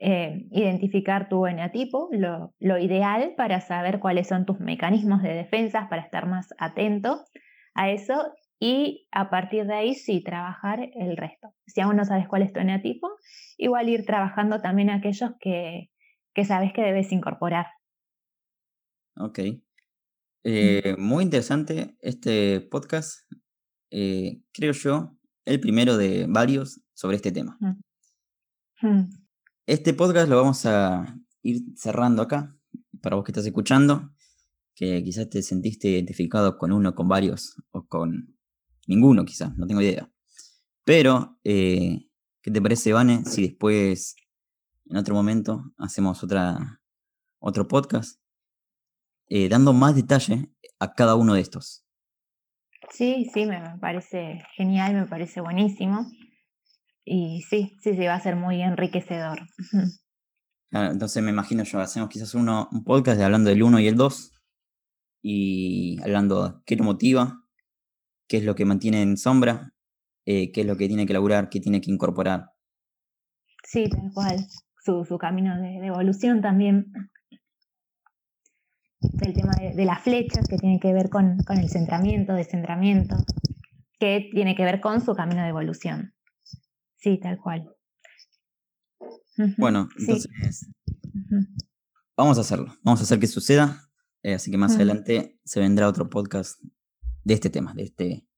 Eh, 0.00 0.46
identificar 0.52 1.28
tu 1.28 1.46
eneatipo, 1.46 2.08
lo, 2.12 2.54
lo, 2.60 2.78
ideal 2.78 3.34
para 3.36 3.60
saber 3.60 3.98
cuáles 3.98 4.28
son 4.28 4.46
tus 4.46 4.60
mecanismos 4.60 5.22
de 5.22 5.34
defensa, 5.34 5.88
para 5.88 6.02
estar 6.02 6.26
más 6.26 6.54
atento 6.58 7.24
a 7.74 7.90
eso 7.90 8.32
y 8.60 9.08
a 9.12 9.30
partir 9.30 9.66
de 9.66 9.74
ahí 9.74 9.94
sí 9.94 10.22
trabajar 10.22 10.90
el 10.94 11.16
resto. 11.16 11.54
Si 11.66 11.80
aún 11.80 11.96
no 11.96 12.04
sabes 12.04 12.28
cuál 12.28 12.42
es 12.42 12.52
tu 12.52 12.60
eneatipo, 12.60 13.08
igual 13.56 13.88
ir 13.88 14.04
trabajando 14.04 14.60
también 14.60 14.90
aquellos 14.90 15.32
que, 15.40 15.90
que 16.34 16.44
sabes 16.44 16.72
que 16.72 16.82
debes 16.82 17.12
incorporar. 17.12 17.66
Ok. 19.16 19.40
Eh, 20.44 20.94
muy 20.98 21.24
interesante 21.24 21.96
este 22.00 22.60
podcast. 22.60 23.28
Eh, 23.90 24.42
creo 24.52 24.72
yo, 24.72 25.16
el 25.44 25.60
primero 25.60 25.96
de 25.96 26.26
varios 26.28 26.80
sobre 26.94 27.16
este 27.16 27.32
tema. 27.32 27.58
Este 29.66 29.94
podcast 29.94 30.28
lo 30.28 30.36
vamos 30.36 30.64
a 30.66 31.18
ir 31.42 31.62
cerrando 31.76 32.22
acá, 32.22 32.56
para 33.00 33.16
vos 33.16 33.24
que 33.24 33.32
estás 33.32 33.46
escuchando, 33.46 34.12
que 34.74 35.02
quizás 35.02 35.28
te 35.28 35.42
sentiste 35.42 35.88
identificado 35.88 36.56
con 36.58 36.72
uno, 36.72 36.94
con 36.94 37.08
varios, 37.08 37.56
o 37.70 37.86
con 37.86 38.38
ninguno 38.86 39.24
quizás, 39.24 39.56
no 39.56 39.66
tengo 39.66 39.82
idea. 39.82 40.10
Pero, 40.84 41.38
eh, 41.44 42.08
¿qué 42.42 42.50
te 42.50 42.62
parece, 42.62 42.92
Vane, 42.92 43.24
si 43.24 43.42
después, 43.42 44.16
en 44.86 44.96
otro 44.96 45.14
momento, 45.14 45.72
hacemos 45.76 46.22
otra, 46.22 46.80
otro 47.40 47.68
podcast 47.68 48.20
eh, 49.28 49.48
dando 49.48 49.72
más 49.72 49.94
detalle 49.94 50.50
a 50.78 50.94
cada 50.94 51.14
uno 51.14 51.34
de 51.34 51.40
estos? 51.40 51.84
Sí, 52.90 53.30
sí, 53.32 53.46
me 53.46 53.60
parece 53.80 54.42
genial, 54.56 54.94
me 54.94 55.06
parece 55.06 55.40
buenísimo. 55.40 56.06
Y 57.04 57.42
sí, 57.42 57.76
sí, 57.82 57.94
sí, 57.94 58.06
va 58.06 58.14
a 58.14 58.20
ser 58.20 58.36
muy 58.36 58.62
enriquecedor. 58.62 59.40
entonces 60.70 61.22
me 61.22 61.30
imagino 61.30 61.64
yo, 61.64 61.80
hacemos 61.80 62.08
quizás 62.08 62.34
uno, 62.34 62.68
un 62.70 62.84
podcast 62.84 63.18
de 63.18 63.24
hablando 63.24 63.50
del 63.50 63.62
1 63.62 63.80
y 63.80 63.88
el 63.88 63.96
2 63.96 64.32
y 65.22 66.00
hablando 66.02 66.48
de 66.48 66.54
qué 66.66 66.76
lo 66.76 66.84
motiva, 66.84 67.42
qué 68.28 68.38
es 68.38 68.44
lo 68.44 68.54
que 68.54 68.64
mantiene 68.64 69.02
en 69.02 69.16
sombra, 69.16 69.72
eh, 70.26 70.52
qué 70.52 70.60
es 70.60 70.66
lo 70.66 70.76
que 70.76 70.88
tiene 70.88 71.06
que 71.06 71.14
laburar, 71.14 71.48
qué 71.48 71.60
tiene 71.60 71.80
que 71.80 71.90
incorporar. 71.90 72.50
Sí, 73.64 73.88
tal 73.88 74.10
cual, 74.12 74.46
su, 74.84 75.04
su 75.04 75.18
camino 75.18 75.58
de, 75.60 75.86
evolución 75.86 76.40
también. 76.40 76.92
El 79.00 79.32
tema 79.32 79.52
de, 79.54 79.84
las 79.84 80.02
flechas, 80.02 80.48
que 80.48 80.56
tiene 80.56 80.80
que 80.80 80.92
ver 80.92 81.08
con, 81.08 81.38
con 81.44 81.58
el 81.58 81.68
centramiento, 81.68 82.32
descentramiento, 82.32 83.16
que 83.98 84.28
tiene 84.32 84.54
que 84.54 84.64
ver 84.64 84.80
con 84.80 85.00
su 85.00 85.14
camino 85.14 85.42
de 85.42 85.48
evolución. 85.48 86.14
Sí, 86.96 87.18
tal 87.18 87.38
cual. 87.38 87.68
Bueno, 89.56 89.88
entonces 89.96 90.28
vamos 92.16 92.38
a 92.38 92.40
hacerlo, 92.40 92.74
vamos 92.82 92.98
a 93.00 93.04
hacer 93.04 93.20
que 93.20 93.28
suceda, 93.28 93.88
eh, 94.24 94.34
así 94.34 94.50
que 94.50 94.56
más 94.56 94.74
adelante 94.74 95.38
se 95.44 95.60
vendrá 95.60 95.88
otro 95.88 96.10
podcast 96.10 96.60
de 97.22 97.34
este 97.34 97.48
tema, 97.48 97.72
de 97.74 97.84
este 97.84 98.28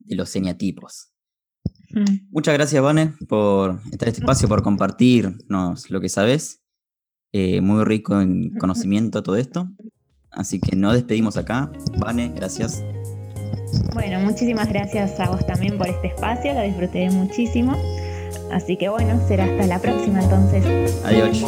de 0.00 0.16
los 0.16 0.28
señatipos. 0.28 1.12
Muchas 2.30 2.54
gracias, 2.54 2.82
Vane, 2.82 3.14
por 3.28 3.80
estar 3.92 4.08
en 4.08 4.12
este 4.12 4.20
espacio, 4.20 4.48
por 4.48 4.62
compartirnos 4.62 5.90
lo 5.90 6.00
que 6.00 6.08
sabes. 6.08 6.65
Eh, 7.32 7.60
muy 7.60 7.84
rico 7.84 8.20
en 8.20 8.50
conocimiento 8.58 9.22
todo 9.22 9.36
esto. 9.36 9.68
Así 10.30 10.60
que 10.60 10.76
nos 10.76 10.94
despedimos 10.94 11.36
acá. 11.36 11.70
Vane, 11.98 12.32
gracias. 12.34 12.82
Bueno, 13.94 14.20
muchísimas 14.20 14.68
gracias 14.68 15.18
a 15.18 15.30
vos 15.30 15.44
también 15.46 15.76
por 15.76 15.88
este 15.88 16.08
espacio, 16.08 16.54
lo 16.54 16.62
disfruté 16.62 17.10
muchísimo. 17.10 17.76
Así 18.52 18.76
que 18.76 18.88
bueno, 18.88 19.20
será 19.26 19.44
hasta 19.44 19.66
la 19.66 19.78
próxima 19.80 20.22
entonces. 20.22 21.02
Adiós. 21.04 21.44